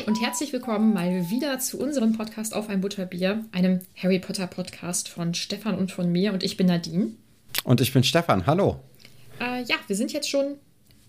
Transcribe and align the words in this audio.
Hi 0.00 0.06
und 0.06 0.20
herzlich 0.22 0.52
willkommen 0.52 0.94
mal 0.94 1.28
wieder 1.28 1.58
zu 1.58 1.78
unserem 1.78 2.16
Podcast 2.16 2.54
auf 2.54 2.70
ein 2.70 2.80
Butterbier, 2.80 3.44
einem 3.52 3.80
Harry 3.96 4.18
Potter 4.18 4.46
Podcast 4.46 5.10
von 5.10 5.34
Stefan 5.34 5.76
und 5.76 5.92
von 5.92 6.10
mir. 6.10 6.32
Und 6.32 6.42
ich 6.42 6.56
bin 6.56 6.68
Nadine. 6.68 7.08
Und 7.64 7.82
ich 7.82 7.92
bin 7.92 8.02
Stefan. 8.02 8.46
Hallo. 8.46 8.80
Äh, 9.40 9.62
ja, 9.64 9.76
wir 9.88 9.96
sind 9.96 10.12
jetzt 10.12 10.30
schon 10.30 10.56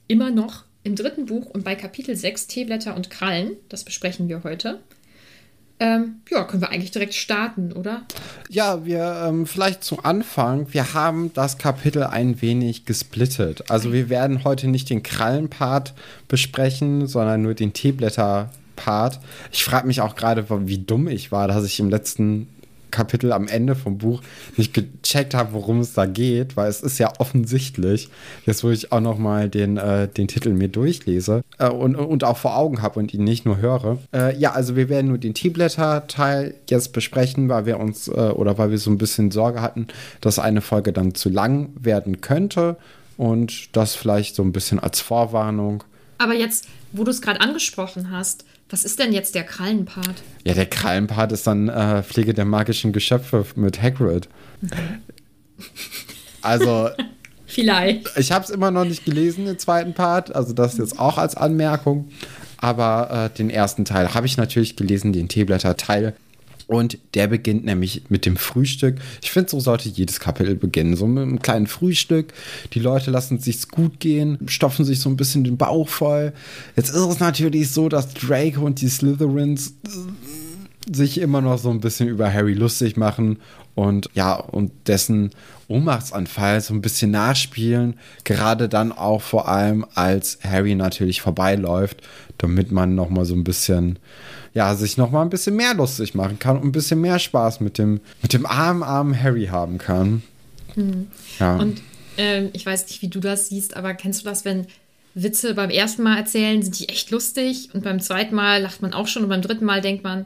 immer 0.08 0.30
noch 0.30 0.66
im 0.84 0.96
dritten 0.96 1.26
Buch 1.26 1.46
und 1.46 1.64
bei 1.64 1.76
Kapitel 1.76 2.18
6 2.18 2.48
Teeblätter 2.48 2.96
und 2.96 3.10
Krallen. 3.10 3.54
Das 3.70 3.86
besprechen 3.86 4.28
wir 4.28 4.44
heute. 4.44 4.82
Ähm, 5.80 6.22
ja, 6.30 6.44
können 6.44 6.62
wir 6.62 6.70
eigentlich 6.70 6.92
direkt 6.92 7.14
starten, 7.14 7.72
oder? 7.72 8.02
Ja, 8.50 8.86
wir 8.86 9.26
ähm, 9.26 9.48
vielleicht 9.48 9.86
zu 9.86 10.04
Anfang. 10.04 10.74
Wir 10.74 10.94
haben 10.94 11.34
das 11.34 11.58
Kapitel 11.58 12.04
ein 12.04 12.42
wenig 12.42 12.86
gesplittet. 12.86 13.72
Also 13.72 13.94
wir 13.94 14.10
werden 14.10 14.44
heute 14.44 14.68
nicht 14.68 14.90
den 14.90 15.02
Krallenpart 15.02 15.94
besprechen, 16.28 17.08
sondern 17.08 17.42
nur 17.42 17.54
den 17.54 17.72
Teeblätter-Part. 18.82 19.20
Ich 19.52 19.64
frage 19.64 19.88
mich 19.88 20.02
auch 20.02 20.16
gerade, 20.16 20.46
wie 20.68 20.80
dumm 20.80 21.08
ich 21.08 21.32
war, 21.32 21.48
dass 21.48 21.66
ich 21.66 21.80
im 21.80 21.90
letzten 21.90 22.48
Kapitel 22.90 23.32
am 23.32 23.48
Ende 23.48 23.74
vom 23.76 23.98
Buch 23.98 24.22
nicht 24.58 24.74
gecheckt 24.74 25.34
habe, 25.34 25.54
worum 25.54 25.80
es 25.80 25.94
da 25.94 26.06
geht, 26.06 26.58
weil 26.58 26.70
es 26.70 26.82
ist 26.82 26.98
ja 26.98 27.14
offensichtlich, 27.20 28.10
jetzt 28.46 28.66
wo 28.66 28.70
ich 28.70 28.92
auch 28.92 29.00
noch 29.00 29.18
mal 29.18 29.48
den, 29.48 29.78
äh, 29.78 30.10
den 30.10 30.28
Titel 30.28 30.50
mir 30.50 30.68
durchlese 30.68 31.42
äh, 31.58 31.70
und, 31.70 31.96
und 31.96 32.26
auch 32.26 32.36
vor 32.36 32.58
Augen 32.58 32.82
habe 32.82 33.00
und 33.00 33.14
ihn 33.14 33.24
nicht 33.24 33.46
nur 33.46 33.60
höre. 33.60 33.98
Äh, 34.14 34.38
ja, 34.38 34.52
also 34.52 34.76
wir 34.76 34.90
werden 34.90 35.08
nur 35.08 35.20
den 35.20 35.34
Teeblätter-Teil 35.34 36.54
jetzt 36.70 36.92
besprechen, 36.92 37.48
weil 37.48 37.66
wir 37.66 37.80
uns 37.80 38.10
äh, 38.10 38.12
oder 38.12 38.58
weil 38.58 38.72
wir 38.72 38.78
so 38.78 38.92
ein 38.92 38.98
bisschen 38.98 39.32
Sorge 39.32 39.62
hatten, 39.62 39.88
dass 40.20 40.38
eine 40.38 40.60
Folge 40.60 40.92
dann 40.92 41.16
zu 41.16 41.30
lang 41.30 41.70
werden 41.80 42.20
könnte 42.20 42.76
und 43.16 43.74
das 43.74 43.96
vielleicht 43.96 44.36
so 44.36 44.44
ein 44.44 44.52
bisschen 44.52 44.80
als 44.80 45.00
Vorwarnung. 45.00 45.86
Aber 46.18 46.34
jetzt, 46.36 46.68
wo 46.92 47.04
du 47.04 47.10
es 47.10 47.22
gerade 47.22 47.42
angesprochen 47.42 48.12
hast, 48.12 48.46
was 48.72 48.86
ist 48.86 49.00
denn 49.00 49.12
jetzt 49.12 49.36
der 49.36 49.44
Krallenpart? 49.44 50.24
Ja, 50.46 50.54
der 50.54 50.66
Krallenpart 50.66 51.32
ist 51.32 51.46
dann 51.46 51.70
äh, 51.70 52.04
Pflege 52.04 52.34
der 52.34 52.46
magischen 52.46 52.94
Geschöpfe 52.94 53.46
mit 53.56 53.82
Hagrid. 53.82 54.30
Also. 56.42 56.90
Vielleicht. 57.46 58.18
Ich 58.18 58.32
habe 58.32 58.46
es 58.46 58.50
immer 58.50 58.72
noch 58.72 58.86
nicht 58.86 59.04
gelesen, 59.04 59.46
den 59.46 59.60
zweiten 59.60 59.94
Part. 59.94 60.34
Also 60.34 60.54
das 60.54 60.78
jetzt 60.78 60.98
auch 61.00 61.18
als 61.18 61.36
Anmerkung. 61.36 62.08
Aber 62.58 63.30
äh, 63.34 63.38
den 63.38 63.50
ersten 63.50 63.84
Teil 63.84 64.14
habe 64.14 64.26
ich 64.26 64.38
natürlich 64.38 64.78
gelesen, 64.78 65.12
den 65.12 65.28
Teeblätter-Teil. 65.28 66.14
Und 66.72 67.00
der 67.16 67.28
beginnt 67.28 67.66
nämlich 67.66 68.04
mit 68.08 68.26
dem 68.26 68.38
Frühstück. 68.38 68.96
Ich 69.22 69.30
finde, 69.30 69.50
so 69.50 69.60
sollte 69.60 69.90
jedes 69.90 70.22
Kapitel 70.22 70.56
beginnen. 70.56 70.96
So 70.96 71.06
mit 71.06 71.22
einem 71.22 71.42
kleinen 71.42 71.68
Frühstück. 71.68 72.32
Die 72.74 72.80
Leute 72.80 73.12
lassen 73.12 73.40
es 73.40 73.44
sich 73.44 73.68
gut 73.68 74.00
gehen, 74.00 74.38
stopfen 74.46 74.86
sich 74.86 75.02
so 75.02 75.10
ein 75.10 75.18
bisschen 75.18 75.44
den 75.44 75.58
Bauch 75.58 75.90
voll. 75.90 76.32
Jetzt 76.78 76.92
ist 76.92 76.96
es 76.96 77.20
natürlich 77.20 77.72
so, 77.72 77.90
dass 77.90 78.14
Draco 78.14 78.62
und 78.62 78.80
die 78.80 78.88
Slytherins 78.88 79.74
sich 80.92 81.20
immer 81.20 81.42
noch 81.42 81.58
so 81.58 81.70
ein 81.70 81.80
bisschen 81.80 82.08
über 82.08 82.32
Harry 82.32 82.54
lustig 82.54 82.98
machen 82.98 83.40
und 83.76 84.10
ja, 84.14 84.36
und 84.36 84.72
dessen 84.88 85.32
Ohnmachtsanfall 85.68 86.62
so 86.62 86.74
ein 86.74 86.82
bisschen 86.82 87.12
nachspielen. 87.12 87.96
Gerade 88.24 88.68
dann 88.68 88.92
auch 88.92 89.22
vor 89.22 89.48
allem, 89.48 89.86
als 89.94 90.40
Harry 90.44 90.76
natürlich 90.76 91.22
vorbeiläuft, 91.22 92.02
damit 92.38 92.72
man 92.72 92.96
noch 92.96 93.10
mal 93.10 93.26
so 93.26 93.36
ein 93.36 93.44
bisschen 93.44 94.00
ja, 94.54 94.76
sich 94.76 94.98
noch 94.98 95.12
mal 95.12 95.22
ein 95.22 95.30
bisschen 95.30 95.56
mehr 95.56 95.74
lustig 95.74 96.14
machen 96.14 96.40
kann 96.40 96.58
und 96.58 96.66
ein 96.66 96.72
bisschen 96.72 97.00
mehr 97.00 97.20
Spaß 97.20 97.62
mit 97.62 97.78
dem, 97.78 98.02
mit 98.22 98.34
dem 98.34 98.46
armen, 98.46 98.84
armen 98.84 99.22
Harry 99.22 99.46
haben 99.46 99.78
kann. 99.78 100.24
Mhm. 100.76 101.08
Ja. 101.40 101.56
Und 101.56 101.82
ähm, 102.18 102.50
ich 102.54 102.66
weiß 102.66 102.88
nicht, 102.88 103.02
wie 103.02 103.08
du 103.08 103.20
das 103.20 103.48
siehst, 103.48 103.78
aber 103.78 103.94
kennst 103.94 104.22
du 104.22 104.26
das, 104.26 104.44
wenn 104.44 104.68
Witze 105.14 105.54
beim 105.54 105.70
ersten 105.70 106.04
Mal 106.04 106.18
erzählen, 106.18 106.62
sind 106.62 106.80
die 106.80 106.90
echt 106.90 107.12
lustig 107.12 107.70
und 107.74 107.84
beim 107.84 108.00
zweiten 108.00 108.36
Mal 108.36 108.62
lacht 108.62 108.82
man 108.82 108.94
auch 108.94 109.08
schon 109.08 109.24
und 109.24 109.30
beim 109.30 109.42
dritten 109.42 109.66
Mal 109.66 109.82
denkt 109.82 110.04
man, 110.04 110.26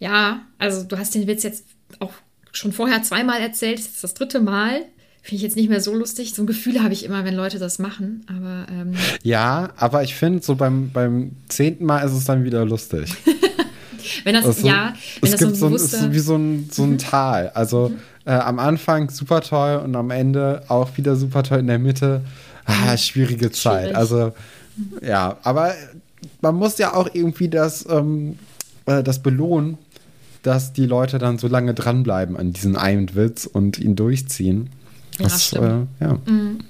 ja, 0.00 0.40
also 0.58 0.82
du 0.82 0.98
hast 0.98 1.14
den 1.14 1.28
Witz 1.28 1.44
jetzt 1.44 1.64
auch 2.00 2.12
schon 2.52 2.72
vorher 2.72 3.02
zweimal 3.02 3.40
erzählt, 3.40 3.78
das 3.78 3.86
ist 3.86 4.04
das 4.04 4.14
dritte 4.14 4.40
Mal. 4.40 4.80
Finde 5.22 5.36
ich 5.36 5.42
jetzt 5.42 5.56
nicht 5.56 5.68
mehr 5.68 5.82
so 5.82 5.94
lustig. 5.94 6.34
So 6.34 6.42
ein 6.42 6.46
Gefühl 6.46 6.82
habe 6.82 6.94
ich 6.94 7.04
immer, 7.04 7.24
wenn 7.24 7.34
Leute 7.34 7.58
das 7.58 7.78
machen. 7.78 8.24
Aber 8.26 8.66
ähm 8.72 8.94
ja, 9.22 9.68
aber 9.76 10.02
ich 10.02 10.14
finde, 10.14 10.42
so 10.42 10.56
beim, 10.56 10.90
beim 10.90 11.36
zehnten 11.48 11.84
Mal 11.84 12.00
ist 12.00 12.12
es 12.12 12.24
dann 12.24 12.42
wieder 12.42 12.64
lustig. 12.64 13.14
wenn 14.24 14.34
das, 14.34 14.46
also, 14.46 14.66
ja, 14.66 14.94
wenn 15.20 15.30
es 15.30 15.38
das 15.38 15.40
gibt 15.40 15.56
so 15.56 15.66
ein, 15.66 15.72
bewusster... 15.72 15.98
ist 15.98 16.12
wie 16.12 16.18
so 16.18 16.36
ein, 16.36 16.70
so 16.72 16.84
ein 16.84 16.92
mhm. 16.92 16.98
Tal. 16.98 17.50
Also 17.50 17.90
mhm. 17.90 17.98
äh, 18.24 18.30
am 18.30 18.58
Anfang 18.58 19.10
super 19.10 19.42
toll 19.42 19.82
und 19.84 19.94
am 19.94 20.10
Ende 20.10 20.62
auch 20.68 20.96
wieder 20.96 21.14
super 21.16 21.42
toll 21.42 21.58
in 21.58 21.66
der 21.66 21.78
Mitte. 21.78 22.22
Ah, 22.64 22.92
mhm. 22.92 22.96
schwierige 22.96 23.50
Zeit. 23.50 23.82
Schwierig. 23.82 23.96
Also 23.96 24.32
ja, 25.02 25.36
aber 25.42 25.74
man 26.40 26.54
muss 26.54 26.78
ja 26.78 26.94
auch 26.94 27.10
irgendwie 27.12 27.48
das, 27.48 27.86
ähm, 27.90 28.38
äh, 28.86 29.02
das 29.02 29.22
belohnen, 29.22 29.76
dass 30.42 30.72
die 30.72 30.86
Leute 30.86 31.18
dann 31.18 31.38
so 31.38 31.48
lange 31.48 31.74
dranbleiben 31.74 32.36
an 32.36 32.52
diesen 32.52 32.76
einen 32.76 33.14
Witz 33.14 33.46
und 33.46 33.78
ihn 33.78 33.96
durchziehen. 33.96 34.70
Ja, 35.18 35.24
das, 35.24 35.46
stimmt. 35.46 35.88
Äh, 36.00 36.04
ja. 36.04 36.18
Mhm. 36.26 36.60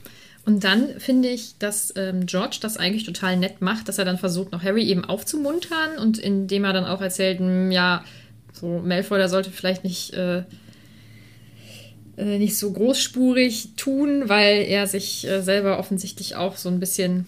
Und 0.47 0.65
dann 0.65 0.99
finde 0.99 1.29
ich, 1.29 1.59
dass 1.59 1.93
ähm, 1.97 2.27
George 2.27 2.59
das 2.61 2.77
eigentlich 2.77 3.05
total 3.05 3.37
nett 3.37 3.61
macht, 3.61 3.89
dass 3.89 3.99
er 3.99 4.05
dann 4.05 4.19
versucht, 4.19 4.53
noch 4.53 4.63
Harry 4.63 4.85
eben 4.85 5.05
aufzumuntern 5.05 5.99
und 5.99 6.19
indem 6.19 6.65
er 6.65 6.73
dann 6.73 6.87
auch 6.87 7.01
erzählt, 7.01 7.41
mh, 7.41 7.47
hm, 7.47 7.71
ja, 7.71 8.05
so 8.53 8.83
Malfoy, 8.85 9.19
der 9.19 9.29
sollte 9.29 9.51
vielleicht 9.51 9.85
nicht, 9.85 10.13
äh, 10.15 10.39
äh, 12.17 12.39
nicht 12.39 12.59
so 12.59 12.73
großspurig 12.73 13.75
tun, 13.77 14.29
weil 14.29 14.63
er 14.63 14.87
sich 14.87 15.27
äh, 15.27 15.43
selber 15.43 15.79
offensichtlich 15.79 16.37
auch 16.37 16.57
so 16.57 16.69
ein 16.69 16.81
bisschen 16.81 17.27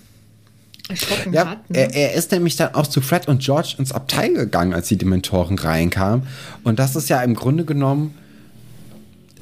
erschrocken 0.88 1.32
ja, 1.32 1.47
hat. 1.47 1.70
Ne? 1.70 1.78
Er, 1.78 1.94
er, 1.94 2.12
ist 2.15 2.32
nämlich 2.32 2.56
dann 2.56 2.75
auch 2.75 2.87
zu 2.87 3.00
Fred 3.00 3.28
und 3.28 3.43
George 3.43 3.75
ins 3.78 3.93
Abteil 3.93 4.32
gegangen, 4.34 4.75
als 4.75 4.88
die 4.88 4.97
Dementoren 4.97 5.59
reinkamen. 5.59 6.26
Und 6.65 6.78
das 6.78 6.97
ist 6.97 7.09
ja 7.09 7.22
im 7.22 7.34
Grunde 7.34 7.65
genommen 7.65 8.15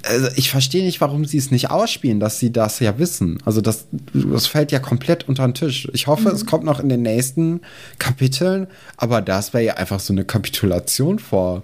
also 0.08 0.28
ich 0.36 0.50
verstehe 0.50 0.84
nicht, 0.84 1.00
warum 1.00 1.24
sie 1.24 1.38
es 1.38 1.50
nicht 1.50 1.70
ausspielen, 1.70 2.20
dass 2.20 2.38
sie 2.38 2.52
das 2.52 2.80
ja 2.80 2.98
wissen. 2.98 3.38
Also 3.44 3.60
das, 3.60 3.86
das 4.12 4.46
fällt 4.46 4.72
ja 4.72 4.78
komplett 4.78 5.28
unter 5.28 5.46
den 5.46 5.54
Tisch. 5.54 5.88
Ich 5.92 6.06
hoffe, 6.06 6.28
mhm. 6.28 6.34
es 6.34 6.46
kommt 6.46 6.64
noch 6.64 6.80
in 6.80 6.88
den 6.88 7.02
nächsten 7.02 7.60
Kapiteln, 7.98 8.66
aber 8.96 9.20
das 9.20 9.52
wäre 9.52 9.64
ja 9.64 9.74
einfach 9.74 10.00
so 10.00 10.12
eine 10.12 10.24
Kapitulation 10.24 11.18
vor, 11.18 11.62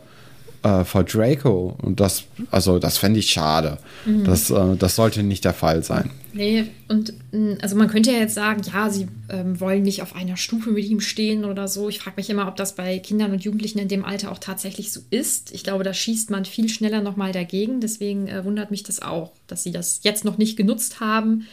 äh, 0.66 0.84
vor 0.84 1.04
Draco. 1.04 1.76
Und 1.80 2.00
das, 2.00 2.24
also 2.50 2.78
das 2.78 2.98
fände 2.98 3.20
ich 3.20 3.30
schade. 3.30 3.78
Mhm. 4.04 4.24
Das, 4.24 4.50
äh, 4.50 4.76
das 4.76 4.96
sollte 4.96 5.22
nicht 5.22 5.44
der 5.44 5.54
Fall 5.54 5.84
sein. 5.84 6.10
Nee, 6.32 6.64
und 6.88 7.14
mm, 7.32 7.54
also 7.62 7.76
man 7.76 7.88
könnte 7.88 8.10
ja 8.10 8.18
jetzt 8.18 8.34
sagen, 8.34 8.62
ja, 8.72 8.90
sie 8.90 9.06
ähm, 9.28 9.60
wollen 9.60 9.82
nicht 9.82 10.02
auf 10.02 10.14
einer 10.16 10.36
Stufe 10.36 10.70
mit 10.70 10.84
ihm 10.84 11.00
stehen 11.00 11.44
oder 11.44 11.68
so. 11.68 11.88
Ich 11.88 12.00
frage 12.00 12.16
mich 12.16 12.28
immer, 12.28 12.48
ob 12.48 12.56
das 12.56 12.74
bei 12.74 12.98
Kindern 12.98 13.32
und 13.32 13.44
Jugendlichen 13.44 13.78
in 13.78 13.88
dem 13.88 14.04
Alter 14.04 14.32
auch 14.32 14.38
tatsächlich 14.38 14.92
so 14.92 15.00
ist. 15.10 15.54
Ich 15.54 15.62
glaube, 15.62 15.84
da 15.84 15.94
schießt 15.94 16.30
man 16.30 16.44
viel 16.44 16.68
schneller 16.68 17.00
nochmal 17.00 17.32
dagegen. 17.32 17.80
Deswegen 17.80 18.26
äh, 18.26 18.44
wundert 18.44 18.70
mich 18.70 18.82
das 18.82 19.00
auch, 19.00 19.32
dass 19.46 19.62
sie 19.62 19.72
das 19.72 20.00
jetzt 20.02 20.24
noch 20.24 20.36
nicht 20.36 20.56
genutzt 20.56 20.98
haben. 21.00 21.46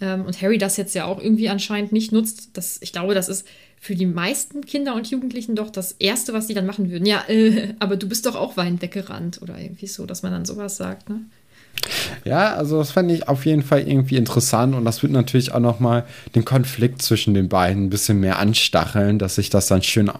Ähm, 0.00 0.24
und 0.24 0.40
Harry 0.40 0.58
das 0.58 0.76
jetzt 0.76 0.94
ja 0.94 1.04
auch 1.06 1.20
irgendwie 1.20 1.48
anscheinend 1.48 1.90
nicht 1.90 2.12
nutzt. 2.12 2.50
Das, 2.52 2.78
ich 2.80 2.92
glaube, 2.92 3.14
das 3.14 3.28
ist 3.28 3.44
für 3.82 3.96
die 3.96 4.06
meisten 4.06 4.64
Kinder 4.64 4.94
und 4.94 5.10
Jugendlichen 5.10 5.56
doch 5.56 5.68
das 5.68 5.90
Erste, 5.98 6.32
was 6.32 6.46
sie 6.46 6.54
dann 6.54 6.66
machen 6.66 6.92
würden. 6.92 7.04
Ja, 7.04 7.24
äh, 7.26 7.74
aber 7.80 7.96
du 7.96 8.08
bist 8.08 8.26
doch 8.26 8.36
auch 8.36 8.56
weinend 8.56 8.80
weggerannt 8.80 9.42
oder 9.42 9.58
irgendwie 9.58 9.88
so, 9.88 10.06
dass 10.06 10.22
man 10.22 10.30
dann 10.30 10.44
sowas 10.44 10.76
sagt, 10.76 11.10
ne? 11.10 11.22
Ja, 12.24 12.54
also 12.54 12.78
das 12.78 12.92
fand 12.92 13.10
ich 13.10 13.26
auf 13.26 13.44
jeden 13.44 13.64
Fall 13.64 13.80
irgendwie 13.80 14.18
interessant 14.18 14.76
und 14.76 14.84
das 14.84 15.02
wird 15.02 15.12
natürlich 15.12 15.52
auch 15.52 15.58
nochmal 15.58 16.04
den 16.36 16.44
Konflikt 16.44 17.02
zwischen 17.02 17.34
den 17.34 17.48
beiden 17.48 17.86
ein 17.86 17.90
bisschen 17.90 18.20
mehr 18.20 18.38
anstacheln, 18.38 19.18
dass 19.18 19.34
sich 19.34 19.50
das 19.50 19.66
dann 19.66 19.82
schön 19.82 20.12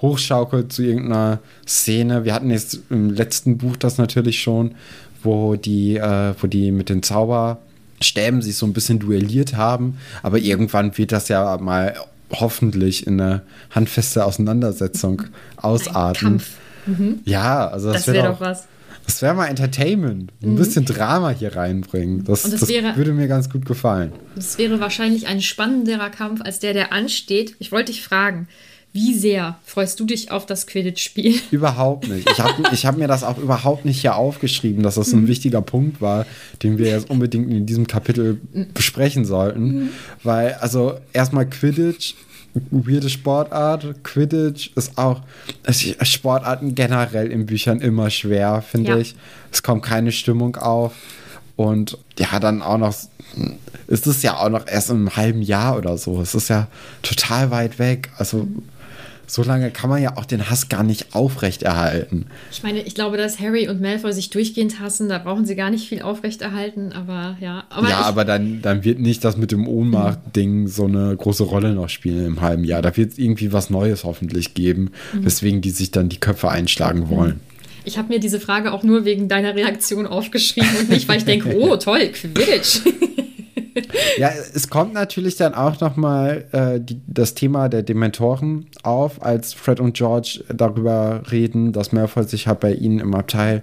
hochschaukelt 0.00 0.72
zu 0.72 0.84
irgendeiner 0.84 1.40
Szene. 1.66 2.24
Wir 2.24 2.34
hatten 2.34 2.50
jetzt 2.50 2.82
im 2.88 3.10
letzten 3.10 3.58
Buch 3.58 3.76
das 3.76 3.98
natürlich 3.98 4.40
schon, 4.40 4.76
wo 5.24 5.56
die, 5.56 5.96
äh, 5.96 6.34
wo 6.40 6.46
die 6.46 6.70
mit 6.70 6.88
den 6.88 7.02
Zauberstäben 7.02 8.42
sich 8.42 8.54
so 8.54 8.64
ein 8.64 8.74
bisschen 8.74 9.00
duelliert 9.00 9.56
haben, 9.56 9.98
aber 10.22 10.38
irgendwann 10.38 10.96
wird 10.96 11.10
das 11.10 11.26
ja 11.26 11.56
mal 11.56 11.96
hoffentlich 12.32 13.06
in 13.06 13.20
eine 13.20 13.42
handfeste 13.70 14.24
Auseinandersetzung 14.24 15.22
ausarten. 15.56 16.28
Kampf. 16.28 16.50
Mhm. 16.86 17.20
Ja, 17.24 17.68
also 17.68 17.92
das, 17.92 18.04
das 18.04 18.14
wäre 18.14 18.24
wär 18.24 18.32
doch 18.32 18.40
was. 18.40 18.66
Das 19.08 19.22
wäre 19.22 19.34
mal 19.34 19.46
Entertainment. 19.46 20.32
Ein 20.42 20.52
mhm. 20.52 20.56
bisschen 20.56 20.84
Drama 20.84 21.30
hier 21.30 21.56
reinbringen. 21.56 22.24
Das, 22.24 22.42
das, 22.42 22.60
das 22.60 22.68
wäre, 22.68 22.94
würde 22.94 23.12
mir 23.12 23.26
ganz 23.26 23.48
gut 23.48 23.64
gefallen. 23.64 24.12
Das 24.34 24.58
wäre 24.58 24.80
wahrscheinlich 24.80 25.26
ein 25.26 25.40
spannenderer 25.40 26.10
Kampf 26.10 26.42
als 26.42 26.58
der, 26.58 26.74
der 26.74 26.92
ansteht. 26.92 27.56
Ich 27.58 27.72
wollte 27.72 27.90
dich 27.90 28.02
fragen, 28.02 28.48
wie 28.98 29.14
sehr 29.14 29.56
freust 29.64 30.00
du 30.00 30.04
dich 30.04 30.32
auf 30.32 30.44
das 30.44 30.66
Quidditch-Spiel? 30.66 31.38
Überhaupt 31.52 32.08
nicht. 32.08 32.28
Ich 32.28 32.40
habe 32.40 32.62
hab 32.64 32.96
mir 32.96 33.06
das 33.06 33.22
auch 33.22 33.38
überhaupt 33.38 33.84
nicht 33.84 34.00
hier 34.00 34.16
aufgeschrieben, 34.16 34.82
dass 34.82 34.96
das 34.96 35.12
ein 35.12 35.22
mhm. 35.22 35.28
wichtiger 35.28 35.62
Punkt 35.62 36.00
war, 36.00 36.26
den 36.64 36.78
wir 36.78 36.88
jetzt 36.88 37.08
unbedingt 37.08 37.48
in 37.48 37.64
diesem 37.64 37.86
Kapitel 37.86 38.40
mhm. 38.52 38.66
besprechen 38.74 39.24
sollten. 39.24 39.62
Mhm. 39.62 39.88
Weil, 40.24 40.54
also 40.54 40.98
erstmal 41.12 41.48
Quidditch, 41.48 42.14
weirde 42.70 43.08
Sportart. 43.08 44.02
Quidditch 44.02 44.72
ist 44.74 44.98
auch 44.98 45.20
Sportarten 46.02 46.74
generell 46.74 47.30
in 47.30 47.46
Büchern 47.46 47.80
immer 47.80 48.10
schwer, 48.10 48.62
finde 48.62 48.90
ja. 48.90 48.98
ich. 48.98 49.14
Es 49.52 49.62
kommt 49.62 49.84
keine 49.84 50.10
Stimmung 50.10 50.56
auf. 50.56 50.92
Und 51.54 51.98
ja, 52.18 52.40
dann 52.40 52.62
auch 52.62 52.78
noch, 52.78 52.94
ist 53.86 54.06
es 54.08 54.22
ja 54.22 54.38
auch 54.38 54.48
noch 54.48 54.66
erst 54.66 54.90
in 54.90 54.96
einem 54.96 55.16
halben 55.16 55.42
Jahr 55.42 55.76
oder 55.76 55.98
so. 55.98 56.20
Es 56.20 56.34
ist 56.34 56.48
ja 56.48 56.66
total 57.02 57.52
weit 57.52 57.78
weg. 57.78 58.10
Also 58.16 58.48
so 59.28 59.42
lange 59.42 59.70
kann 59.70 59.90
man 59.90 60.02
ja 60.02 60.16
auch 60.16 60.24
den 60.24 60.48
Hass 60.48 60.68
gar 60.68 60.82
nicht 60.82 61.14
aufrechterhalten. 61.14 62.26
Ich 62.50 62.62
meine, 62.62 62.80
ich 62.80 62.94
glaube, 62.94 63.18
dass 63.18 63.38
Harry 63.38 63.68
und 63.68 63.80
Malfoy 63.80 64.12
sich 64.12 64.30
durchgehend 64.30 64.80
hassen, 64.80 65.08
da 65.08 65.18
brauchen 65.18 65.44
sie 65.44 65.54
gar 65.54 65.70
nicht 65.70 65.88
viel 65.88 66.00
aufrechterhalten, 66.00 66.92
aber 66.92 67.36
ja. 67.40 67.64
Aber 67.68 67.88
ja, 67.88 68.00
aber 68.00 68.24
dann, 68.24 68.62
dann 68.62 68.84
wird 68.84 68.98
nicht 68.98 69.22
das 69.24 69.36
mit 69.36 69.52
dem 69.52 69.68
Ohnmacht-Ding 69.68 70.66
so 70.66 70.86
eine 70.86 71.14
große 71.14 71.44
Rolle 71.44 71.74
noch 71.74 71.90
spielen 71.90 72.26
im 72.26 72.40
halben 72.40 72.64
Jahr. 72.64 72.80
Da 72.80 72.96
wird 72.96 73.12
es 73.12 73.18
irgendwie 73.18 73.52
was 73.52 73.68
Neues 73.68 74.04
hoffentlich 74.04 74.54
geben, 74.54 74.92
mhm. 75.12 75.26
weswegen 75.26 75.60
die 75.60 75.70
sich 75.70 75.90
dann 75.90 76.08
die 76.08 76.18
Köpfe 76.18 76.50
einschlagen 76.50 77.10
wollen. 77.10 77.40
Ich 77.84 77.98
habe 77.98 78.08
mir 78.08 78.20
diese 78.20 78.40
Frage 78.40 78.72
auch 78.72 78.82
nur 78.82 79.04
wegen 79.04 79.28
deiner 79.28 79.54
Reaktion 79.54 80.06
aufgeschrieben 80.06 80.70
und 80.80 80.88
nicht, 80.90 81.06
weil 81.06 81.18
ich 81.18 81.24
denke, 81.24 81.54
oh 81.58 81.76
toll, 81.76 82.08
Quidditch. 82.08 82.80
Ja, 84.18 84.30
es 84.54 84.68
kommt 84.68 84.94
natürlich 84.94 85.36
dann 85.36 85.54
auch 85.54 85.80
noch 85.80 85.96
mal 85.96 86.44
äh, 86.52 86.80
das 87.06 87.34
Thema 87.34 87.68
der 87.68 87.82
Dementoren 87.82 88.66
auf, 88.82 89.22
als 89.22 89.54
Fred 89.54 89.80
und 89.80 89.94
George 89.94 90.44
darüber 90.52 91.22
reden, 91.30 91.72
dass 91.72 91.92
Malfoy 91.92 92.24
sich 92.24 92.46
halt 92.46 92.60
bei 92.60 92.72
ihnen 92.74 92.98
im 93.00 93.14
Abteil, 93.14 93.62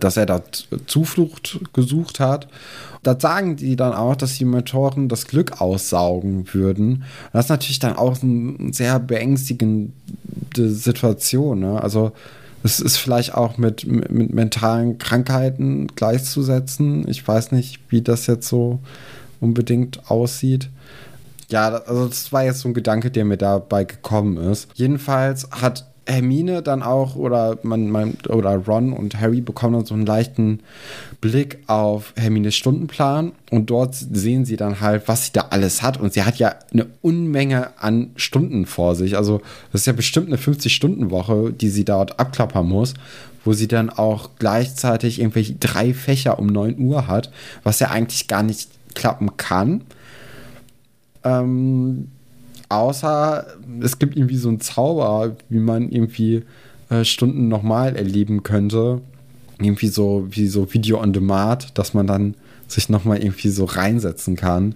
dass 0.00 0.16
er 0.16 0.26
da 0.26 0.42
Zuflucht 0.86 1.60
gesucht 1.72 2.20
hat. 2.20 2.48
Da 3.02 3.18
sagen 3.18 3.56
die 3.56 3.76
dann 3.76 3.92
auch, 3.92 4.16
dass 4.16 4.32
die 4.32 4.40
Dementoren 4.40 5.08
das 5.08 5.26
Glück 5.26 5.60
aussaugen 5.60 6.46
würden. 6.52 6.88
Und 6.94 7.04
das 7.34 7.46
ist 7.46 7.50
natürlich 7.50 7.78
dann 7.78 7.96
auch 7.96 8.20
eine 8.22 8.72
sehr 8.72 8.98
beängstigende 8.98 9.92
Situation. 10.56 11.60
Ne? 11.60 11.82
Also 11.82 12.12
es 12.64 12.80
ist 12.80 12.96
vielleicht 12.96 13.34
auch 13.34 13.58
mit, 13.58 13.86
mit 13.86 14.32
mentalen 14.32 14.96
Krankheiten 14.96 15.86
gleichzusetzen. 15.88 17.06
Ich 17.06 17.26
weiß 17.28 17.52
nicht, 17.52 17.78
wie 17.90 18.00
das 18.00 18.26
jetzt 18.26 18.48
so 18.48 18.80
unbedingt 19.44 20.10
aussieht. 20.10 20.70
Ja, 21.50 21.68
also 21.68 22.08
das 22.08 22.32
war 22.32 22.44
jetzt 22.44 22.60
so 22.60 22.68
ein 22.68 22.74
Gedanke, 22.74 23.10
der 23.10 23.24
mir 23.24 23.36
dabei 23.36 23.84
gekommen 23.84 24.38
ist. 24.38 24.68
Jedenfalls 24.74 25.48
hat 25.50 25.86
Hermine 26.06 26.62
dann 26.62 26.82
auch 26.82 27.16
oder 27.16 27.58
man, 27.62 27.90
man 27.90 28.16
oder 28.28 28.56
Ron 28.56 28.92
und 28.92 29.20
Harry 29.20 29.40
bekommen 29.40 29.74
dann 29.74 29.86
so 29.86 29.94
einen 29.94 30.06
leichten 30.06 30.60
Blick 31.20 31.58
auf 31.66 32.12
Hermines 32.16 32.56
Stundenplan 32.56 33.32
und 33.50 33.70
dort 33.70 33.94
sehen 33.94 34.44
sie 34.44 34.56
dann 34.56 34.80
halt, 34.80 35.04
was 35.06 35.26
sie 35.26 35.32
da 35.32 35.46
alles 35.50 35.82
hat 35.82 35.98
und 35.98 36.12
sie 36.12 36.24
hat 36.24 36.36
ja 36.36 36.56
eine 36.72 36.86
Unmenge 37.00 37.70
an 37.78 38.10
Stunden 38.16 38.66
vor 38.66 38.96
sich. 38.96 39.16
Also 39.16 39.40
das 39.72 39.82
ist 39.82 39.86
ja 39.86 39.92
bestimmt 39.94 40.26
eine 40.26 40.36
50-Stunden-Woche, 40.36 41.52
die 41.52 41.70
sie 41.70 41.84
dort 41.84 42.20
abklappern 42.20 42.68
muss, 42.68 42.94
wo 43.44 43.54
sie 43.54 43.68
dann 43.68 43.88
auch 43.88 44.30
gleichzeitig 44.38 45.20
irgendwelche 45.20 45.54
drei 45.54 45.94
Fächer 45.94 46.38
um 46.38 46.48
9 46.48 46.78
Uhr 46.78 47.06
hat, 47.06 47.30
was 47.62 47.80
ja 47.80 47.90
eigentlich 47.90 48.28
gar 48.28 48.42
nicht 48.42 48.68
klappen 48.94 49.36
kann. 49.36 49.82
Ähm, 51.22 52.08
außer 52.68 53.46
es 53.80 53.98
gibt 53.98 54.16
irgendwie 54.16 54.36
so 54.36 54.48
einen 54.48 54.60
Zauber, 54.60 55.36
wie 55.48 55.58
man 55.58 55.90
irgendwie 55.90 56.44
äh, 56.90 57.04
Stunden 57.04 57.48
nochmal 57.48 57.96
erleben 57.96 58.42
könnte. 58.42 59.00
Irgendwie 59.58 59.88
so 59.88 60.26
wie 60.30 60.48
so 60.48 60.72
Video 60.74 61.00
on 61.00 61.12
Demand, 61.12 61.78
dass 61.78 61.94
man 61.94 62.06
dann 62.06 62.34
sich 62.66 62.88
nochmal 62.88 63.22
irgendwie 63.22 63.50
so 63.50 63.64
reinsetzen 63.64 64.36
kann. 64.36 64.74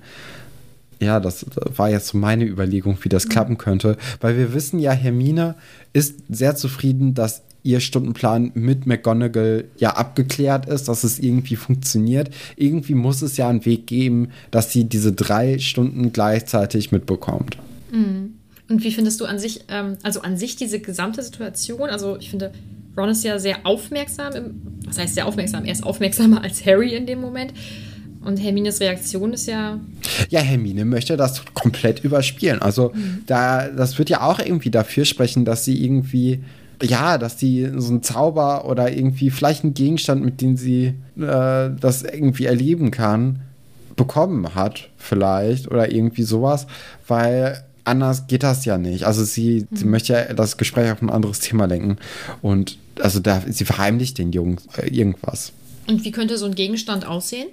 Ja, 1.01 1.21
das 1.21 1.47
war 1.77 1.91
jetzt 1.91 2.09
so 2.09 2.19
meine 2.19 2.45
Überlegung, 2.45 2.99
wie 3.03 3.09
das 3.09 3.27
mhm. 3.27 3.31
klappen 3.31 3.59
könnte. 3.59 3.97
Weil 4.21 4.37
wir 4.37 4.53
wissen 4.55 4.79
ja, 4.79 4.93
Hermine 4.93 5.55
ist 5.93 6.17
sehr 6.29 6.57
zufrieden, 6.57 7.15
dass 7.15 7.43
ihr 7.69 7.81
Stundenplan 7.81 8.51
mit 8.55 8.87
McGonagall 8.87 9.65
ja 9.77 9.91
abgeklärt 9.91 10.67
ist, 10.67 10.89
dass 10.89 11.05
es 11.05 11.19
irgendwie 11.19 11.57
funktioniert. 11.57 12.31
Irgendwie 12.57 12.95
muss 12.95 13.21
es 13.21 13.37
ja 13.37 13.47
einen 13.47 13.67
Weg 13.67 13.87
geben, 13.87 14.31
dass 14.51 14.73
sie 14.73 14.85
diese 14.85 15.13
drei 15.13 15.59
Stunden 15.59 16.11
gleichzeitig 16.13 16.93
mitbekommt. 16.93 17.59
Mhm. 17.93 18.35
Und 18.71 18.85
wie 18.85 18.91
findest 18.91 19.21
du 19.21 19.27
an 19.27 19.39
sich, 19.39 19.65
ähm, 19.69 19.99
also 20.03 20.23
an 20.23 20.39
sich 20.39 20.57
diese 20.57 20.81
gesamte 20.81 21.23
Situation? 21.23 21.91
Also 21.91 22.17
ich 22.19 22.31
finde, 22.31 22.53
Ron 22.97 23.11
ist 23.11 23.23
ja 23.23 23.39
sehr 23.39 23.67
aufmerksam, 23.67 24.35
im, 24.35 24.63
was 24.87 24.99
heißt 24.99 25.15
sehr 25.15 25.27
aufmerksam? 25.27 25.67
Er 25.67 25.73
ist 25.73 25.85
aufmerksamer 25.85 26.43
als 26.43 26.65
Harry 26.65 26.95
in 26.95 27.05
dem 27.05 27.21
Moment. 27.21 27.53
Und 28.23 28.39
Hermines 28.39 28.81
Reaktion 28.81 29.33
ist 29.33 29.47
ja. 29.47 29.79
Ja, 30.31 30.41
Hermine 30.41 30.85
möchte 30.85 31.17
das 31.17 31.45
komplett 31.55 32.03
überspielen. 32.03 32.61
Also, 32.61 32.93
mhm. 32.95 33.23
da, 33.27 33.69
das 33.69 33.99
wird 33.99 34.11
ja 34.11 34.23
auch 34.23 34.39
irgendwie 34.39 34.71
dafür 34.71 35.05
sprechen, 35.05 35.45
dass 35.45 35.65
sie 35.65 35.83
irgendwie 35.85 36.41
ja, 36.83 37.19
dass 37.19 37.37
die 37.37 37.71
so 37.77 37.91
einen 37.91 38.03
Zauber 38.03 38.67
oder 38.67 38.93
irgendwie 38.93 39.31
vielleicht 39.31 39.65
einen 39.65 39.75
Gegenstand, 39.75 40.25
mit 40.25 40.41
dem 40.41 40.57
sie 40.57 40.95
äh, 41.17 41.71
das 41.81 42.03
irgendwie 42.03 42.47
erleben 42.47 42.91
kann, 42.91 43.41
bekommen 43.97 44.55
hat, 44.55 44.91
vielleicht 44.97 45.69
oder 45.69 45.91
irgendwie 45.91 46.23
sowas, 46.23 46.67
weil 47.07 47.65
anders 47.85 48.27
geht 48.27 48.43
das 48.43 48.65
ja 48.65 48.79
nicht. 48.79 49.05
Also 49.05 49.25
sie, 49.25 49.67
mhm. 49.71 49.77
sie 49.77 49.85
möchte 49.87 50.13
ja 50.13 50.33
das 50.35 50.57
Gespräch 50.57 50.93
auf 50.93 51.03
ein 51.03 51.11
anderes 51.11 51.41
Thema 51.41 51.67
lenken 51.67 51.97
und 52.43 52.79
also 53.01 53.21
da 53.21 53.43
sie 53.49 53.65
verheimlicht 53.65 54.19
den 54.19 54.33
Jungs 54.33 54.67
äh, 54.77 54.89
irgendwas. 54.89 55.53
Und 55.87 56.05
wie 56.05 56.13
könnte 56.13 56.37
so 56.39 56.47
ein 56.47 56.55
Gegenstand 56.55 57.07
aussehen? 57.07 57.49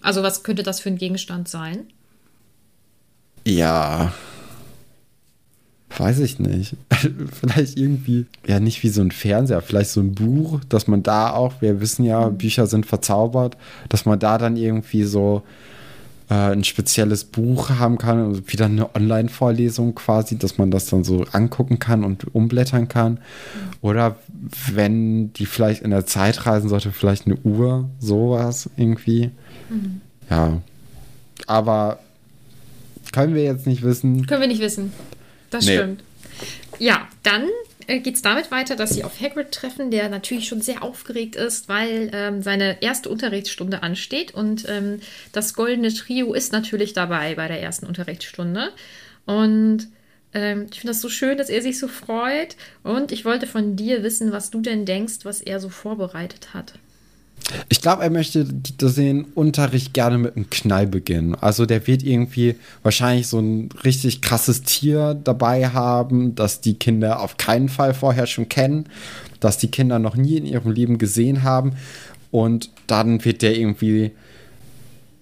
Also 0.00 0.22
was 0.22 0.42
könnte 0.42 0.62
das 0.62 0.80
für 0.80 0.88
ein 0.88 0.98
Gegenstand 0.98 1.48
sein? 1.48 1.84
Ja, 3.44 4.12
Weiß 5.98 6.20
ich 6.20 6.38
nicht. 6.38 6.76
vielleicht 7.32 7.78
irgendwie, 7.78 8.26
ja, 8.46 8.60
nicht 8.60 8.82
wie 8.82 8.88
so 8.88 9.02
ein 9.02 9.10
Fernseher, 9.10 9.60
vielleicht 9.60 9.90
so 9.90 10.00
ein 10.00 10.14
Buch, 10.14 10.60
dass 10.68 10.86
man 10.86 11.02
da 11.02 11.30
auch, 11.30 11.60
wir 11.60 11.80
wissen 11.80 12.04
ja, 12.04 12.28
mhm. 12.28 12.38
Bücher 12.38 12.66
sind 12.66 12.86
verzaubert, 12.86 13.56
dass 13.88 14.06
man 14.06 14.18
da 14.18 14.38
dann 14.38 14.56
irgendwie 14.56 15.04
so 15.04 15.42
äh, 16.30 16.52
ein 16.52 16.64
spezielles 16.64 17.24
Buch 17.24 17.70
haben 17.70 17.98
kann, 17.98 18.26
also 18.26 18.42
wieder 18.46 18.66
eine 18.66 18.94
Online-Vorlesung 18.94 19.94
quasi, 19.94 20.38
dass 20.38 20.56
man 20.56 20.70
das 20.70 20.86
dann 20.86 21.04
so 21.04 21.24
angucken 21.32 21.78
kann 21.78 22.04
und 22.04 22.34
umblättern 22.34 22.88
kann. 22.88 23.12
Mhm. 23.12 23.18
Oder 23.82 24.16
wenn 24.72 25.32
die 25.34 25.46
vielleicht 25.46 25.82
in 25.82 25.90
der 25.90 26.06
Zeit 26.06 26.46
reisen 26.46 26.68
sollte, 26.68 26.90
vielleicht 26.90 27.26
eine 27.26 27.36
Uhr, 27.36 27.90
sowas 27.98 28.70
irgendwie. 28.76 29.30
Mhm. 29.68 30.00
Ja. 30.30 30.62
Aber 31.46 31.98
können 33.12 33.34
wir 33.34 33.42
jetzt 33.42 33.66
nicht 33.66 33.82
wissen. 33.82 34.26
Können 34.26 34.40
wir 34.40 34.48
nicht 34.48 34.62
wissen. 34.62 34.92
Das 35.52 35.66
nee. 35.66 35.76
stimmt. 35.76 36.02
Ja, 36.78 37.08
dann 37.22 37.48
äh, 37.86 38.00
geht 38.00 38.16
es 38.16 38.22
damit 38.22 38.50
weiter, 38.50 38.74
dass 38.74 38.90
sie 38.90 39.04
auf 39.04 39.20
Hagrid 39.20 39.52
treffen, 39.52 39.90
der 39.90 40.08
natürlich 40.08 40.48
schon 40.48 40.60
sehr 40.60 40.82
aufgeregt 40.82 41.36
ist, 41.36 41.68
weil 41.68 42.10
ähm, 42.12 42.42
seine 42.42 42.82
erste 42.82 43.08
Unterrichtsstunde 43.08 43.82
ansteht 43.82 44.34
und 44.34 44.64
ähm, 44.68 45.00
das 45.32 45.54
goldene 45.54 45.92
Trio 45.92 46.32
ist 46.34 46.52
natürlich 46.52 46.92
dabei 46.92 47.34
bei 47.36 47.46
der 47.46 47.62
ersten 47.62 47.86
Unterrichtsstunde. 47.86 48.72
Und 49.26 49.88
ähm, 50.34 50.66
ich 50.70 50.80
finde 50.80 50.92
das 50.92 51.00
so 51.00 51.08
schön, 51.08 51.38
dass 51.38 51.50
er 51.50 51.62
sich 51.62 51.78
so 51.78 51.88
freut. 51.88 52.56
Und 52.82 53.12
ich 53.12 53.24
wollte 53.24 53.46
von 53.46 53.76
dir 53.76 54.02
wissen, 54.02 54.32
was 54.32 54.50
du 54.50 54.60
denn 54.60 54.84
denkst, 54.86 55.24
was 55.24 55.40
er 55.40 55.60
so 55.60 55.68
vorbereitet 55.68 56.54
hat. 56.54 56.74
Ich 57.68 57.80
glaube, 57.80 58.02
er 58.02 58.10
möchte 58.10 58.44
den 58.44 59.24
Unterricht 59.24 59.94
gerne 59.94 60.18
mit 60.18 60.36
einem 60.36 60.50
Knall 60.50 60.86
beginnen. 60.86 61.34
Also 61.34 61.66
der 61.66 61.86
wird 61.86 62.02
irgendwie 62.02 62.56
wahrscheinlich 62.82 63.26
so 63.26 63.38
ein 63.38 63.68
richtig 63.84 64.22
krasses 64.22 64.62
Tier 64.62 65.14
dabei 65.14 65.68
haben, 65.68 66.34
das 66.34 66.60
die 66.60 66.74
Kinder 66.74 67.20
auf 67.20 67.36
keinen 67.36 67.68
Fall 67.68 67.94
vorher 67.94 68.26
schon 68.26 68.48
kennen, 68.48 68.86
das 69.40 69.58
die 69.58 69.70
Kinder 69.70 69.98
noch 69.98 70.16
nie 70.16 70.36
in 70.36 70.46
ihrem 70.46 70.72
Leben 70.72 70.98
gesehen 70.98 71.42
haben. 71.42 71.74
Und 72.30 72.70
dann 72.86 73.24
wird 73.24 73.42
der 73.42 73.56
irgendwie, 73.56 74.12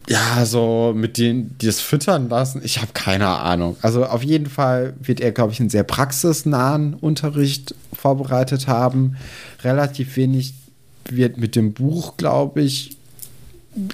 ja, 0.09 0.45
so 0.45 0.93
mit 0.95 1.19
denen, 1.19 1.57
die 1.61 1.67
es 1.67 1.81
füttern 1.81 2.29
lassen. 2.29 2.63
Ich 2.65 2.81
habe 2.81 2.93
keine 2.95 3.29
Ahnung. 3.29 3.77
Also 3.83 4.07
auf 4.07 4.23
jeden 4.23 4.47
Fall 4.47 4.95
wird 5.01 5.21
er, 5.21 5.33
glaube 5.33 5.53
ich, 5.53 5.61
einen 5.61 5.71
sehr 5.71 5.85
praxisnahen 5.85 6.95
Unterricht 6.95 7.75
vorbereitet 7.93 8.67
haben. 8.67 9.17
Relativ 9.63 10.17
wenig 10.17 10.55
wird 11.17 11.39
mit 11.39 11.57
dem 11.57 11.73
Buch, 11.73 12.17
glaube 12.17 12.63
ich, 12.63 12.97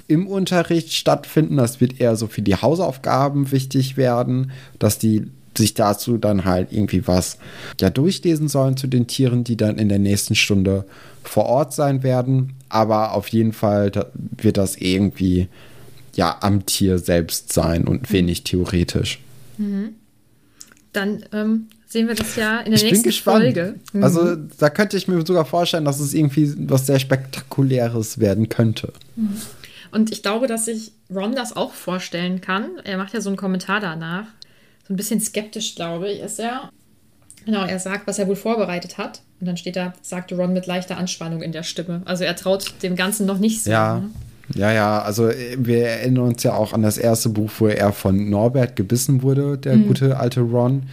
im 0.09 0.27
Unterricht 0.27 0.93
stattfinden. 0.93 1.57
Das 1.57 1.81
wird 1.81 2.01
eher 2.01 2.17
so 2.17 2.27
für 2.27 2.43
die 2.43 2.57
Hausaufgaben 2.57 3.53
wichtig 3.53 3.97
werden, 3.97 4.53
dass 4.79 4.99
die 4.99 5.27
sich 5.57 5.75
dazu 5.75 6.19
dann 6.19 6.45
halt 6.45 6.73
irgendwie 6.73 7.07
was 7.07 7.39
ja 7.81 7.91
durchlesen 7.91 8.49
sollen 8.49 8.77
zu 8.77 8.87
den 8.87 9.07
Tieren, 9.07 9.45
die 9.45 9.57
dann 9.57 9.79
in 9.79 9.89
der 9.89 9.99
nächsten 9.99 10.35
Stunde 10.35 10.85
vor 11.23 11.47
Ort 11.47 11.73
sein 11.73 12.03
werden. 12.03 12.55
Aber 12.69 13.13
auf 13.13 13.29
jeden 13.29 13.53
Fall 13.53 13.91
wird 14.15 14.57
das 14.57 14.77
irgendwie 14.77 15.49
ja 16.15 16.37
am 16.41 16.67
Tier 16.67 16.99
selbst 16.99 17.53
sein 17.53 17.87
und 17.87 18.13
wenig 18.13 18.45
theoretisch. 18.45 19.21
Mhm. 19.59 19.95
Dann 20.93 21.25
ähm, 21.33 21.67
sehen 21.97 22.09
wir 22.09 22.15
das 22.15 22.37
ja 22.37 22.59
in 22.61 22.73
der 22.73 22.83
ich 22.83 22.93
nächsten 22.93 23.11
Folge. 23.11 23.77
Mhm. 23.95 24.05
Also 24.05 24.37
da 24.37 24.69
könnte 24.69 24.99
ich 24.99 25.09
mir 25.09 25.25
sogar 25.25 25.47
vorstellen, 25.47 25.87
dass 25.87 25.99
es 25.99 26.13
irgendwie 26.13 26.53
was 26.69 26.87
sehr 26.87 26.99
Spektakuläres 26.99 28.19
werden 28.19 28.51
könnte. 28.51 28.93
Mhm. 29.17 29.41
Und 29.93 30.13
ich 30.13 30.23
glaube, 30.23 30.47
dass 30.47 30.67
sich 30.67 30.93
Ron 31.11 31.35
das 31.35 31.57
auch 31.57 31.73
vorstellen 31.73 32.43
kann. 32.43 32.73
Er 32.85 32.99
macht 32.99 33.15
ja 33.15 33.23
so 33.23 33.31
einen 33.31 33.39
Kommentar 33.39 33.81
danach. 33.81 34.27
So 34.87 34.93
ein 34.93 34.97
bisschen 34.99 35.23
skeptisch, 35.23 35.75
glaube 35.75 36.11
ich, 36.11 36.21
ist 36.21 36.39
er. 36.39 36.69
Genau, 37.47 37.65
er 37.65 37.79
sagt, 37.79 38.07
was 38.07 38.19
er 38.19 38.29
wohl 38.29 38.37
vorbereitet 38.37 38.99
hat. 38.99 39.23
Und 39.41 39.47
dann 39.47 39.57
steht 39.57 39.77
da, 39.77 39.95
sagte 40.03 40.37
Ron 40.37 40.53
mit 40.53 40.67
leichter 40.67 40.99
Anspannung 40.99 41.41
in 41.41 41.53
der 41.53 41.63
Stimme. 41.63 42.03
Also 42.05 42.25
er 42.25 42.37
traut 42.37 42.75
dem 42.83 42.95
Ganzen 42.95 43.25
noch 43.25 43.39
nicht 43.39 43.65
so. 43.65 43.71
Ja, 43.71 44.03
Ja, 44.55 44.73
ja, 44.73 45.03
also 45.03 45.29
äh, 45.29 45.57
wir 45.59 45.87
erinnern 45.87 46.29
uns 46.29 46.43
ja 46.43 46.55
auch 46.55 46.73
an 46.73 46.83
das 46.83 46.99
erste 46.99 47.29
Buch, 47.29 47.51
wo 47.59 47.67
er 47.67 47.93
von 47.93 48.31
Norbert 48.31 48.77
gebissen 48.77 49.23
wurde, 49.23 49.59
der 49.59 49.77
mhm. 49.77 49.89
gute 49.89 50.19
alte 50.19 50.41
Ron. 50.41 50.85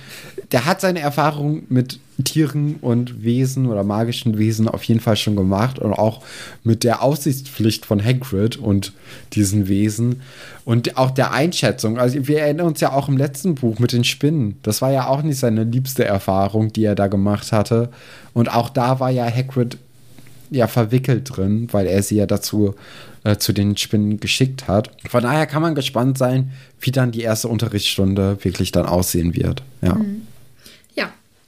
Der 0.51 0.65
hat 0.65 0.81
seine 0.81 0.99
Erfahrung 0.99 1.63
mit 1.69 1.99
Tieren 2.23 2.75
und 2.81 3.23
Wesen 3.23 3.67
oder 3.67 3.83
magischen 3.83 4.37
Wesen 4.37 4.67
auf 4.67 4.83
jeden 4.83 4.99
Fall 4.99 5.17
schon 5.17 5.35
gemacht 5.35 5.79
und 5.79 5.93
auch 5.93 6.21
mit 6.63 6.83
der 6.83 7.01
Aussichtspflicht 7.01 7.85
von 7.85 8.03
Hagrid 8.03 8.57
und 8.57 8.93
diesen 9.33 9.67
Wesen 9.67 10.21
und 10.65 10.97
auch 10.97 11.11
der 11.11 11.31
Einschätzung. 11.31 11.97
Also 11.97 12.27
wir 12.27 12.41
erinnern 12.41 12.67
uns 12.67 12.81
ja 12.81 12.93
auch 12.93 13.07
im 13.07 13.17
letzten 13.17 13.55
Buch 13.55 13.79
mit 13.79 13.93
den 13.93 14.03
Spinnen. 14.03 14.59
Das 14.63 14.81
war 14.81 14.91
ja 14.91 15.07
auch 15.07 15.23
nicht 15.23 15.39
seine 15.39 15.63
liebste 15.63 16.05
Erfahrung, 16.05 16.71
die 16.71 16.85
er 16.85 16.95
da 16.95 17.07
gemacht 17.07 17.51
hatte. 17.51 17.89
Und 18.33 18.53
auch 18.53 18.69
da 18.69 18.99
war 18.99 19.09
ja 19.09 19.25
Hagrid 19.25 19.77
ja 20.53 20.67
verwickelt 20.67 21.35
drin, 21.35 21.67
weil 21.71 21.87
er 21.87 22.03
sie 22.03 22.15
ja 22.15 22.25
dazu 22.25 22.75
äh, 23.23 23.37
zu 23.37 23.53
den 23.53 23.77
Spinnen 23.77 24.19
geschickt 24.19 24.67
hat. 24.67 24.91
Von 25.09 25.23
daher 25.23 25.45
kann 25.45 25.61
man 25.61 25.75
gespannt 25.75 26.17
sein, 26.17 26.51
wie 26.79 26.91
dann 26.91 27.11
die 27.11 27.21
erste 27.21 27.47
Unterrichtsstunde 27.47 28.37
wirklich 28.43 28.71
dann 28.71 28.85
aussehen 28.85 29.35
wird. 29.35 29.63
Ja. 29.81 29.95
Mhm. 29.95 30.27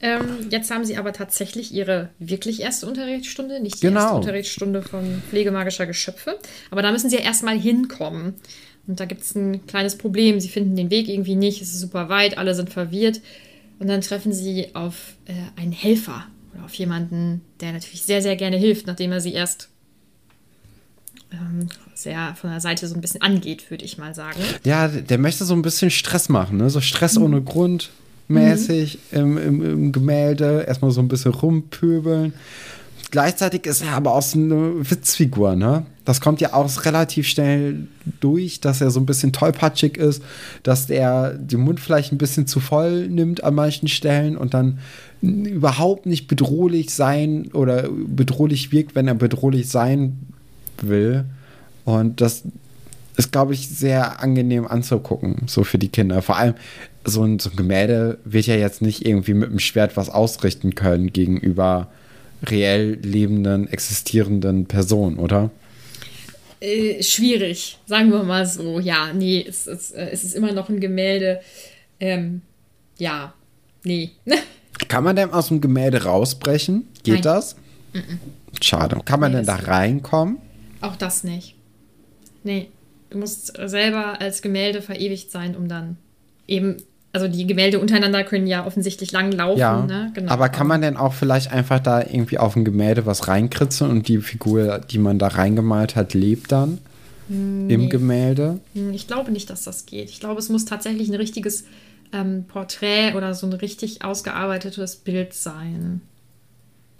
Ähm, 0.05 0.49
jetzt 0.51 0.69
haben 0.69 0.85
sie 0.85 0.97
aber 0.97 1.13
tatsächlich 1.13 1.73
ihre 1.73 2.09
wirklich 2.19 2.61
erste 2.61 2.85
Unterrichtsstunde, 2.85 3.59
nicht 3.59 3.81
die 3.81 3.87
genau. 3.87 4.01
erste 4.01 4.15
Unterrichtsstunde 4.17 4.83
von 4.83 5.23
Pflegemagischer 5.29 5.87
Geschöpfe. 5.87 6.37
Aber 6.69 6.83
da 6.83 6.91
müssen 6.91 7.09
sie 7.09 7.15
ja 7.15 7.23
erstmal 7.23 7.57
hinkommen. 7.57 8.35
Und 8.85 8.99
da 8.99 9.05
gibt 9.05 9.23
es 9.23 9.33
ein 9.33 9.65
kleines 9.65 9.97
Problem. 9.97 10.39
Sie 10.39 10.49
finden 10.49 10.75
den 10.75 10.91
Weg 10.91 11.07
irgendwie 11.07 11.35
nicht, 11.35 11.59
es 11.59 11.73
ist 11.73 11.79
super 11.79 12.07
weit, 12.07 12.37
alle 12.37 12.53
sind 12.53 12.69
verwirrt. 12.69 13.19
Und 13.79 13.87
dann 13.87 14.01
treffen 14.01 14.31
sie 14.31 14.67
auf 14.75 15.15
äh, 15.25 15.33
einen 15.59 15.71
Helfer 15.71 16.27
oder 16.55 16.65
auf 16.65 16.73
jemanden, 16.75 17.41
der 17.59 17.73
natürlich 17.73 18.03
sehr, 18.03 18.21
sehr 18.21 18.35
gerne 18.35 18.57
hilft, 18.57 18.87
nachdem 18.87 19.11
er 19.11 19.21
sie 19.21 19.33
erst 19.33 19.69
ähm, 21.31 21.67
sehr 21.93 22.35
von 22.35 22.49
der 22.49 22.61
Seite 22.61 22.87
so 22.87 22.95
ein 22.95 23.01
bisschen 23.01 23.21
angeht, 23.21 23.69
würde 23.69 23.85
ich 23.85 23.97
mal 23.97 24.15
sagen. 24.15 24.39
Ja, 24.63 24.87
der 24.87 25.17
möchte 25.17 25.45
so 25.45 25.53
ein 25.53 25.61
bisschen 25.61 25.91
Stress 25.91 26.29
machen, 26.29 26.57
ne? 26.57 26.69
So 26.69 26.81
Stress 26.81 27.17
mhm. 27.17 27.23
ohne 27.23 27.41
Grund 27.41 27.91
mäßig 28.27 28.99
mhm. 29.11 29.19
im, 29.19 29.37
im, 29.37 29.61
im, 29.63 29.91
Gemälde, 29.91 30.65
erstmal 30.67 30.91
so 30.91 31.01
ein 31.01 31.07
bisschen 31.07 31.33
rumpöbeln. 31.33 32.33
Gleichzeitig 33.11 33.65
ist 33.65 33.81
er 33.81 33.93
aber 33.93 34.13
auch 34.13 34.21
so 34.21 34.37
eine 34.37 34.89
Witzfigur, 34.89 35.55
ne? 35.55 35.85
Das 36.05 36.21
kommt 36.21 36.39
ja 36.41 36.53
auch 36.53 36.85
relativ 36.85 37.27
schnell 37.27 37.87
durch, 38.19 38.61
dass 38.61 38.81
er 38.81 38.91
so 38.91 38.99
ein 38.99 39.07
bisschen 39.07 39.33
tollpatschig 39.33 39.97
ist, 39.97 40.21
dass 40.61 40.89
er 40.89 41.33
den 41.33 41.61
Mund 41.61 41.79
vielleicht 41.79 42.11
ein 42.11 42.19
bisschen 42.19 42.45
zu 42.45 42.59
voll 42.59 43.07
nimmt 43.07 43.43
an 43.43 43.55
manchen 43.55 43.87
Stellen 43.87 44.37
und 44.37 44.53
dann 44.53 44.79
überhaupt 45.25 46.05
nicht 46.05 46.27
bedrohlich 46.27 46.91
sein 46.91 47.51
oder 47.53 47.89
bedrohlich 47.89 48.71
wirkt, 48.71 48.95
wenn 48.95 49.07
er 49.07 49.15
bedrohlich 49.15 49.69
sein 49.69 50.17
will. 50.81 51.25
Und 51.83 52.21
das 52.21 52.43
ist, 53.17 53.31
glaube 53.31 53.53
ich, 53.53 53.69
sehr 53.69 54.21
angenehm 54.21 54.67
anzugucken, 54.67 55.43
so 55.47 55.63
für 55.63 55.77
die 55.77 55.89
Kinder. 55.89 56.21
Vor 56.21 56.37
allem, 56.37 56.55
so 57.05 57.23
ein, 57.23 57.39
so 57.39 57.49
ein 57.49 57.55
Gemälde 57.55 58.17
wird 58.25 58.47
ja 58.47 58.55
jetzt 58.55 58.81
nicht 58.81 59.05
irgendwie 59.05 59.33
mit 59.33 59.49
dem 59.49 59.59
Schwert 59.59 59.95
was 59.95 60.09
ausrichten 60.09 60.75
können 60.75 61.13
gegenüber 61.13 61.89
reell 62.43 62.99
lebenden, 63.01 63.67
existierenden 63.67 64.65
Personen, 64.65 65.17
oder? 65.17 65.51
Äh, 66.59 67.01
schwierig, 67.03 67.77
sagen 67.85 68.11
wir 68.11 68.23
mal 68.23 68.45
so. 68.45 68.79
Ja, 68.79 69.13
nee, 69.13 69.45
es, 69.47 69.67
es, 69.67 69.91
äh, 69.91 70.09
es 70.11 70.23
ist 70.23 70.35
immer 70.35 70.51
noch 70.51 70.69
ein 70.69 70.79
Gemälde. 70.79 71.41
Ähm, 71.99 72.41
ja, 72.97 73.33
nee. 73.83 74.11
Kann 74.87 75.03
man 75.03 75.15
denn 75.15 75.31
aus 75.31 75.47
dem 75.47 75.61
Gemälde 75.61 76.03
rausbrechen? 76.03 76.87
Geht 77.03 77.15
Nein. 77.15 77.23
das? 77.23 77.55
Mm 77.93 77.97
-mm. 77.97 78.17
Schade. 78.61 78.99
Kann 79.05 79.19
man 79.19 79.31
nee, 79.31 79.37
denn 79.37 79.45
da 79.45 79.55
reinkommen? 79.55 80.37
Auch 80.81 80.95
das 80.95 81.23
nicht. 81.23 81.55
Nee. 82.43 82.69
Du 83.09 83.17
musst 83.17 83.53
selber 83.65 84.19
als 84.19 84.41
Gemälde 84.41 84.81
verewigt 84.81 85.31
sein, 85.31 85.55
um 85.55 85.67
dann 85.67 85.97
eben 86.47 86.77
also 87.15 87.29
die 87.29 87.47
Gemälde 87.47 87.79
untereinander 87.79 88.25
können 88.25 88.45
ja 88.45 88.65
offensichtlich 88.65 89.13
lang 89.13 89.31
laufen. 89.31 89.57
Ja, 89.57 89.85
ne? 89.85 90.11
genau. 90.13 90.29
Aber 90.29 90.49
kann 90.49 90.67
man 90.67 90.81
denn 90.81 90.97
auch 90.97 91.13
vielleicht 91.13 91.49
einfach 91.49 91.79
da 91.79 92.01
irgendwie 92.01 92.37
auf 92.37 92.57
ein 92.57 92.65
Gemälde 92.65 93.05
was 93.05 93.29
reinkritzeln 93.29 93.89
und 93.89 94.09
die 94.09 94.17
Figur, 94.17 94.79
die 94.79 94.97
man 94.97 95.17
da 95.17 95.27
reingemalt 95.27 95.95
hat, 95.95 96.13
lebt 96.13 96.51
dann 96.51 96.79
nee. 97.29 97.73
im 97.73 97.89
Gemälde? 97.89 98.59
Hm, 98.73 98.93
ich 98.93 99.07
glaube 99.07 99.31
nicht, 99.31 99.49
dass 99.49 99.63
das 99.63 99.85
geht. 99.85 100.09
Ich 100.09 100.19
glaube, 100.19 100.39
es 100.39 100.49
muss 100.49 100.65
tatsächlich 100.65 101.07
ein 101.07 101.15
richtiges 101.15 101.63
ähm, 102.15 102.45
Porträt 102.47 103.13
oder 103.15 103.33
so 103.33 103.47
ein 103.47 103.53
richtig 103.53 104.03
ausgearbeitetes 104.03 104.97
Bild 104.97 105.33
sein. 105.33 106.01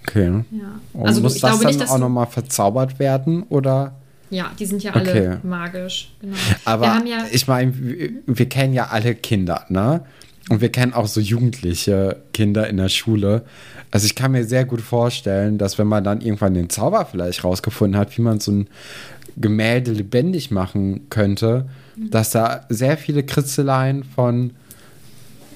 Okay. 0.02 0.44
Ja. 0.52 0.80
Und 0.94 1.08
also, 1.08 1.22
muss 1.22 1.40
das 1.40 1.60
dann 1.60 1.68
nicht, 1.68 1.90
auch 1.90 1.98
nochmal 1.98 2.28
verzaubert 2.28 3.00
werden 3.00 3.44
oder? 3.44 3.96
Ja, 4.30 4.52
die 4.60 4.66
sind 4.66 4.84
ja 4.84 4.94
alle 4.94 5.10
okay. 5.10 5.38
magisch. 5.44 6.14
Genau. 6.20 6.36
Aber 6.66 7.02
ja 7.06 7.26
ich 7.32 7.48
meine, 7.48 7.74
wir, 7.78 8.10
wir, 8.26 8.50
kennen 8.50 8.74
ja 8.74 8.88
alle 8.88 9.16
Kinder, 9.16 9.66
ne? 9.70 10.02
Und 10.50 10.62
wir 10.62 10.72
kennen 10.72 10.94
auch 10.94 11.08
so 11.08 11.20
jugendliche 11.20 12.18
Kinder 12.34 12.68
in 12.70 12.78
der 12.78 12.90
Schule. 12.90 13.46
Also 13.90 14.06
ich 14.06 14.14
kann 14.14 14.32
mir 14.32 14.44
sehr 14.44 14.66
gut 14.66 14.82
vorstellen, 14.82 15.58
dass 15.58 15.80
wenn 15.80 15.88
man 15.88 16.04
dann 16.04 16.22
irgendwann 16.22 16.54
den 16.54 16.70
Zauber 16.70 17.08
vielleicht 17.10 17.44
rausgefunden 17.44 18.00
hat, 18.00 18.16
wie 18.16 18.22
man 18.22 18.40
so 18.40 18.52
ein 18.52 18.68
Gemälde 19.38 19.92
lebendig 19.92 20.52
machen 20.52 21.10
könnte, 21.10 21.66
mhm. 21.96 22.12
dass 22.12 22.30
da 22.30 22.66
sehr 22.70 22.98
viele 22.98 23.24
Kritzeleien 23.24 24.04
von, 24.04 24.52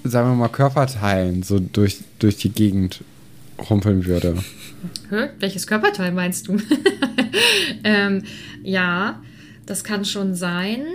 sagen 0.03 0.29
wir 0.29 0.36
mal, 0.36 0.50
Körperteilen 0.50 1.44
so 1.44 1.60
durch, 1.60 2.00
durch 2.20 2.38
die 2.38 2.51
Gegend 2.51 3.03
rumpeln 3.70 4.06
würde. 4.06 4.36
Hä? 5.10 5.29
Welches 5.39 5.68
Körperteil 5.68 6.12
meinst 6.12 6.48
du? 6.48 6.58
ähm, 7.84 8.24
ja, 8.63 9.22
das 9.65 9.84
kann 9.84 10.06
schon 10.06 10.36
sein. 10.36 10.86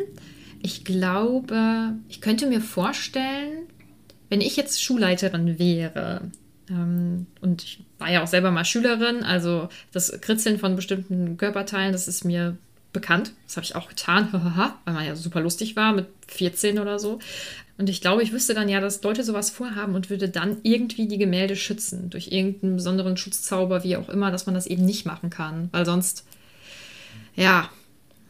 Ich 0.63 0.85
glaube, 0.85 1.95
ich 2.09 2.21
könnte 2.21 2.47
mir 2.47 2.61
vorstellen, 2.61 3.67
wenn 4.31 4.41
ich 4.41 4.57
jetzt 4.57 4.83
Schulleiterin 4.83 5.59
wäre, 5.59 6.23
ähm, 6.71 7.27
und 7.41 7.63
ich 7.63 7.85
war 7.99 8.11
ja 8.11 8.23
auch 8.23 8.27
selber 8.27 8.51
mal 8.51 8.65
Schülerin, 8.65 9.23
also 9.23 9.69
das 9.93 10.19
Kritzeln 10.21 10.59
von 10.59 10.77
bestimmten 10.77 11.37
Körperteilen, 11.37 11.93
das 11.93 12.09
ist 12.09 12.25
mir 12.25 12.57
bekannt. 12.93 13.33
Das 13.47 13.57
habe 13.57 13.65
ich 13.65 13.77
auch 13.77 13.89
getan, 13.89 14.29
weil 14.85 14.95
man 14.95 15.05
ja 15.07 15.15
super 15.15 15.41
lustig 15.41 15.77
war 15.77 15.93
mit 15.93 16.07
14 16.29 16.79
oder 16.79 16.99
so. 16.99 17.19
Und 17.77 17.89
ich 17.89 18.01
glaube, 18.01 18.23
ich 18.23 18.33
wüsste 18.33 18.55
dann 18.55 18.69
ja, 18.69 18.81
dass 18.81 19.03
Leute 19.03 19.25
sowas 19.25 19.51
vorhaben 19.51 19.95
und 19.95 20.09
würde 20.09 20.29
dann 20.29 20.59
irgendwie 20.63 21.09
die 21.09 21.19
Gemälde 21.19 21.57
schützen. 21.57 22.09
Durch 22.09 22.29
irgendeinen 22.31 22.77
besonderen 22.77 23.17
Schutzzauber, 23.17 23.83
wie 23.83 23.97
auch 23.97 24.09
immer, 24.09 24.31
dass 24.31 24.47
man 24.47 24.55
das 24.55 24.67
eben 24.67 24.85
nicht 24.85 25.07
machen 25.07 25.29
kann. 25.29 25.71
Weil 25.73 25.85
sonst, 25.85 26.25
ja, 27.35 27.69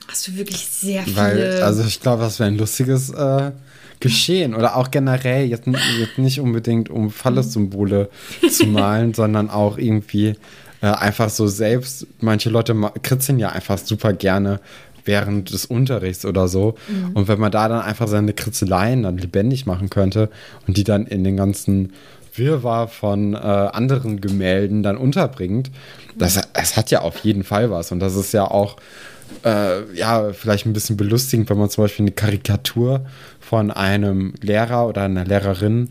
hast 0.09 0.27
du 0.29 0.37
wirklich 0.37 0.67
sehr 0.67 1.03
viele. 1.03 1.17
Weil, 1.17 1.63
also 1.63 1.85
ich 1.85 2.01
glaube, 2.01 2.23
das 2.23 2.39
wäre 2.39 2.49
ein 2.49 2.57
lustiges 2.57 3.11
äh, 3.11 3.53
Geschehen. 4.01 4.55
Oder 4.55 4.77
auch 4.77 4.91
generell, 4.91 5.47
jetzt, 5.47 5.67
jetzt 5.67 6.19
nicht 6.19 6.41
unbedingt 6.41 6.89
um 6.89 7.11
Fallessymbole 7.11 8.09
zu 8.51 8.67
malen, 8.67 9.13
sondern 9.13 9.51
auch 9.51 9.77
irgendwie 9.77 10.37
äh, 10.81 10.87
einfach 10.87 11.29
so 11.29 11.47
selbst. 11.49 12.07
Manche 12.21 12.49
Leute 12.49 12.75
kritzeln 13.03 13.39
ja 13.39 13.51
einfach 13.51 13.77
super 13.77 14.15
gerne 14.15 14.61
während 15.04 15.52
des 15.52 15.66
Unterrichts 15.66 16.25
oder 16.25 16.49
so. 16.49 16.75
Mhm. 16.88 17.12
Und 17.14 17.28
wenn 17.28 17.40
man 17.40 17.52
da 17.52 17.68
dann 17.68 17.80
einfach 17.80 18.08
seine 18.08 18.32
Kritzeleien 18.32 19.02
dann 19.02 19.18
lebendig 19.18 19.66
machen 19.66 19.90
könnte 19.90 20.30
und 20.66 20.76
die 20.76 20.84
dann 20.84 21.06
in 21.06 21.25
den 21.25 21.37
ganzen 21.37 21.92
Wirrwarr 22.34 22.88
von 22.88 23.34
äh, 23.34 23.37
anderen 23.37 24.20
Gemälden 24.20 24.82
dann 24.82 24.96
unterbringt, 24.96 25.70
das, 26.16 26.40
das 26.52 26.76
hat 26.76 26.90
ja 26.90 27.00
auf 27.00 27.18
jeden 27.18 27.44
Fall 27.44 27.70
was. 27.70 27.92
Und 27.92 28.00
das 28.00 28.16
ist 28.16 28.32
ja 28.32 28.44
auch 28.50 28.76
äh, 29.44 29.94
ja, 29.94 30.32
vielleicht 30.32 30.66
ein 30.66 30.73
bisschen 30.73 30.96
belustigend, 30.96 31.50
wenn 31.50 31.58
man 31.58 31.70
zum 31.70 31.84
Beispiel 31.84 32.04
eine 32.04 32.12
Karikatur 32.12 33.04
von 33.40 33.70
einem 33.70 34.34
Lehrer 34.40 34.88
oder 34.88 35.02
einer 35.02 35.25
Lehrerin 35.25 35.90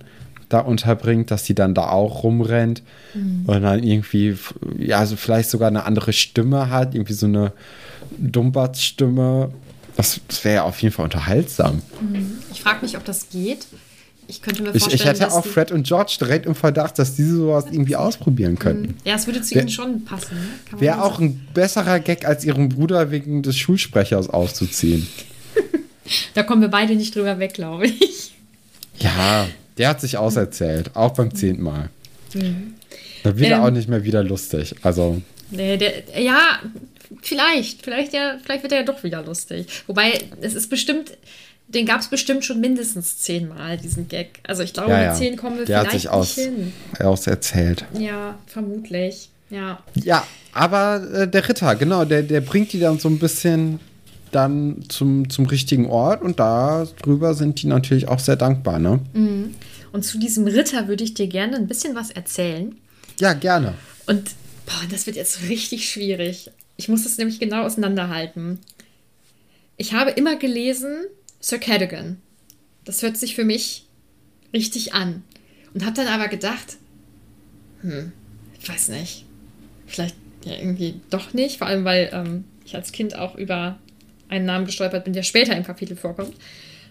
da 0.49 0.59
unterbringt, 0.59 1.31
dass 1.31 1.43
die 1.43 1.55
dann 1.55 1.73
da 1.73 1.89
auch 1.89 2.23
rumrennt 2.23 2.83
mhm. 3.13 3.43
und 3.47 3.61
dann 3.63 3.83
irgendwie, 3.83 4.37
ja, 4.77 4.99
also 4.99 5.15
vielleicht 5.15 5.49
sogar 5.49 5.67
eine 5.67 5.85
andere 5.85 6.13
Stimme 6.13 6.69
hat, 6.69 6.93
irgendwie 6.93 7.13
so 7.13 7.25
eine 7.25 7.53
Dumbatz-Stimme. 8.17 9.51
Das, 9.95 10.19
das 10.27 10.43
wäre 10.43 10.55
ja 10.55 10.63
auf 10.63 10.81
jeden 10.81 10.93
Fall 10.93 11.05
unterhaltsam. 11.05 11.81
Mhm. 12.01 12.39
Ich 12.51 12.61
frage 12.61 12.81
mich, 12.81 12.97
ob 12.97 13.05
das 13.05 13.29
geht. 13.29 13.67
Ich 14.27 14.41
könnte 14.41 14.63
mir 14.63 14.71
vorstellen, 14.71 14.95
ich, 14.95 15.01
ich 15.01 15.05
hätte 15.05 15.31
auch 15.31 15.45
Fred 15.45 15.71
und 15.71 15.85
George 15.85 16.15
direkt 16.19 16.45
im 16.45 16.55
Verdacht, 16.55 16.97
dass 16.97 17.15
diese 17.15 17.35
sowas 17.35 17.65
irgendwie 17.69 17.95
ausprobieren 17.95 18.57
könnten. 18.57 18.93
Mhm. 18.93 18.97
Ja, 19.03 19.15
es 19.15 19.27
würde 19.27 19.41
zu 19.41 19.55
ihnen 19.55 19.69
schon 19.69 20.05
passen. 20.05 20.37
Ne? 20.71 20.79
Wäre 20.79 21.03
auch 21.03 21.19
ein 21.19 21.45
besserer 21.53 21.99
Gag, 21.99 22.25
als 22.25 22.45
ihren 22.45 22.69
Bruder 22.69 23.11
wegen 23.11 23.43
des 23.43 23.57
Schulsprechers 23.57 24.29
auszuziehen. 24.29 25.07
da 26.33 26.43
kommen 26.43 26.61
wir 26.61 26.69
beide 26.69 26.95
nicht 26.95 27.15
drüber 27.15 27.37
weg, 27.39 27.53
glaube 27.53 27.87
ich. 27.87 28.33
Ja, 28.99 29.47
der 29.77 29.89
hat 29.89 30.01
sich 30.01 30.17
auserzählt, 30.17 30.91
auch 30.95 31.11
beim 31.11 31.35
zehnten 31.35 31.63
Mal. 31.63 31.89
Mhm. 32.33 32.75
Da 33.23 33.37
wird 33.37 33.47
ähm, 33.47 33.53
er 33.53 33.63
auch 33.63 33.71
nicht 33.71 33.89
mehr 33.89 34.03
wieder 34.03 34.23
lustig. 34.23 34.75
Also. 34.81 35.21
Nee, 35.51 35.77
der, 35.77 36.21
ja, 36.21 36.59
vielleicht. 37.21 37.83
Vielleicht, 37.83 38.13
ja, 38.13 38.37
vielleicht 38.43 38.63
wird 38.63 38.71
er 38.73 38.79
ja 38.79 38.85
doch 38.85 39.03
wieder 39.03 39.23
lustig. 39.23 39.67
Wobei, 39.87 40.19
es 40.41 40.53
ist 40.53 40.69
bestimmt, 40.69 41.17
den 41.67 41.85
gab 41.85 42.01
es 42.01 42.07
bestimmt 42.07 42.45
schon 42.45 42.59
mindestens 42.59 43.19
zehnmal, 43.19 43.77
diesen 43.77 44.07
Gag. 44.07 44.39
Also 44.43 44.63
ich 44.63 44.73
glaube, 44.73 44.91
ja, 44.91 45.03
ja. 45.03 45.09
mit 45.09 45.17
zehn 45.17 45.37
kommen 45.37 45.57
wir 45.57 45.65
der 45.65 45.81
vielleicht 45.81 45.93
hat 45.93 46.01
sich 46.01 46.09
aus, 46.09 46.37
nicht 46.37 46.45
hin. 46.45 46.73
Auserzählt. 46.99 47.85
Ja, 47.97 48.37
vermutlich. 48.47 49.29
Ja. 49.49 49.83
Ja, 49.95 50.25
aber 50.53 51.07
äh, 51.13 51.27
der 51.27 51.47
Ritter, 51.47 51.75
genau, 51.75 52.05
der, 52.05 52.23
der 52.23 52.41
bringt 52.41 52.73
die 52.73 52.79
dann 52.79 52.99
so 52.99 53.09
ein 53.09 53.19
bisschen 53.19 53.79
dann 54.31 54.85
zum, 54.89 55.29
zum 55.29 55.45
richtigen 55.45 55.87
Ort 55.87 56.21
und 56.21 56.39
darüber 56.39 57.33
sind 57.35 57.61
die 57.61 57.67
natürlich 57.67 58.07
auch 58.07 58.19
sehr 58.19 58.35
dankbar, 58.35 58.79
ne? 58.79 58.99
Mhm. 59.13 59.55
Und 59.91 60.03
zu 60.03 60.17
diesem 60.17 60.47
Ritter 60.47 60.87
würde 60.87 61.03
ich 61.03 61.13
dir 61.13 61.27
gerne 61.27 61.55
ein 61.55 61.67
bisschen 61.67 61.95
was 61.95 62.09
erzählen. 62.09 62.75
Ja, 63.19 63.33
gerne. 63.33 63.75
Und 64.07 64.31
boah, 64.65 64.87
das 64.89 65.05
wird 65.05 65.15
jetzt 65.15 65.43
richtig 65.49 65.89
schwierig. 65.89 66.49
Ich 66.77 66.89
muss 66.89 67.03
das 67.03 67.17
nämlich 67.17 67.39
genau 67.39 67.63
auseinanderhalten. 67.63 68.59
Ich 69.77 69.93
habe 69.93 70.11
immer 70.11 70.35
gelesen 70.35 71.05
Sir 71.39 71.59
Cadogan. 71.59 72.21
Das 72.85 73.01
hört 73.01 73.17
sich 73.17 73.35
für 73.35 73.45
mich 73.45 73.87
richtig 74.53 74.93
an. 74.93 75.23
Und 75.73 75.85
habe 75.85 75.95
dann 75.95 76.07
aber 76.07 76.27
gedacht, 76.27 76.77
hm, 77.81 78.11
ich 78.59 78.69
weiß 78.69 78.89
nicht, 78.89 79.25
vielleicht 79.87 80.15
ja 80.45 80.55
irgendwie 80.55 81.01
doch 81.09 81.33
nicht, 81.33 81.57
vor 81.57 81.67
allem 81.67 81.85
weil 81.85 82.09
ähm, 82.13 82.43
ich 82.65 82.75
als 82.75 82.91
Kind 82.91 83.17
auch 83.17 83.35
über 83.35 83.79
einen 84.29 84.45
Namen 84.45 84.65
gestolpert 84.65 85.03
bin, 85.03 85.13
der 85.13 85.23
später 85.23 85.55
im 85.55 85.63
Kapitel 85.63 85.95
vorkommt. 85.95 86.35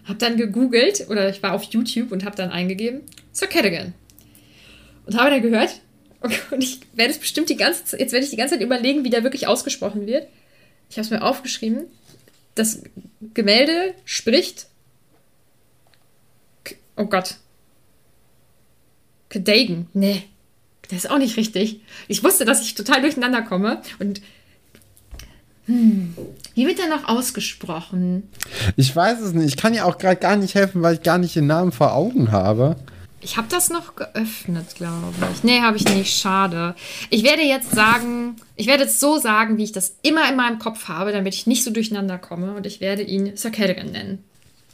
Hab 0.04 0.18
dann 0.18 0.36
gegoogelt 0.36 1.06
oder 1.08 1.28
ich 1.28 1.42
war 1.42 1.52
auf 1.52 1.64
YouTube 1.64 2.10
und 2.12 2.24
habe 2.24 2.36
dann 2.36 2.50
eingegeben 2.50 3.02
Sir 3.32 3.46
Cadogan 3.46 3.94
und 5.06 5.16
habe 5.16 5.30
dann 5.30 5.42
gehört 5.42 5.80
und 6.50 6.62
ich 6.62 6.80
werde 6.94 7.12
es 7.12 7.18
bestimmt 7.18 7.48
die 7.48 7.56
ganze 7.56 7.84
Zeit, 7.84 8.00
jetzt 8.00 8.12
werde 8.12 8.24
ich 8.24 8.30
die 8.30 8.36
ganze 8.36 8.54
Zeit 8.54 8.62
überlegen, 8.62 9.04
wie 9.04 9.10
der 9.10 9.22
wirklich 9.22 9.46
ausgesprochen 9.46 10.06
wird. 10.06 10.26
Ich 10.90 10.96
habe 10.96 11.04
es 11.04 11.10
mir 11.10 11.22
aufgeschrieben. 11.22 11.84
Das 12.54 12.82
Gemälde 13.34 13.94
spricht 14.04 14.66
Oh 16.96 17.06
Gott. 17.06 17.36
Cadogan. 19.28 19.86
Nee. 19.94 20.24
Das 20.88 21.04
ist 21.04 21.10
auch 21.10 21.18
nicht 21.18 21.36
richtig. 21.36 21.80
Ich 22.08 22.22
wusste, 22.22 22.44
dass 22.44 22.62
ich 22.62 22.74
total 22.74 23.00
durcheinander 23.00 23.42
komme. 23.42 23.80
Und 23.98 24.20
hm, 25.66 26.14
wie 26.54 26.66
wird 26.66 26.78
der 26.78 26.88
noch 26.88 27.08
ausgesprochen? 27.08 28.28
Ich 28.76 28.94
weiß 28.94 29.20
es 29.20 29.32
nicht. 29.32 29.46
Ich 29.46 29.56
kann 29.56 29.74
ja 29.74 29.84
auch 29.84 29.96
gerade 29.96 30.16
gar 30.16 30.36
nicht 30.36 30.54
helfen, 30.54 30.82
weil 30.82 30.94
ich 30.94 31.02
gar 31.02 31.18
nicht 31.18 31.34
den 31.34 31.46
Namen 31.46 31.72
vor 31.72 31.94
Augen 31.94 32.30
habe. 32.30 32.76
Ich 33.24 33.36
habe 33.36 33.46
das 33.48 33.70
noch 33.70 33.94
geöffnet, 33.94 34.74
glaube 34.74 35.14
ich. 35.32 35.44
Nee, 35.44 35.60
habe 35.60 35.76
ich 35.76 35.84
nicht. 35.84 36.18
Schade. 36.18 36.74
Ich 37.08 37.22
werde 37.22 37.42
jetzt 37.42 37.70
sagen, 37.70 38.34
ich 38.56 38.66
werde 38.66 38.84
es 38.84 38.98
so 38.98 39.16
sagen, 39.18 39.58
wie 39.58 39.64
ich 39.64 39.72
das 39.72 39.96
immer 40.02 40.28
in 40.28 40.34
meinem 40.34 40.58
Kopf 40.58 40.88
habe, 40.88 41.12
damit 41.12 41.34
ich 41.34 41.46
nicht 41.46 41.62
so 41.62 41.70
durcheinander 41.70 42.18
komme. 42.18 42.54
Und 42.54 42.66
ich 42.66 42.80
werde 42.80 43.02
ihn 43.02 43.36
Sir 43.36 43.50
Cadogan 43.50 43.92
nennen. 43.92 44.24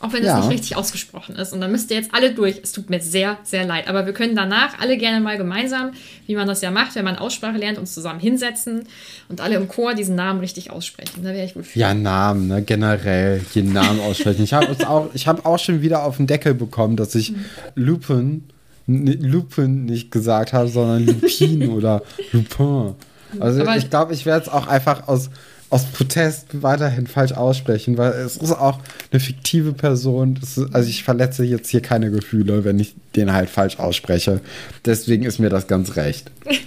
Auch 0.00 0.12
wenn 0.12 0.20
es 0.20 0.28
ja. 0.28 0.38
nicht 0.38 0.50
richtig 0.50 0.76
ausgesprochen 0.76 1.34
ist. 1.34 1.52
Und 1.52 1.60
dann 1.60 1.72
müsst 1.72 1.90
ihr 1.90 1.96
jetzt 1.96 2.14
alle 2.14 2.32
durch. 2.32 2.60
Es 2.62 2.70
tut 2.70 2.88
mir 2.88 3.00
sehr, 3.00 3.36
sehr 3.42 3.64
leid. 3.64 3.88
Aber 3.88 4.06
wir 4.06 4.12
können 4.12 4.36
danach 4.36 4.78
alle 4.78 4.96
gerne 4.96 5.20
mal 5.20 5.36
gemeinsam, 5.36 5.90
wie 6.26 6.36
man 6.36 6.46
das 6.46 6.60
ja 6.60 6.70
macht, 6.70 6.94
wenn 6.94 7.04
man 7.04 7.16
Aussprache 7.16 7.56
lernt, 7.56 7.78
uns 7.78 7.94
zusammen 7.94 8.20
hinsetzen 8.20 8.84
und 9.28 9.40
alle 9.40 9.56
im 9.56 9.66
Chor 9.66 9.94
diesen 9.94 10.14
Namen 10.14 10.38
richtig 10.38 10.70
aussprechen. 10.70 11.24
Da 11.24 11.30
wäre 11.30 11.44
ich 11.44 11.54
gut 11.54 11.66
für. 11.66 11.78
Ja, 11.80 11.94
Namen, 11.94 12.46
ne? 12.46 12.62
generell 12.62 13.44
jeden 13.54 13.72
Namen 13.72 13.98
aussprechen. 14.00 14.44
ich 14.44 14.52
habe 14.52 14.68
auch, 14.88 15.12
hab 15.14 15.44
auch 15.44 15.58
schon 15.58 15.82
wieder 15.82 16.04
auf 16.04 16.18
den 16.18 16.28
Deckel 16.28 16.54
bekommen, 16.54 16.96
dass 16.96 17.16
ich 17.16 17.32
mhm. 17.32 17.44
Lupin, 17.74 18.44
Lupin 18.86 19.84
nicht 19.84 20.12
gesagt 20.12 20.52
habe, 20.52 20.68
sondern 20.68 21.06
Lupin 21.06 21.68
oder 21.70 22.02
Lupin. 22.30 22.94
Also 23.40 23.62
Aber 23.62 23.76
ich 23.76 23.90
glaube, 23.90 24.14
ich 24.14 24.26
werde 24.26 24.42
es 24.42 24.48
auch 24.48 24.68
einfach 24.68 25.08
aus 25.08 25.28
aus 25.70 25.84
Protest 25.86 26.62
weiterhin 26.62 27.06
falsch 27.06 27.32
aussprechen, 27.32 27.98
weil 27.98 28.12
es 28.12 28.36
ist 28.36 28.52
auch 28.52 28.80
eine 29.10 29.20
fiktive 29.20 29.72
Person. 29.72 30.38
Ist, 30.42 30.58
also 30.72 30.88
ich 30.88 31.04
verletze 31.04 31.44
jetzt 31.44 31.68
hier 31.68 31.82
keine 31.82 32.10
Gefühle, 32.10 32.64
wenn 32.64 32.78
ich 32.78 32.94
den 33.16 33.32
halt 33.32 33.50
falsch 33.50 33.78
ausspreche. 33.78 34.40
Deswegen 34.84 35.24
ist 35.24 35.38
mir 35.38 35.50
das 35.50 35.66
ganz 35.66 35.96
recht. 35.96 36.30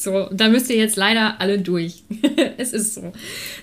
So, 0.00 0.30
da 0.32 0.48
müsst 0.48 0.70
ihr 0.70 0.76
jetzt 0.76 0.96
leider 0.96 1.42
alle 1.42 1.58
durch. 1.58 2.04
es 2.56 2.72
ist 2.72 2.94
so. 2.94 3.12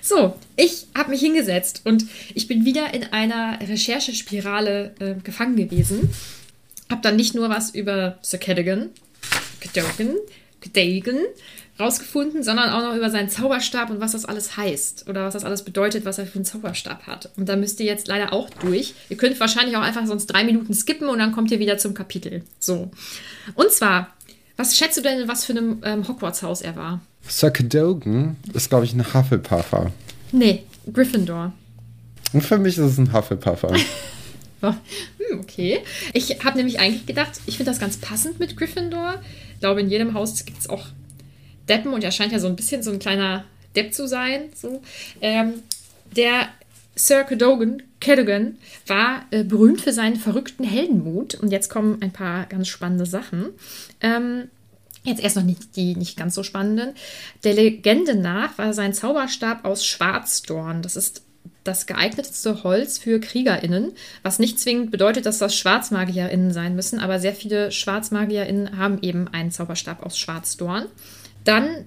So, 0.00 0.36
ich 0.54 0.86
habe 0.94 1.10
mich 1.10 1.20
hingesetzt 1.20 1.80
und 1.82 2.04
ich 2.32 2.46
bin 2.46 2.64
wieder 2.64 2.94
in 2.94 3.02
einer 3.12 3.58
Recherchespirale 3.60 4.94
äh, 5.00 5.14
gefangen 5.24 5.56
gewesen. 5.56 6.10
Hab 6.88 7.02
dann 7.02 7.16
nicht 7.16 7.34
nur 7.34 7.48
was 7.48 7.74
über 7.74 8.20
Sir 8.22 8.38
Cadogan, 8.38 8.90
Cadogan, 9.58 10.14
Cadogan 10.60 11.18
rausgefunden, 11.78 12.42
sondern 12.42 12.70
auch 12.70 12.82
noch 12.82 12.96
über 12.96 13.10
seinen 13.10 13.28
Zauberstab 13.28 13.90
und 13.90 14.00
was 14.00 14.12
das 14.12 14.24
alles 14.24 14.56
heißt 14.56 15.08
oder 15.08 15.24
was 15.24 15.34
das 15.34 15.44
alles 15.44 15.62
bedeutet, 15.62 16.04
was 16.04 16.18
er 16.18 16.26
für 16.26 16.36
einen 16.36 16.44
Zauberstab 16.44 17.06
hat. 17.06 17.30
Und 17.36 17.48
da 17.48 17.56
müsst 17.56 17.78
ihr 17.80 17.86
jetzt 17.86 18.08
leider 18.08 18.32
auch 18.32 18.50
durch. 18.50 18.94
Ihr 19.08 19.16
könnt 19.16 19.38
wahrscheinlich 19.38 19.76
auch 19.76 19.82
einfach 19.82 20.06
sonst 20.06 20.26
drei 20.26 20.44
Minuten 20.44 20.74
skippen 20.74 21.08
und 21.08 21.18
dann 21.18 21.32
kommt 21.32 21.50
ihr 21.50 21.60
wieder 21.60 21.78
zum 21.78 21.94
Kapitel. 21.94 22.42
So. 22.58 22.90
Und 23.54 23.70
zwar, 23.70 24.08
was 24.56 24.76
schätzt 24.76 24.98
du 24.98 25.02
denn, 25.02 25.28
was 25.28 25.44
für 25.44 25.52
ein 25.52 25.80
ähm, 25.84 26.08
Hogwarts-Haus 26.08 26.62
er 26.62 26.74
war? 26.76 27.00
Sir 27.28 27.50
Cadogan 27.50 28.36
ist, 28.54 28.70
glaube 28.70 28.84
ich, 28.84 28.94
ein 28.94 29.14
Hufflepuffer. 29.14 29.92
Nee, 30.32 30.64
Gryffindor. 30.92 31.52
Und 32.32 32.42
für 32.42 32.58
mich 32.58 32.76
ist 32.76 32.84
es 32.84 32.98
ein 32.98 33.12
Hufflepuffer. 33.12 33.70
hm, 34.60 34.74
okay. 35.40 35.80
Ich 36.12 36.44
habe 36.44 36.56
nämlich 36.56 36.80
eigentlich 36.80 37.06
gedacht, 37.06 37.40
ich 37.46 37.56
finde 37.56 37.70
das 37.70 37.80
ganz 37.80 37.98
passend 37.98 38.38
mit 38.40 38.56
Gryffindor. 38.56 39.14
Ich 39.54 39.60
glaube, 39.60 39.80
in 39.80 39.90
jedem 39.90 40.14
Haus 40.14 40.44
gibt 40.44 40.58
es 40.58 40.68
auch 40.68 40.86
Deppen 41.68 41.92
und 41.92 42.04
er 42.04 42.10
scheint 42.10 42.32
ja 42.32 42.38
so 42.38 42.48
ein 42.48 42.56
bisschen 42.56 42.82
so 42.82 42.90
ein 42.90 42.98
kleiner 42.98 43.44
Depp 43.76 43.94
zu 43.94 44.06
sein. 44.08 44.50
So. 44.54 44.82
Ähm, 45.20 45.62
der 46.16 46.48
Sir 46.94 47.24
Cadogan, 47.24 47.82
Cadogan 48.00 48.58
war 48.86 49.24
äh, 49.30 49.44
berühmt 49.44 49.80
für 49.80 49.92
seinen 49.92 50.16
verrückten 50.16 50.64
Heldenmut 50.64 51.34
und 51.34 51.50
jetzt 51.50 51.68
kommen 51.68 52.02
ein 52.02 52.12
paar 52.12 52.46
ganz 52.46 52.68
spannende 52.68 53.06
Sachen. 53.06 53.50
Ähm, 54.00 54.48
Jetzt 55.04 55.22
erst 55.22 55.36
noch 55.36 55.44
nicht 55.44 55.76
die 55.76 55.94
nicht 55.94 56.18
ganz 56.18 56.34
so 56.34 56.42
spannenden. 56.42 56.90
Der 57.44 57.54
Legende 57.54 58.14
nach 58.14 58.58
war 58.58 58.74
sein 58.74 58.92
Zauberstab 58.92 59.64
aus 59.64 59.86
Schwarzdorn. 59.86 60.82
Das 60.82 60.96
ist 60.96 61.22
das 61.64 61.86
geeignetste 61.86 62.62
Holz 62.62 62.98
für 62.98 63.20
KriegerInnen, 63.20 63.92
was 64.22 64.38
nicht 64.38 64.58
zwingend 64.58 64.90
bedeutet, 64.90 65.26
dass 65.26 65.38
das 65.38 65.54
SchwarzmagierInnen 65.54 66.52
sein 66.52 66.74
müssen, 66.74 66.98
aber 66.98 67.20
sehr 67.20 67.34
viele 67.34 67.70
SchwarzmagierInnen 67.70 68.78
haben 68.78 68.98
eben 69.02 69.28
einen 69.28 69.50
Zauberstab 69.50 70.04
aus 70.04 70.18
Schwarzdorn. 70.18 70.86
Dann 71.48 71.86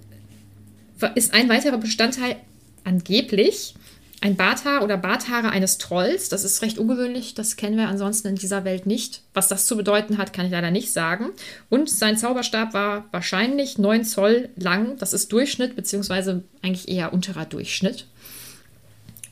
ist 1.14 1.34
ein 1.34 1.50
weiterer 1.50 1.78
Bestandteil 1.78 2.36
angeblich 2.84 3.76
ein 4.22 4.36
Barthaar 4.36 4.84
oder 4.84 4.98
Barthaare 4.98 5.50
eines 5.50 5.80
Trolls. 5.80 6.30
Das 6.30 6.44
ist 6.44 6.62
recht 6.62 6.78
ungewöhnlich, 6.78 7.34
das 7.34 7.56
kennen 7.56 7.76
wir 7.76 7.88
ansonsten 7.88 8.28
in 8.28 8.36
dieser 8.36 8.64
Welt 8.64 8.86
nicht. 8.86 9.22
Was 9.34 9.48
das 9.48 9.66
zu 9.66 9.76
bedeuten 9.76 10.20
hat, 10.20 10.32
kann 10.32 10.46
ich 10.46 10.52
leider 10.52 10.70
nicht 10.70 10.94
sagen. 10.94 11.32
Und 11.70 11.90
sein 11.90 12.18
Zauberstab 12.18 12.74
war 12.76 13.06
wahrscheinlich 13.12 13.80
9 13.80 14.06
Zoll 14.06 14.50
lang. 14.56 14.98
Das 15.00 15.14
ist 15.14 15.32
Durchschnitt, 15.32 15.76
beziehungsweise 15.76 16.44
eigentlich 16.62 16.88
eher 16.88 17.14
unterer 17.14 17.46
Durchschnitt. 17.46 18.06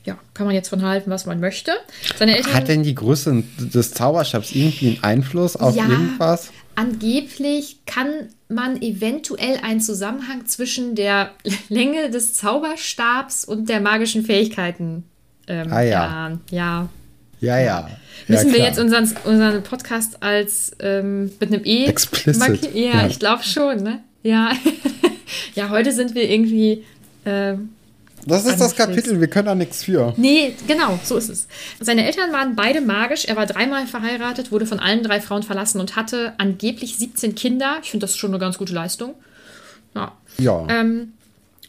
Ja, 0.06 0.18
kann 0.34 0.48
man 0.48 0.56
jetzt 0.56 0.70
von 0.70 0.82
halten, 0.82 1.12
was 1.12 1.28
man 1.28 1.40
möchte. 1.40 1.72
Eltern, 2.20 2.54
hat 2.54 2.68
denn 2.68 2.82
die 2.82 2.96
Größe 2.96 3.44
des 3.60 3.92
Zauberstabs 3.92 4.54
irgendwie 4.54 4.88
einen 4.88 5.04
Einfluss 5.04 5.56
auf 5.56 5.76
ja, 5.76 5.88
irgendwas? 5.88 6.50
Angeblich 6.74 7.86
kann 7.86 8.30
man 8.50 8.82
eventuell 8.82 9.60
einen 9.62 9.80
Zusammenhang 9.80 10.46
zwischen 10.46 10.96
der 10.96 11.32
Länge 11.70 12.10
des 12.10 12.34
Zauberstabs 12.34 13.46
und 13.46 13.70
der 13.70 13.80
magischen 13.80 14.26
Fähigkeiten 14.26 15.06
ähm, 15.50 15.74
ah, 15.74 15.82
ja. 15.82 16.40
ja. 16.52 16.90
Ja, 17.42 17.60
ja. 17.60 17.90
Müssen 18.28 18.50
ja, 18.50 18.54
wir 18.54 18.64
jetzt 18.64 18.80
unseren, 18.80 19.10
unseren 19.24 19.64
Podcast 19.64 20.22
als 20.22 20.72
ähm, 20.80 21.32
mit 21.40 21.52
einem 21.52 21.62
E 21.66 21.86
Explicit. 21.86 22.76
Ja, 22.76 23.02
ja, 23.02 23.08
ich 23.08 23.18
glaube 23.18 23.44
schon, 23.44 23.82
ne? 23.82 24.02
Ja. 24.22 24.52
ja, 25.56 25.70
heute 25.70 25.92
sind 25.92 26.14
wir 26.16 26.30
irgendwie 26.30 26.84
ähm, 27.26 27.70
das 28.26 28.46
ist 28.46 28.60
das 28.60 28.76
Kapitel, 28.76 29.20
wir 29.20 29.28
können 29.28 29.48
da 29.48 29.56
nichts 29.56 29.84
für. 29.84 30.14
Nee, 30.18 30.56
genau, 30.68 31.00
so 31.04 31.18
ist 31.18 31.30
es. 31.30 31.48
Seine 31.80 32.06
Eltern 32.06 32.32
waren 32.32 32.56
beide 32.56 32.82
magisch. 32.82 33.26
Er 33.26 33.36
war 33.36 33.46
dreimal 33.46 33.88
verheiratet, 33.88 34.52
wurde 34.52 34.66
von 34.66 34.80
allen 34.80 35.04
drei 35.04 35.22
Frauen 35.22 35.44
verlassen 35.44 35.80
und 35.80 35.96
hatte 35.96 36.34
angeblich 36.38 36.98
17 36.98 37.36
Kinder. 37.36 37.78
Ich 37.84 37.92
finde 37.92 38.06
das 38.06 38.18
schon 38.18 38.32
eine 38.32 38.40
ganz 38.40 38.58
gute 38.58 38.74
Leistung. 38.74 39.16
Ja. 39.96 40.12
ja. 40.38 40.68
Ähm, 40.70 41.14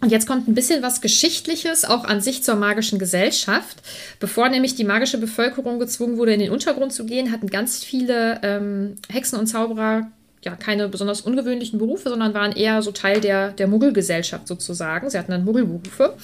und 0.03 0.11
jetzt 0.11 0.27
kommt 0.27 0.49
ein 0.49 0.55
bisschen 0.55 0.83
was 0.83 1.03
Geschichtliches 1.03 1.85
auch 1.85 2.05
an 2.05 2.23
sich 2.23 2.43
zur 2.43 2.55
magischen 2.55 2.99
Gesellschaft. 2.99 3.83
Bevor 4.19 4.49
nämlich 4.49 4.75
die 4.75 4.85
magische 4.85 5.19
Bevölkerung 5.19 5.79
gezwungen 5.79 6.17
wurde, 6.17 6.33
in 6.33 6.41
den 6.41 6.51
Untergrund 6.51 6.93
zu 6.93 7.05
gehen, 7.05 7.33
hatten 7.33 7.49
ganz 7.49 7.85
viele 7.85 8.41
ähm, 8.43 8.97
Hexen 9.11 9.39
und 9.39 9.47
Zauberer 9.47 10.11
ja 10.43 10.57
keine 10.57 10.89
besonders 10.89 11.21
ungewöhnlichen 11.21 11.79
Berufe, 11.79 12.09
sondern 12.09 12.35
waren 12.35 12.53
eher 12.53 12.83
so 12.83 12.93
Teil 12.93 13.21
der, 13.21 13.53
der 13.53 13.67
Muggelgesellschaft 13.67 14.49
sozusagen. 14.49 15.11
Sie 15.11 15.19
hatten 15.19 15.33
dann 15.33 15.45
Muggelberufe. 15.45 16.17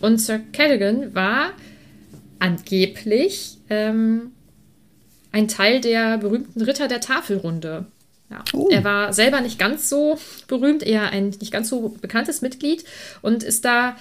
Und 0.00 0.20
Sir 0.20 0.40
Cadogan 0.52 1.14
war 1.14 1.50
angeblich 2.38 3.58
ähm, 3.70 4.32
ein 5.30 5.48
Teil 5.48 5.80
der 5.80 6.18
berühmten 6.18 6.60
Ritter 6.60 6.88
der 6.88 7.00
Tafelrunde. 7.00 7.86
Ja. 8.30 8.44
Oh. 8.52 8.68
Er 8.70 8.84
war 8.84 9.12
selber 9.12 9.40
nicht 9.40 9.58
ganz 9.58 9.88
so 9.88 10.18
berühmt, 10.48 10.82
eher 10.82 11.10
ein 11.10 11.28
nicht 11.28 11.52
ganz 11.52 11.68
so 11.68 11.96
bekanntes 12.00 12.42
Mitglied 12.42 12.84
und 13.20 13.42
ist 13.42 13.64
da 13.64 13.96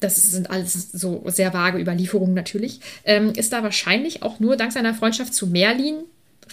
das 0.00 0.16
sind 0.16 0.50
alles 0.50 0.90
so 0.90 1.22
sehr 1.26 1.54
vage 1.54 1.78
Überlieferungen 1.78 2.34
natürlich, 2.34 2.80
ähm, 3.04 3.32
ist 3.36 3.52
da 3.52 3.62
wahrscheinlich 3.62 4.24
auch 4.24 4.40
nur 4.40 4.56
dank 4.56 4.72
seiner 4.72 4.94
Freundschaft 4.94 5.32
zu 5.32 5.46
Merlin 5.46 6.02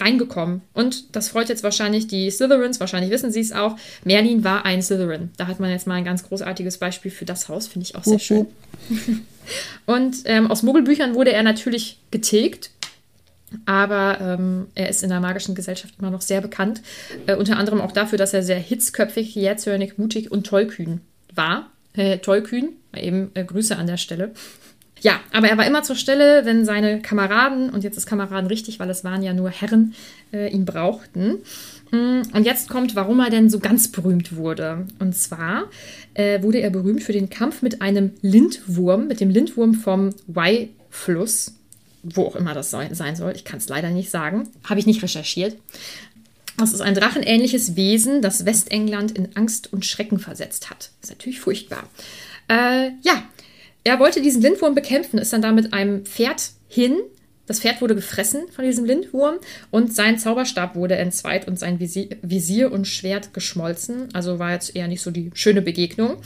reingekommen. 0.00 0.62
Und 0.72 1.14
das 1.14 1.28
freut 1.28 1.48
jetzt 1.48 1.62
wahrscheinlich 1.62 2.06
die 2.06 2.30
Slytherins, 2.30 2.80
wahrscheinlich 2.80 3.10
wissen 3.10 3.30
sie 3.30 3.40
es 3.40 3.52
auch. 3.52 3.76
Merlin 4.04 4.44
war 4.44 4.64
ein 4.64 4.82
Slytherin. 4.82 5.30
Da 5.36 5.46
hat 5.46 5.60
man 5.60 5.70
jetzt 5.70 5.86
mal 5.86 5.94
ein 5.94 6.04
ganz 6.04 6.24
großartiges 6.24 6.78
Beispiel 6.78 7.10
für 7.10 7.24
das 7.24 7.48
Haus, 7.48 7.68
finde 7.68 7.86
ich 7.86 7.94
auch 7.94 8.04
sehr 8.04 8.18
schön. 8.18 8.46
Und 9.86 10.16
ähm, 10.26 10.50
aus 10.50 10.62
Muggelbüchern 10.62 11.14
wurde 11.14 11.32
er 11.32 11.42
natürlich 11.42 11.98
getilgt. 12.10 12.70
Aber 13.66 14.18
ähm, 14.20 14.68
er 14.76 14.88
ist 14.88 15.02
in 15.02 15.10
der 15.10 15.18
magischen 15.18 15.56
Gesellschaft 15.56 15.94
immer 15.98 16.10
noch 16.10 16.20
sehr 16.20 16.40
bekannt. 16.40 16.82
Äh, 17.26 17.34
unter 17.34 17.56
anderem 17.56 17.80
auch 17.80 17.92
dafür, 17.92 18.16
dass 18.16 18.32
er 18.32 18.44
sehr 18.44 18.60
hitzköpfig, 18.60 19.34
jähzornig, 19.34 19.98
mutig 19.98 20.30
und 20.30 20.46
tollkühn 20.46 21.00
war. 21.34 21.70
Äh, 21.94 22.18
tollkühn, 22.18 22.70
eben 22.96 23.32
äh, 23.34 23.42
Grüße 23.44 23.76
an 23.76 23.88
der 23.88 23.96
Stelle. 23.96 24.32
Ja, 25.00 25.20
aber 25.32 25.48
er 25.48 25.56
war 25.56 25.66
immer 25.66 25.82
zur 25.82 25.96
Stelle, 25.96 26.44
wenn 26.44 26.64
seine 26.64 27.00
Kameraden, 27.00 27.70
und 27.70 27.84
jetzt 27.84 27.96
ist 27.96 28.06
Kameraden 28.06 28.46
richtig, 28.46 28.78
weil 28.80 28.90
es 28.90 29.02
waren 29.02 29.22
ja 29.22 29.32
nur 29.32 29.50
Herren, 29.50 29.94
äh, 30.32 30.50
ihn 30.50 30.64
brauchten. 30.64 31.38
Mm, 31.90 32.22
und 32.32 32.44
jetzt 32.44 32.68
kommt, 32.68 32.94
warum 32.94 33.20
er 33.20 33.30
denn 33.30 33.48
so 33.48 33.58
ganz 33.58 33.88
berühmt 33.88 34.36
wurde. 34.36 34.86
Und 34.98 35.16
zwar 35.16 35.64
äh, 36.14 36.42
wurde 36.42 36.60
er 36.60 36.70
berühmt 36.70 37.02
für 37.02 37.12
den 37.12 37.30
Kampf 37.30 37.62
mit 37.62 37.80
einem 37.80 38.12
Lindwurm, 38.20 39.08
mit 39.08 39.20
dem 39.20 39.30
Lindwurm 39.30 39.74
vom 39.74 40.10
Wye-Fluss, 40.26 41.54
wo 42.02 42.24
auch 42.24 42.36
immer 42.36 42.54
das 42.54 42.70
sein 42.70 43.16
soll. 43.16 43.32
Ich 43.34 43.44
kann 43.44 43.58
es 43.58 43.68
leider 43.68 43.90
nicht 43.90 44.10
sagen. 44.10 44.48
Habe 44.64 44.80
ich 44.80 44.86
nicht 44.86 45.02
recherchiert. 45.02 45.56
Das 46.58 46.74
ist 46.74 46.82
ein 46.82 46.94
drachenähnliches 46.94 47.74
Wesen, 47.74 48.20
das 48.20 48.44
Westengland 48.44 49.12
in 49.12 49.34
Angst 49.34 49.72
und 49.72 49.86
Schrecken 49.86 50.18
versetzt 50.18 50.68
hat. 50.68 50.90
Ist 51.00 51.10
natürlich 51.10 51.40
furchtbar. 51.40 51.84
Äh, 52.48 52.90
ja, 53.02 53.22
er 53.84 53.98
wollte 53.98 54.20
diesen 54.20 54.42
Lindwurm 54.42 54.74
bekämpfen, 54.74 55.18
ist 55.18 55.32
dann 55.32 55.42
da 55.42 55.52
mit 55.52 55.72
einem 55.72 56.04
Pferd 56.04 56.50
hin. 56.68 56.96
Das 57.46 57.60
Pferd 57.60 57.80
wurde 57.80 57.94
gefressen 57.94 58.42
von 58.54 58.64
diesem 58.64 58.84
Lindwurm 58.84 59.36
und 59.70 59.94
sein 59.94 60.18
Zauberstab 60.18 60.76
wurde 60.76 60.96
entzweit 60.96 61.48
und 61.48 61.58
sein 61.58 61.80
Visier, 61.80 62.08
Visier 62.22 62.70
und 62.70 62.86
Schwert 62.86 63.34
geschmolzen. 63.34 64.08
Also 64.12 64.38
war 64.38 64.52
jetzt 64.52 64.76
eher 64.76 64.86
nicht 64.86 65.02
so 65.02 65.10
die 65.10 65.30
schöne 65.34 65.62
Begegnung. 65.62 66.18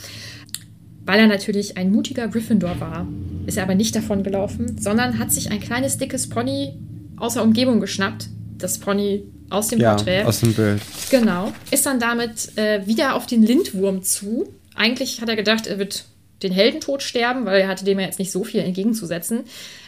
Weil 1.05 1.19
er 1.19 1.27
natürlich 1.27 1.77
ein 1.77 1.91
mutiger 1.91 2.27
Gryffindor 2.27 2.79
war, 2.79 3.07
ist 3.45 3.57
er 3.57 3.63
aber 3.63 3.75
nicht 3.75 3.95
davon 3.95 4.23
gelaufen, 4.23 4.77
sondern 4.79 5.19
hat 5.19 5.31
sich 5.31 5.51
ein 5.51 5.59
kleines, 5.59 5.97
dickes 5.97 6.29
Pony 6.29 6.73
aus 7.17 7.35
der 7.35 7.43
Umgebung 7.43 7.79
geschnappt. 7.79 8.27
Das 8.57 8.79
Pony 8.79 9.23
aus 9.49 9.67
dem 9.67 9.79
ja, 9.79 9.95
Porträt. 9.95 10.23
Aus 10.23 10.39
dem 10.39 10.53
Bild. 10.53 10.81
Genau. 11.11 11.53
Ist 11.69 11.85
dann 11.85 11.99
damit 11.99 12.57
äh, 12.57 12.85
wieder 12.87 13.15
auf 13.15 13.27
den 13.27 13.43
Lindwurm 13.43 14.01
zu. 14.01 14.51
Eigentlich 14.73 15.21
hat 15.21 15.29
er 15.29 15.35
gedacht, 15.35 15.67
er 15.67 15.77
wird 15.77 16.05
den 16.43 16.51
Heldentod 16.51 17.01
sterben, 17.01 17.45
weil 17.45 17.61
er 17.61 17.67
hatte 17.67 17.85
dem 17.85 17.99
ja 17.99 18.05
jetzt 18.05 18.19
nicht 18.19 18.31
so 18.31 18.43
viel 18.43 18.61
entgegenzusetzen. 18.61 19.43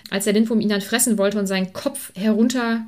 Als 0.09 0.23
der 0.23 0.33
Lindwurm 0.33 0.61
ihn 0.61 0.69
dann 0.69 0.81
fressen 0.81 1.17
wollte 1.17 1.39
und 1.39 1.47
seinen 1.47 1.73
Kopf 1.73 2.11
herunter 2.15 2.85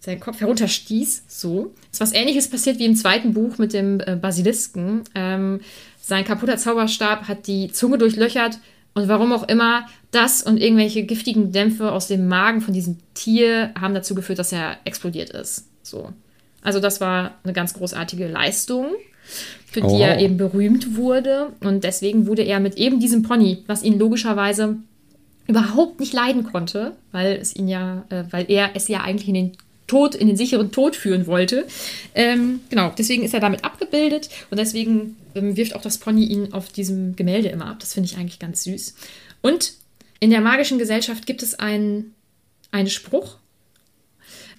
seinen 0.00 0.20
Kopf 0.20 0.40
herunterstieß, 0.40 1.24
so. 1.26 1.74
Ist 1.90 2.00
was 2.00 2.12
ähnliches 2.12 2.48
passiert 2.48 2.78
wie 2.78 2.86
im 2.86 2.96
zweiten 2.96 3.34
Buch 3.34 3.58
mit 3.58 3.72
dem 3.72 4.00
äh, 4.00 4.16
Basilisken. 4.16 5.02
Ähm, 5.14 5.60
sein 6.00 6.24
kaputter 6.24 6.56
Zauberstab 6.56 7.28
hat 7.28 7.46
die 7.46 7.72
Zunge 7.72 7.98
durchlöchert 7.98 8.58
und 8.94 9.08
warum 9.08 9.32
auch 9.32 9.48
immer, 9.48 9.86
das 10.10 10.42
und 10.42 10.58
irgendwelche 10.58 11.04
giftigen 11.04 11.52
Dämpfe 11.52 11.92
aus 11.92 12.08
dem 12.08 12.28
Magen 12.28 12.60
von 12.60 12.74
diesem 12.74 12.98
Tier 13.14 13.72
haben 13.80 13.94
dazu 13.94 14.14
geführt, 14.14 14.38
dass 14.38 14.52
er 14.52 14.78
explodiert 14.84 15.30
ist. 15.30 15.66
So. 15.82 16.12
Also 16.62 16.80
das 16.80 17.00
war 17.00 17.38
eine 17.44 17.52
ganz 17.52 17.74
großartige 17.74 18.26
Leistung 18.26 18.86
für 19.66 19.82
oh. 19.82 19.96
die 19.96 20.02
er 20.02 20.20
eben 20.20 20.36
berühmt 20.36 20.96
wurde. 20.96 21.52
Und 21.60 21.84
deswegen 21.84 22.26
wurde 22.26 22.42
er 22.42 22.60
mit 22.60 22.76
eben 22.76 23.00
diesem 23.00 23.22
Pony, 23.22 23.62
was 23.66 23.82
ihn 23.82 23.98
logischerweise 23.98 24.76
überhaupt 25.46 26.00
nicht 26.00 26.12
leiden 26.12 26.44
konnte, 26.44 26.96
weil 27.12 27.36
es 27.36 27.54
ihn 27.54 27.68
ja, 27.68 28.04
äh, 28.10 28.24
weil 28.30 28.46
er 28.48 28.70
es 28.74 28.88
ja 28.88 29.00
eigentlich 29.00 29.28
in 29.28 29.34
den 29.34 29.52
Tod, 29.86 30.14
in 30.14 30.28
den 30.28 30.36
sicheren 30.36 30.70
Tod 30.70 30.94
führen 30.94 31.26
wollte. 31.26 31.66
Ähm, 32.14 32.60
genau, 32.70 32.92
deswegen 32.96 33.24
ist 33.24 33.34
er 33.34 33.40
damit 33.40 33.64
abgebildet 33.64 34.30
und 34.50 34.58
deswegen 34.58 35.16
ähm, 35.34 35.56
wirft 35.56 35.74
auch 35.74 35.82
das 35.82 35.98
Pony 35.98 36.24
ihn 36.26 36.52
auf 36.52 36.68
diesem 36.68 37.16
Gemälde 37.16 37.48
immer 37.48 37.66
ab. 37.66 37.80
Das 37.80 37.94
finde 37.94 38.08
ich 38.08 38.16
eigentlich 38.16 38.38
ganz 38.38 38.62
süß. 38.62 38.94
Und 39.42 39.72
in 40.20 40.30
der 40.30 40.40
magischen 40.40 40.78
Gesellschaft 40.78 41.26
gibt 41.26 41.42
es 41.42 41.58
einen, 41.58 42.14
einen 42.70 42.88
Spruch. 42.88 43.38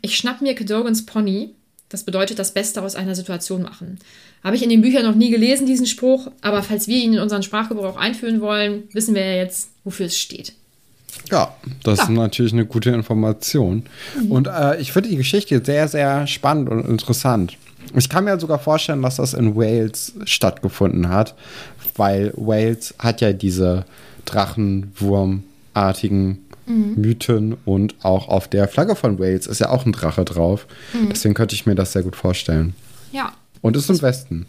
Ich 0.02 0.18
schnapp 0.18 0.42
mir 0.42 0.54
Kedogans 0.56 1.06
Pony 1.06 1.52
das 1.92 2.04
bedeutet 2.04 2.40
das 2.40 2.54
Beste 2.54 2.82
aus 2.82 2.96
einer 2.96 3.14
Situation 3.16 3.64
machen. 3.64 4.00
Habe 4.44 4.56
ich 4.56 4.64
in 4.64 4.70
den 4.70 4.82
Büchern 4.82 5.06
noch 5.06 5.16
nie 5.16 5.30
gelesen, 5.30 5.68
diesen 5.68 5.86
Spruch, 5.86 6.32
aber 6.42 6.64
falls 6.64 6.88
wir 6.88 6.98
ihn 6.98 7.14
in 7.14 7.20
unseren 7.20 7.44
Sprachgebrauch 7.44 7.98
einführen 7.98 8.40
wollen, 8.42 8.84
wissen 8.94 9.14
wir 9.14 9.26
ja 9.26 9.36
jetzt, 9.36 9.70
wofür 9.84 10.06
es 10.06 10.18
steht. 10.18 10.54
Ja, 11.30 11.54
das 11.84 11.98
ja. 12.00 12.06
ist 12.06 12.10
natürlich 12.10 12.54
eine 12.54 12.66
gute 12.66 12.92
Information. 12.92 13.84
Mhm. 14.20 14.32
Und 14.32 14.48
äh, 14.48 14.80
ich 14.80 14.94
finde 14.94 15.10
die 15.10 15.18
Geschichte 15.18 15.62
sehr, 15.64 15.90
sehr 15.90 16.26
spannend 16.28 16.70
und 16.70 16.88
interessant. 16.88 17.58
Ich 17.94 18.08
kann 18.08 18.24
mir 18.24 18.40
sogar 18.40 18.60
vorstellen, 18.60 19.02
dass 19.02 19.18
das 19.18 19.34
in 19.34 19.58
Wales 19.58 20.14
stattgefunden 20.24 21.10
hat, 21.10 21.36
weil 21.98 22.32
Wales 22.36 22.96
hat 23.00 23.20
ja 23.20 23.34
diese 23.34 23.84
Drachenwurmartigen 24.26 26.38
mhm. 26.66 26.96
Mythen 26.96 27.58
und 27.66 27.96
auch 28.04 28.28
auf 28.28 28.48
der 28.48 28.68
Flagge 28.68 28.96
von 28.96 29.20
Wales 29.20 29.48
ist 29.48 29.60
ja 29.60 29.70
auch 29.70 29.86
ein 29.86 29.92
Drache 29.92 30.26
drauf. 30.26 30.68
Mhm. 30.94 31.10
Deswegen 31.10 31.34
könnte 31.34 31.56
ich 31.56 31.66
mir 31.66 31.76
das 31.76 31.94
sehr 31.94 32.04
gut 32.04 32.16
vorstellen. 32.16 32.74
Ja. 33.12 33.34
Und 33.62 33.78
ist 33.78 33.90
im 33.90 34.02
Westen 34.02 34.46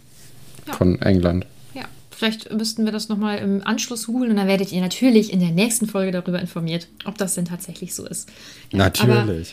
ja. 0.67 0.75
von 0.75 1.01
England. 1.03 1.47
Ja, 1.75 1.85
vielleicht 2.11 2.53
müssten 2.53 2.85
wir 2.85 2.93
das 2.93 3.09
nochmal 3.09 3.39
im 3.39 3.67
Anschluss 3.67 4.07
googeln 4.07 4.31
und 4.31 4.37
dann 4.37 4.49
werdet 4.49 4.73
ihr 4.73 4.81
natürlich 4.81 5.33
in 5.33 5.41
der 5.41 5.51
nächsten 5.51 5.87
Folge 5.87 6.13
darüber 6.13 6.41
informiert, 6.41 6.89
ob 7.05 7.19
das 7.19 7.35
denn 7.35 7.45
tatsächlich 7.45 7.95
so 7.95 8.07
ist. 8.07 8.29
Ja, 8.71 8.79
natürlich. 8.79 9.53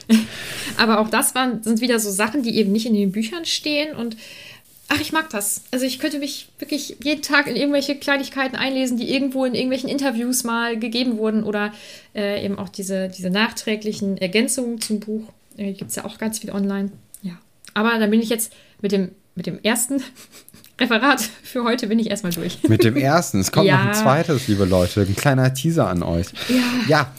Aber, 0.77 0.93
aber 0.93 0.99
auch 1.01 1.09
das 1.09 1.35
waren, 1.35 1.63
sind 1.63 1.81
wieder 1.81 1.99
so 1.99 2.11
Sachen, 2.11 2.43
die 2.43 2.55
eben 2.55 2.71
nicht 2.71 2.85
in 2.85 2.93
den 2.93 3.11
Büchern 3.11 3.45
stehen 3.45 3.95
und 3.95 4.15
Ach, 4.91 4.99
ich 4.99 5.11
mag 5.11 5.29
das. 5.29 5.61
Also 5.71 5.85
ich 5.85 5.99
könnte 5.99 6.17
mich 6.17 6.49
wirklich 6.57 6.97
jeden 7.03 7.21
Tag 7.21 7.45
in 7.45 7.55
irgendwelche 7.55 7.95
Kleinigkeiten 7.95 8.55
einlesen, 8.55 8.97
die 8.97 9.13
irgendwo 9.13 9.45
in 9.45 9.53
irgendwelchen 9.53 9.87
Interviews 9.87 10.43
mal 10.43 10.79
gegeben 10.79 11.17
wurden 11.17 11.43
oder 11.43 11.71
äh, 12.15 12.43
eben 12.43 12.57
auch 12.57 12.69
diese, 12.69 13.07
diese 13.07 13.29
nachträglichen 13.29 14.17
Ergänzungen 14.17 14.81
zum 14.81 14.99
Buch. 14.99 15.31
Äh, 15.57 15.73
Gibt 15.73 15.91
es 15.91 15.95
ja 15.95 16.05
auch 16.05 16.17
ganz 16.17 16.39
viel 16.39 16.51
online. 16.51 16.91
Ja. 17.21 17.33
Aber 17.75 17.97
dann 17.99 18.09
bin 18.09 18.19
ich 18.19 18.29
jetzt 18.29 18.51
mit 18.81 18.91
dem, 18.91 19.11
mit 19.35 19.45
dem 19.45 19.59
ersten 19.61 20.01
Referat 20.79 21.21
für 21.43 21.63
heute 21.65 21.87
bin 21.87 21.99
ich 21.99 22.09
erstmal 22.09 22.31
durch. 22.31 22.63
Mit 22.67 22.83
dem 22.83 22.95
ersten. 22.95 23.39
Es 23.41 23.51
kommt 23.51 23.67
ja. 23.67 23.77
noch 23.77 23.87
ein 23.89 23.93
zweites, 23.93 24.47
liebe 24.47 24.65
Leute. 24.65 25.01
Ein 25.01 25.15
kleiner 25.15 25.53
Teaser 25.53 25.87
an 25.87 26.01
euch. 26.03 26.27
Ja. 26.47 26.55
Ja. 26.87 27.11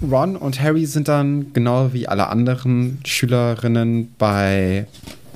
Ron 0.00 0.36
und 0.36 0.60
Harry 0.62 0.86
sind 0.86 1.08
dann 1.08 1.52
genau 1.52 1.92
wie 1.92 2.06
alle 2.06 2.28
anderen 2.28 3.00
Schülerinnen 3.04 4.14
bei 4.16 4.86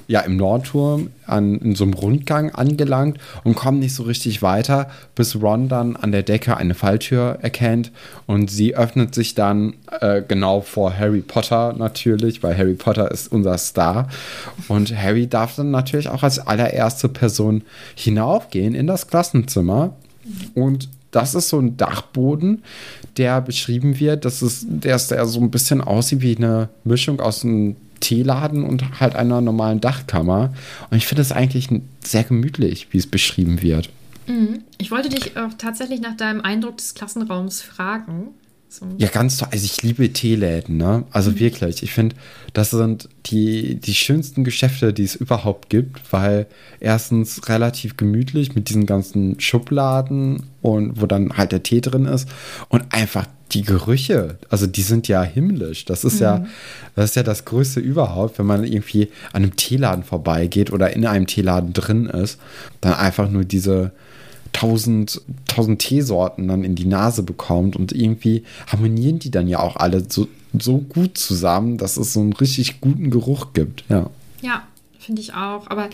ja 0.08 0.20
im 0.20 0.36
Nordturm 0.36 1.10
an, 1.26 1.58
in 1.58 1.74
so 1.74 1.84
einem 1.84 1.94
Rundgang 1.94 2.50
angelangt 2.50 3.18
und 3.44 3.54
kommen 3.54 3.78
nicht 3.78 3.94
so 3.94 4.02
richtig 4.02 4.42
weiter, 4.42 4.90
bis 5.14 5.40
Ron 5.40 5.68
dann 5.68 5.96
an 5.96 6.12
der 6.12 6.22
Decke 6.22 6.56
eine 6.56 6.74
Falltür 6.74 7.38
erkennt 7.40 7.92
und 8.26 8.50
sie 8.50 8.74
öffnet 8.74 9.14
sich 9.14 9.34
dann 9.34 9.74
äh, 10.00 10.22
genau 10.26 10.60
vor 10.60 10.96
Harry 10.96 11.20
Potter 11.20 11.74
natürlich, 11.76 12.42
weil 12.42 12.56
Harry 12.56 12.74
Potter 12.74 13.10
ist 13.10 13.30
unser 13.30 13.58
Star 13.58 14.08
und 14.68 14.96
Harry 14.96 15.26
darf 15.26 15.56
dann 15.56 15.70
natürlich 15.70 16.08
auch 16.08 16.22
als 16.22 16.38
allererste 16.38 17.08
Person 17.08 17.62
hinaufgehen 17.94 18.74
in 18.74 18.86
das 18.86 19.08
Klassenzimmer 19.08 19.94
und 20.54 20.88
das 21.12 21.34
ist 21.34 21.50
so 21.50 21.60
ein 21.60 21.76
Dachboden, 21.76 22.64
der 23.18 23.40
beschrieben 23.40 24.00
wird. 24.00 24.24
Das 24.24 24.42
ist, 24.42 24.66
der, 24.68 24.98
der 24.98 25.26
so 25.26 25.40
ein 25.40 25.50
bisschen 25.50 25.80
aussieht 25.80 26.22
wie 26.22 26.36
eine 26.36 26.70
Mischung 26.84 27.20
aus 27.20 27.44
einem 27.44 27.76
Teeladen 28.02 28.64
und 28.64 29.00
halt 29.00 29.16
einer 29.16 29.40
normalen 29.40 29.80
Dachkammer. 29.80 30.52
Und 30.90 30.96
ich 30.98 31.06
finde 31.06 31.22
es 31.22 31.32
eigentlich 31.32 31.68
sehr 32.04 32.24
gemütlich, 32.24 32.88
wie 32.90 32.98
es 32.98 33.06
beschrieben 33.06 33.62
wird. 33.62 33.88
Mhm. 34.26 34.62
Ich 34.76 34.90
wollte 34.90 35.08
dich 35.08 35.36
auch 35.38 35.54
tatsächlich 35.56 36.00
nach 36.00 36.16
deinem 36.16 36.42
Eindruck 36.42 36.76
des 36.76 36.94
Klassenraums 36.94 37.62
fragen. 37.62 38.28
So. 38.72 38.86
Ja, 38.96 39.08
ganz 39.08 39.36
toll. 39.36 39.48
Also 39.52 39.66
ich 39.66 39.82
liebe 39.82 40.10
Teeläden, 40.14 40.78
ne? 40.78 41.04
Also 41.10 41.32
mhm. 41.32 41.40
wirklich. 41.40 41.82
Ich 41.82 41.92
finde, 41.92 42.16
das 42.54 42.70
sind 42.70 43.06
die, 43.26 43.74
die 43.74 43.94
schönsten 43.94 44.44
Geschäfte, 44.44 44.94
die 44.94 45.04
es 45.04 45.14
überhaupt 45.14 45.68
gibt, 45.68 46.00
weil 46.10 46.46
erstens 46.80 47.50
relativ 47.50 47.98
gemütlich 47.98 48.54
mit 48.54 48.70
diesen 48.70 48.86
ganzen 48.86 49.38
Schubladen 49.38 50.44
und 50.62 51.02
wo 51.02 51.04
dann 51.04 51.36
halt 51.36 51.52
der 51.52 51.62
Tee 51.62 51.82
drin 51.82 52.06
ist 52.06 52.30
und 52.70 52.94
einfach 52.94 53.26
die 53.50 53.62
Gerüche, 53.62 54.38
also 54.48 54.66
die 54.66 54.80
sind 54.80 55.06
ja 55.06 55.22
himmlisch. 55.22 55.84
Das 55.84 56.02
ist 56.02 56.14
mhm. 56.14 56.22
ja, 56.22 56.46
das 56.96 57.10
ist 57.10 57.16
ja 57.16 57.22
das 57.22 57.44
Größte 57.44 57.78
überhaupt, 57.78 58.38
wenn 58.38 58.46
man 58.46 58.64
irgendwie 58.64 59.10
an 59.34 59.42
einem 59.42 59.56
Teeladen 59.56 60.02
vorbeigeht 60.02 60.72
oder 60.72 60.96
in 60.96 61.04
einem 61.04 61.26
Teeladen 61.26 61.74
drin 61.74 62.06
ist, 62.06 62.38
dann 62.80 62.94
einfach 62.94 63.28
nur 63.28 63.44
diese 63.44 63.92
tausend, 64.52 65.20
tausend 65.46 65.80
Teesorten 65.80 66.48
dann 66.48 66.64
in 66.64 66.74
die 66.74 66.84
Nase 66.84 67.22
bekommt 67.22 67.76
und 67.76 67.92
irgendwie 67.92 68.44
harmonieren 68.66 69.18
die 69.18 69.30
dann 69.30 69.48
ja 69.48 69.60
auch 69.60 69.76
alle 69.76 70.04
so, 70.08 70.28
so 70.58 70.78
gut 70.78 71.18
zusammen, 71.18 71.78
dass 71.78 71.96
es 71.96 72.12
so 72.12 72.20
einen 72.20 72.32
richtig 72.32 72.80
guten 72.80 73.10
Geruch 73.10 73.52
gibt. 73.54 73.84
Ja, 73.88 74.10
ja 74.40 74.62
finde 74.98 75.22
ich 75.22 75.34
auch. 75.34 75.68
Aber 75.68 75.88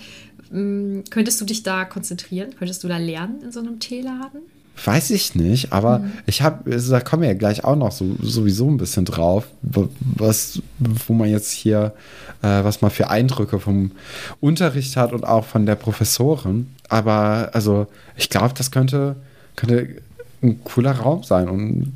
mh, 0.50 0.60
mm, 0.60 1.04
könntest 1.10 1.40
du 1.40 1.44
dich 1.44 1.62
da 1.62 1.84
konzentrieren? 1.84 2.50
Könntest 2.58 2.84
du 2.84 2.88
da 2.88 2.98
lernen 2.98 3.42
in 3.42 3.52
so 3.52 3.60
einem 3.60 3.80
Teeladen? 3.80 4.40
weiß 4.84 5.10
ich 5.10 5.34
nicht, 5.34 5.72
aber 5.72 6.00
mhm. 6.00 6.12
ich 6.26 6.42
habe, 6.42 6.70
also 6.70 6.92
da 6.92 7.00
kommen 7.00 7.22
wir 7.22 7.28
ja 7.28 7.34
gleich 7.34 7.64
auch 7.64 7.76
noch 7.76 7.92
so, 7.92 8.16
sowieso 8.22 8.68
ein 8.68 8.76
bisschen 8.76 9.04
drauf, 9.04 9.48
was, 9.62 10.62
wo 10.78 11.12
man 11.12 11.28
jetzt 11.28 11.50
hier, 11.50 11.92
äh, 12.42 12.64
was 12.64 12.80
man 12.80 12.90
für 12.90 13.10
Eindrücke 13.10 13.58
vom 13.58 13.92
Unterricht 14.40 14.96
hat 14.96 15.12
und 15.12 15.24
auch 15.24 15.44
von 15.44 15.66
der 15.66 15.74
Professorin. 15.74 16.68
Aber 16.88 17.50
also, 17.52 17.86
ich 18.16 18.30
glaube, 18.30 18.54
das 18.56 18.70
könnte, 18.70 19.16
könnte 19.56 19.88
ein 20.42 20.62
cooler 20.64 20.92
Raum 20.92 21.22
sein 21.22 21.48
und 21.48 21.92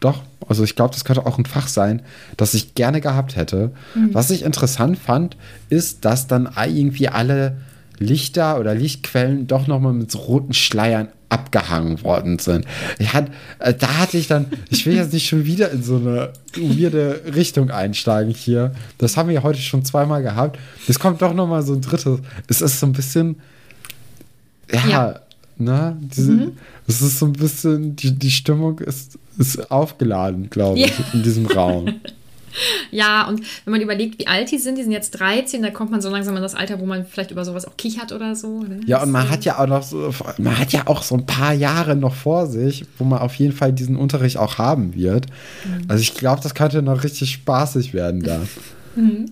doch, 0.00 0.22
also 0.48 0.64
ich 0.64 0.74
glaube, 0.74 0.94
das 0.94 1.04
könnte 1.04 1.26
auch 1.26 1.38
ein 1.38 1.44
Fach 1.44 1.68
sein, 1.68 2.02
das 2.36 2.54
ich 2.54 2.74
gerne 2.74 3.00
gehabt 3.00 3.36
hätte. 3.36 3.72
Mhm. 3.94 4.14
Was 4.14 4.30
ich 4.30 4.42
interessant 4.42 4.98
fand, 4.98 5.36
ist, 5.68 6.04
dass 6.04 6.26
dann 6.26 6.48
irgendwie 6.66 7.08
alle 7.08 7.56
Lichter 7.98 8.58
oder 8.58 8.74
Lichtquellen 8.74 9.46
doch 9.46 9.66
nochmal 9.66 9.92
mit 9.92 10.10
so 10.10 10.18
roten 10.18 10.52
Schleiern 10.52 11.08
abgehangen 11.28 12.02
worden 12.04 12.38
sind. 12.38 12.66
Ich 12.98 13.12
hat, 13.12 13.30
äh, 13.58 13.74
da 13.74 13.98
hatte 13.98 14.16
ich 14.16 14.28
dann, 14.28 14.46
ich 14.70 14.86
will 14.86 14.94
jetzt 14.94 15.12
nicht 15.12 15.26
schon 15.26 15.44
wieder 15.44 15.70
in 15.70 15.82
so 15.82 15.96
eine 15.96 16.30
weirde 16.56 17.22
Richtung 17.34 17.70
einsteigen 17.70 18.32
hier. 18.32 18.72
Das 18.98 19.16
haben 19.16 19.28
wir 19.28 19.42
heute 19.42 19.60
schon 19.60 19.84
zweimal 19.84 20.22
gehabt. 20.22 20.58
Es 20.86 21.00
kommt 21.00 21.22
doch 21.22 21.34
nochmal 21.34 21.62
so 21.62 21.74
ein 21.74 21.80
drittes. 21.80 22.20
Es 22.46 22.60
ist 22.60 22.78
so 22.78 22.86
ein 22.86 22.92
bisschen, 22.92 23.36
ja, 24.72 24.88
ja. 24.88 25.20
ne? 25.56 25.96
Diese, 26.00 26.32
mhm. 26.32 26.52
Es 26.86 27.02
ist 27.02 27.18
so 27.18 27.26
ein 27.26 27.32
bisschen, 27.32 27.96
die, 27.96 28.12
die 28.12 28.30
Stimmung 28.30 28.78
ist, 28.78 29.18
ist 29.38 29.70
aufgeladen, 29.70 30.50
glaube 30.50 30.78
ich, 30.78 30.98
ja. 30.98 31.04
in 31.12 31.22
diesem 31.22 31.46
Raum. 31.46 32.00
Ja, 32.90 33.28
und 33.28 33.42
wenn 33.64 33.72
man 33.72 33.80
überlegt, 33.80 34.18
wie 34.18 34.26
alt 34.26 34.50
die 34.50 34.58
sind, 34.58 34.78
die 34.78 34.82
sind 34.82 34.92
jetzt 34.92 35.10
13, 35.10 35.62
da 35.62 35.70
kommt 35.70 35.90
man 35.90 36.00
so 36.00 36.08
langsam 36.08 36.36
in 36.36 36.42
das 36.42 36.54
Alter, 36.54 36.80
wo 36.80 36.86
man 36.86 37.04
vielleicht 37.04 37.30
über 37.30 37.44
sowas 37.44 37.66
auch 37.66 37.76
kichert 37.76 38.12
oder 38.12 38.34
so. 38.34 38.62
Ne? 38.62 38.80
Ja, 38.86 39.02
und 39.02 39.10
man 39.10 39.28
hat 39.28 39.44
ja 39.44 39.58
auch 39.58 39.66
noch 39.66 39.82
so, 39.82 40.10
man 40.38 40.58
hat 40.58 40.72
ja 40.72 40.86
auch 40.86 41.02
so 41.02 41.16
ein 41.16 41.26
paar 41.26 41.52
Jahre 41.52 41.96
noch 41.96 42.14
vor 42.14 42.46
sich, 42.46 42.84
wo 42.98 43.04
man 43.04 43.18
auf 43.18 43.34
jeden 43.34 43.52
Fall 43.52 43.72
diesen 43.72 43.96
Unterricht 43.96 44.38
auch 44.38 44.58
haben 44.58 44.94
wird. 44.94 45.26
Mhm. 45.64 45.84
Also 45.88 46.00
ich 46.00 46.14
glaube, 46.14 46.40
das 46.42 46.54
könnte 46.54 46.82
noch 46.82 47.04
richtig 47.04 47.32
spaßig 47.32 47.92
werden 47.92 48.22
da. 48.22 48.40
mhm. 48.96 49.26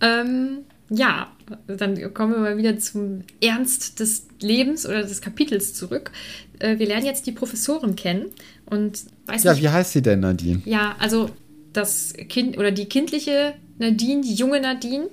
ähm, 0.00 0.58
ja, 0.90 1.30
dann 1.66 2.12
kommen 2.14 2.32
wir 2.34 2.40
mal 2.40 2.56
wieder 2.56 2.78
zum 2.78 3.22
Ernst 3.40 4.00
des 4.00 4.26
Lebens 4.40 4.86
oder 4.86 5.02
des 5.02 5.20
Kapitels 5.20 5.74
zurück. 5.74 6.10
Äh, 6.58 6.78
wir 6.78 6.86
lernen 6.86 7.06
jetzt 7.06 7.26
die 7.26 7.32
Professorin 7.32 7.96
kennen 7.96 8.26
und 8.66 9.04
weiß 9.26 9.44
Ja, 9.44 9.52
nicht, 9.52 9.62
wie 9.62 9.68
heißt 9.68 9.92
sie 9.92 10.02
denn, 10.02 10.20
Nadine? 10.20 10.62
Ja, 10.64 10.96
also 10.98 11.30
das 11.72 12.12
Kind 12.28 12.58
oder 12.58 12.72
die 12.72 12.86
kindliche 12.86 13.54
Nadine, 13.78 14.22
die 14.22 14.34
junge 14.34 14.60
Nadine, 14.60 15.08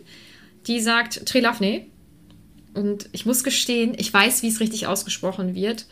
die 0.66 0.80
sagt 0.82 1.26
Trelafne. 1.26 1.86
Und 2.74 3.10
ich 3.12 3.26
muss 3.26 3.44
gestehen, 3.44 3.96
ich 3.98 4.14
weiß, 4.14 4.44
wie 4.44 4.48
es 4.48 4.60
richtig 4.60 4.88
ausgesprochen 4.88 5.56
wird. 5.56 5.86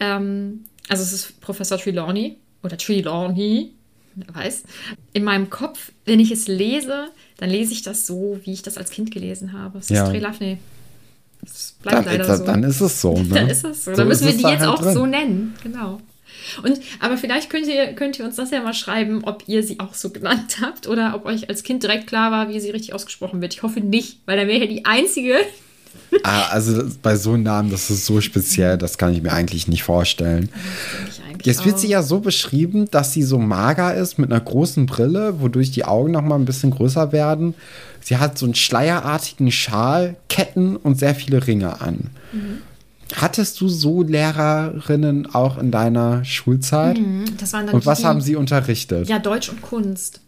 Ähm, 0.00 0.64
also 0.88 1.02
es 1.02 1.12
ist 1.12 1.40
Professor 1.40 1.78
Trelawney 1.78 2.38
oder 2.62 2.76
Trelawney, 2.76 3.72
weiß. 4.14 4.64
In 5.12 5.24
meinem 5.24 5.50
Kopf, 5.50 5.92
wenn 6.04 6.20
ich 6.20 6.30
es 6.30 6.48
lese, 6.48 7.08
dann 7.38 7.50
lese 7.50 7.72
ich 7.72 7.82
das 7.82 8.06
so, 8.06 8.38
wie 8.44 8.52
ich 8.52 8.62
das 8.62 8.76
als 8.76 8.90
Kind 8.90 9.10
gelesen 9.10 9.52
habe. 9.52 9.78
Es 9.78 9.88
ja. 9.88 10.04
ist 10.04 10.10
Trelafne. 10.10 10.58
Es 11.44 11.74
bleibt 11.82 11.98
dann, 11.98 12.04
leider 12.04 12.36
so. 12.36 12.44
Dann 12.44 12.62
ist 12.62 12.80
es 12.80 13.00
so. 13.00 13.14
Ne? 13.18 13.28
dann 13.28 13.48
ist 13.48 13.64
es 13.64 13.84
so. 13.84 13.90
so 13.90 13.96
dann 13.96 14.08
müssen 14.08 14.26
wir 14.26 14.36
die 14.36 14.42
jetzt 14.42 14.60
halt 14.60 14.68
auch 14.68 14.82
drin. 14.82 14.94
so 14.94 15.06
nennen. 15.06 15.54
Genau. 15.62 16.00
Und, 16.62 16.80
aber 17.00 17.16
vielleicht 17.16 17.50
könnt 17.50 17.66
ihr, 17.66 17.92
könnt 17.94 18.18
ihr 18.18 18.24
uns 18.24 18.36
das 18.36 18.50
ja 18.50 18.62
mal 18.62 18.74
schreiben, 18.74 19.22
ob 19.24 19.44
ihr 19.46 19.62
sie 19.62 19.80
auch 19.80 19.94
so 19.94 20.10
genannt 20.10 20.58
habt 20.60 20.86
oder 20.86 21.14
ob 21.14 21.24
euch 21.24 21.48
als 21.48 21.62
Kind 21.62 21.82
direkt 21.82 22.06
klar 22.06 22.30
war, 22.30 22.48
wie 22.48 22.60
sie 22.60 22.70
richtig 22.70 22.94
ausgesprochen 22.94 23.40
wird. 23.40 23.54
Ich 23.54 23.62
hoffe 23.62 23.80
nicht, 23.80 24.20
weil 24.26 24.36
dann 24.36 24.48
wäre 24.48 24.60
ja 24.60 24.66
die 24.66 24.84
einzige. 24.84 25.36
Ah, 26.22 26.46
also 26.50 26.84
bei 27.02 27.16
so 27.16 27.32
einem 27.32 27.42
Namen, 27.42 27.70
das 27.70 27.90
ist 27.90 28.06
so 28.06 28.20
speziell, 28.20 28.78
das 28.78 28.98
kann 28.98 29.12
ich 29.12 29.22
mir 29.22 29.32
eigentlich 29.32 29.68
nicht 29.68 29.82
vorstellen. 29.82 30.48
Jetzt 31.42 31.64
wird 31.64 31.78
sie 31.78 31.88
ja 31.88 32.02
so 32.02 32.20
beschrieben, 32.20 32.88
dass 32.90 33.12
sie 33.12 33.22
so 33.22 33.38
mager 33.38 33.94
ist 33.94 34.18
mit 34.18 34.30
einer 34.30 34.40
großen 34.40 34.86
Brille, 34.86 35.40
wodurch 35.40 35.70
die 35.70 35.84
Augen 35.84 36.12
noch 36.12 36.22
mal 36.22 36.36
ein 36.36 36.44
bisschen 36.44 36.70
größer 36.70 37.12
werden. 37.12 37.54
Sie 38.00 38.18
hat 38.18 38.38
so 38.38 38.46
einen 38.46 38.54
schleierartigen 38.54 39.50
Schal, 39.50 40.16
Ketten 40.28 40.76
und 40.76 40.98
sehr 40.98 41.14
viele 41.14 41.46
Ringe 41.46 41.80
an. 41.80 42.10
Mhm. 42.32 42.58
Hattest 43.14 43.60
du 43.60 43.68
so 43.68 44.02
Lehrerinnen 44.02 45.34
auch 45.34 45.58
in 45.58 45.70
deiner 45.70 46.24
Schulzeit? 46.24 46.98
Mhm, 46.98 47.24
das 47.38 47.52
waren 47.52 47.66
dann 47.66 47.74
und 47.74 47.86
was 47.86 48.00
die, 48.00 48.04
haben 48.06 48.20
sie 48.20 48.36
unterrichtet? 48.36 49.08
Ja, 49.08 49.18
Deutsch 49.18 49.48
und 49.50 49.60
Kunst. 49.60 50.20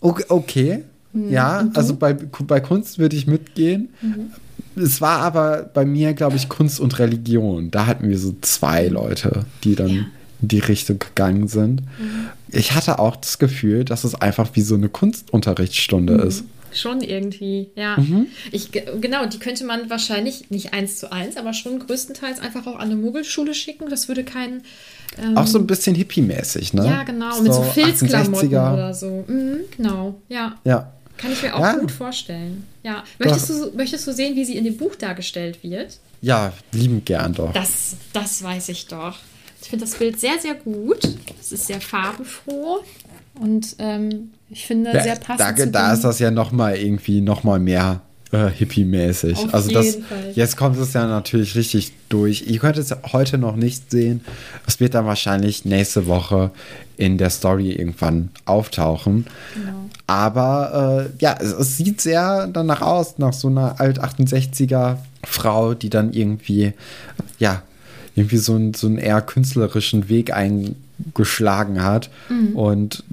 Okay. 0.00 0.24
okay. 0.28 0.84
Mhm. 1.12 1.30
Ja, 1.30 1.68
also 1.74 1.94
bei, 1.94 2.14
bei 2.14 2.60
Kunst 2.60 2.98
würde 2.98 3.16
ich 3.16 3.26
mitgehen. 3.26 3.90
Mhm. 4.00 4.30
Es 4.76 5.00
war 5.00 5.20
aber 5.20 5.70
bei 5.74 5.84
mir, 5.84 6.14
glaube 6.14 6.36
ich, 6.36 6.48
Kunst 6.48 6.80
und 6.80 6.98
Religion. 6.98 7.70
Da 7.70 7.86
hatten 7.86 8.08
wir 8.08 8.18
so 8.18 8.34
zwei 8.40 8.88
Leute, 8.88 9.44
die 9.64 9.74
dann 9.74 9.88
ja. 9.88 10.02
in 10.40 10.48
die 10.48 10.58
Richtung 10.60 10.98
gegangen 10.98 11.48
sind. 11.48 11.82
Mhm. 11.98 12.28
Ich 12.48 12.72
hatte 12.72 12.98
auch 12.98 13.16
das 13.16 13.38
Gefühl, 13.38 13.84
dass 13.84 14.04
es 14.04 14.14
einfach 14.14 14.50
wie 14.54 14.62
so 14.62 14.74
eine 14.74 14.88
Kunstunterrichtsstunde 14.88 16.14
mhm. 16.14 16.20
ist. 16.20 16.44
Schon 16.74 17.02
irgendwie, 17.02 17.68
ja. 17.76 17.98
Mhm. 17.98 18.28
Ich, 18.50 18.70
genau, 18.72 19.26
die 19.26 19.38
könnte 19.38 19.64
man 19.64 19.90
wahrscheinlich 19.90 20.50
nicht 20.50 20.72
eins 20.72 20.98
zu 20.98 21.12
eins, 21.12 21.36
aber 21.36 21.52
schon 21.52 21.78
größtenteils 21.78 22.40
einfach 22.40 22.66
auch 22.66 22.76
an 22.76 22.90
eine 22.90 22.96
Mogelschule 22.96 23.52
schicken. 23.52 23.90
Das 23.90 24.08
würde 24.08 24.24
kein. 24.24 24.62
Ähm, 25.22 25.36
auch 25.36 25.46
so 25.46 25.58
ein 25.58 25.66
bisschen 25.66 25.94
hippie-mäßig, 25.94 26.72
ne? 26.72 26.86
Ja, 26.86 27.02
genau, 27.02 27.32
so 27.34 27.42
mit 27.42 27.52
so 27.52 27.62
Filzklamotten 27.62 28.48
oder 28.48 28.94
so. 28.94 29.24
Mhm, 29.26 29.58
genau, 29.76 30.14
ja. 30.30 30.54
Ja. 30.64 30.92
Kann 31.16 31.32
ich 31.32 31.42
mir 31.42 31.54
auch 31.54 31.60
ja. 31.60 31.76
gut 31.76 31.90
vorstellen. 31.90 32.66
Ja. 32.82 33.04
Möchtest 33.18 33.50
du, 33.50 33.72
möchtest 33.76 34.06
du 34.06 34.12
sehen, 34.12 34.34
wie 34.34 34.44
sie 34.44 34.56
in 34.56 34.64
dem 34.64 34.76
Buch 34.76 34.94
dargestellt 34.96 35.62
wird? 35.62 35.98
Ja, 36.20 36.52
lieben 36.72 37.04
gern 37.04 37.34
doch. 37.34 37.52
Das, 37.52 37.96
das 38.12 38.42
weiß 38.42 38.68
ich 38.70 38.86
doch. 38.86 39.18
Ich 39.60 39.68
finde 39.68 39.84
das 39.84 39.94
Bild 39.94 40.18
sehr, 40.18 40.38
sehr 40.40 40.54
gut. 40.54 41.16
Es 41.40 41.52
ist 41.52 41.66
sehr 41.66 41.80
farbenfroh 41.80 42.84
und 43.34 43.76
ähm, 43.78 44.32
ich 44.50 44.66
finde 44.66 44.92
ja, 44.92 45.02
sehr 45.02 45.16
passend. 45.16 45.58
Da, 45.58 45.66
da 45.66 45.92
ist 45.92 46.02
das 46.02 46.18
ja 46.18 46.30
noch 46.30 46.52
mal 46.52 46.76
irgendwie 46.76 47.20
noch 47.20 47.44
mal 47.44 47.60
mehr 47.60 48.02
äh, 48.32 48.48
hippie-mäßig. 48.48 49.52
Also 49.52 49.70
das, 49.70 49.96
Fall. 49.96 50.32
jetzt 50.34 50.56
kommt 50.56 50.78
es 50.78 50.94
ja 50.94 51.06
natürlich 51.06 51.54
richtig 51.54 51.92
durch. 52.08 52.44
Ihr 52.46 52.58
könnt 52.58 52.78
es 52.78 52.94
heute 53.12 53.38
noch 53.38 53.56
nicht 53.56 53.90
sehen. 53.90 54.22
Es 54.66 54.80
wird 54.80 54.94
dann 54.94 55.06
wahrscheinlich 55.06 55.64
nächste 55.64 56.06
Woche 56.06 56.50
in 56.96 57.18
der 57.18 57.30
Story 57.30 57.72
irgendwann 57.72 58.30
auftauchen. 58.44 59.26
Genau. 59.54 59.90
Aber 60.06 61.08
äh, 61.10 61.22
ja, 61.22 61.36
es, 61.38 61.52
es, 61.52 61.76
sieht 61.76 62.00
sehr 62.00 62.48
danach 62.48 62.80
aus, 62.80 63.18
nach 63.18 63.32
so 63.32 63.48
einer 63.48 63.80
Alt-68er 63.80 64.96
Frau, 65.24 65.74
die 65.74 65.90
dann 65.90 66.12
irgendwie, 66.12 66.72
ja, 67.38 67.62
irgendwie 68.14 68.38
so, 68.38 68.56
ein, 68.56 68.74
so 68.74 68.86
einen 68.86 68.98
eher 68.98 69.20
künstlerischen 69.20 70.08
Weg 70.08 70.32
eingeschlagen 70.32 71.82
hat. 71.82 72.10
Mhm. 72.28 72.56
Und 72.56 73.04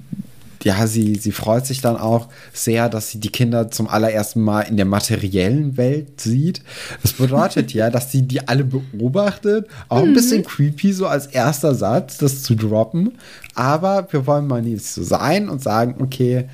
ja, 0.62 0.86
sie, 0.86 1.14
sie 1.14 1.32
freut 1.32 1.66
sich 1.66 1.80
dann 1.80 1.96
auch 1.96 2.28
sehr, 2.52 2.88
dass 2.88 3.10
sie 3.10 3.18
die 3.18 3.30
Kinder 3.30 3.70
zum 3.70 3.88
allerersten 3.88 4.42
Mal 4.42 4.62
in 4.62 4.76
der 4.76 4.84
materiellen 4.84 5.76
Welt 5.76 6.20
sieht. 6.20 6.62
Das 7.02 7.14
bedeutet 7.14 7.72
ja, 7.74 7.90
dass 7.90 8.12
sie 8.12 8.22
die 8.22 8.46
alle 8.46 8.64
beobachtet. 8.64 9.68
Auch 9.88 10.02
ein 10.02 10.10
mhm. 10.10 10.14
bisschen 10.14 10.44
creepy, 10.44 10.92
so 10.92 11.06
als 11.06 11.26
erster 11.26 11.74
Satz, 11.74 12.18
das 12.18 12.42
zu 12.42 12.54
droppen. 12.54 13.12
Aber 13.54 14.08
wir 14.10 14.26
wollen 14.26 14.46
mal 14.46 14.62
nicht 14.62 14.84
so 14.84 15.02
sein 15.02 15.48
und 15.48 15.62
sagen, 15.62 15.96
okay, 16.00 16.46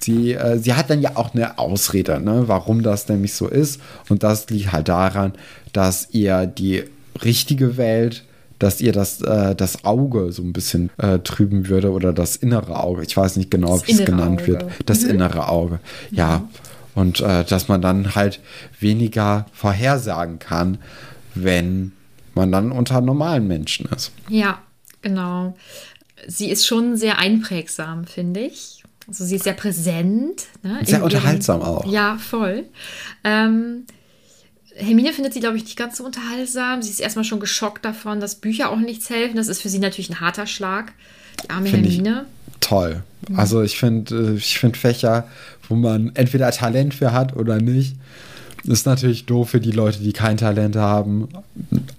sie, 0.00 0.32
äh, 0.34 0.58
sie 0.58 0.74
hat 0.74 0.90
dann 0.90 1.02
ja 1.02 1.12
auch 1.16 1.34
eine 1.34 1.58
Ausrede, 1.58 2.20
ne, 2.20 2.44
warum 2.46 2.82
das 2.82 3.08
nämlich 3.08 3.34
so 3.34 3.48
ist. 3.48 3.80
Und 4.08 4.22
das 4.22 4.48
liegt 4.50 4.72
halt 4.72 4.88
daran, 4.88 5.32
dass 5.72 6.08
ihr 6.12 6.46
die 6.46 6.84
richtige 7.24 7.76
Welt 7.76 8.24
dass 8.60 8.80
ihr 8.80 8.92
das, 8.92 9.20
äh, 9.22 9.56
das 9.56 9.84
Auge 9.84 10.30
so 10.30 10.42
ein 10.42 10.52
bisschen 10.52 10.90
äh, 10.98 11.18
trüben 11.18 11.68
würde 11.68 11.90
oder 11.90 12.12
das 12.12 12.36
innere 12.36 12.78
Auge. 12.78 13.02
Ich 13.02 13.16
weiß 13.16 13.36
nicht 13.36 13.50
genau, 13.50 13.80
wie 13.86 13.92
es 13.92 14.04
genannt 14.04 14.42
Auge. 14.42 14.46
wird. 14.46 14.64
Das 14.86 15.02
mhm. 15.02 15.10
innere 15.10 15.48
Auge. 15.48 15.80
Ja. 16.12 16.38
Mhm. 16.38 16.48
Und 16.94 17.20
äh, 17.20 17.44
dass 17.44 17.68
man 17.68 17.80
dann 17.80 18.14
halt 18.14 18.40
weniger 18.78 19.46
vorhersagen 19.52 20.38
kann, 20.38 20.78
wenn 21.34 21.92
man 22.34 22.52
dann 22.52 22.70
unter 22.70 23.00
normalen 23.00 23.48
Menschen 23.48 23.86
ist. 23.86 24.12
Ja, 24.28 24.58
genau. 25.00 25.56
Sie 26.26 26.50
ist 26.50 26.66
schon 26.66 26.96
sehr 26.96 27.18
einprägsam, 27.18 28.04
finde 28.04 28.40
ich. 28.40 28.82
Also 29.08 29.24
sie 29.24 29.36
ist 29.36 29.44
sehr 29.44 29.54
präsent. 29.54 30.46
Ne, 30.62 30.80
sehr 30.84 31.02
unterhaltsam 31.02 31.60
ihrem, 31.60 31.68
auch. 31.68 31.86
Ja, 31.86 32.18
voll. 32.18 32.64
Ähm, 33.24 33.86
Hermine 34.76 35.12
findet 35.12 35.34
sie, 35.34 35.40
glaube 35.40 35.56
ich, 35.56 35.64
nicht 35.64 35.76
ganz 35.76 35.98
so 35.98 36.04
unterhaltsam. 36.04 36.82
Sie 36.82 36.90
ist 36.90 37.00
erstmal 37.00 37.24
schon 37.24 37.40
geschockt 37.40 37.84
davon, 37.84 38.20
dass 38.20 38.36
Bücher 38.36 38.70
auch 38.70 38.78
nichts 38.78 39.10
helfen. 39.10 39.36
Das 39.36 39.48
ist 39.48 39.60
für 39.62 39.68
sie 39.68 39.78
natürlich 39.78 40.10
ein 40.10 40.20
harter 40.20 40.46
Schlag. 40.46 40.92
Die 41.44 41.50
arme 41.50 41.68
find 41.68 41.86
Hermine. 41.86 42.26
toll. 42.60 43.02
Mhm. 43.28 43.38
Also 43.38 43.62
ich 43.62 43.78
finde 43.78 44.32
äh, 44.32 44.36
ich 44.36 44.58
find 44.58 44.76
Fächer, 44.76 45.26
wo 45.68 45.74
man 45.74 46.12
entweder 46.14 46.50
Talent 46.50 46.94
für 46.94 47.12
hat 47.12 47.36
oder 47.36 47.58
nicht. 47.60 47.96
Ist 48.64 48.84
natürlich 48.84 49.24
doof 49.24 49.50
für 49.50 49.60
die 49.60 49.70
Leute, 49.70 50.00
die 50.00 50.12
kein 50.12 50.36
Talent 50.36 50.76
haben. 50.76 51.28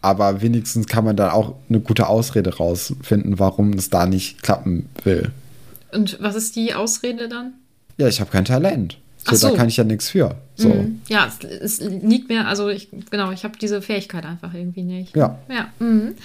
Aber 0.02 0.42
wenigstens 0.44 0.86
kann 0.86 1.04
man 1.04 1.16
da 1.16 1.32
auch 1.32 1.56
eine 1.70 1.80
gute 1.80 2.08
Ausrede 2.08 2.56
rausfinden, 2.56 3.40
warum 3.40 3.74
es 3.74 3.90
da 3.90 4.06
nicht 4.06 4.44
klappen 4.44 4.88
will. 5.04 5.32
Und 5.92 6.20
was 6.22 6.36
ist 6.36 6.56
die 6.56 6.76
Ausrede 6.76 7.28
dann? 7.28 7.54
Ja, 7.98 8.08
ich 8.08 8.22
habe 8.22 8.30
kein 8.30 8.46
Talent. 8.46 8.98
So, 9.24 9.36
so, 9.36 9.50
da 9.50 9.56
kann 9.56 9.68
ich 9.68 9.78
ja 9.78 9.84
nichts 9.84 10.10
für. 10.10 10.36
So. 10.56 10.70
Mhm. 10.70 11.02
Ja, 11.08 11.28
es, 11.28 11.80
es, 11.80 11.80
liegt 11.80 12.30
mir, 12.30 12.48
also 12.48 12.70
ich, 12.70 12.90
genau, 13.10 13.32
ich 13.32 13.44
habe 13.44 13.58
diese 13.58 13.82
Fähigkeit 13.82 14.26
einfach 14.26 14.54
irgendwie 14.54 14.84
nicht. 14.84 15.16
Ja. 15.16 15.40
Ja. 15.50 15.70
Mhm. 15.80 16.16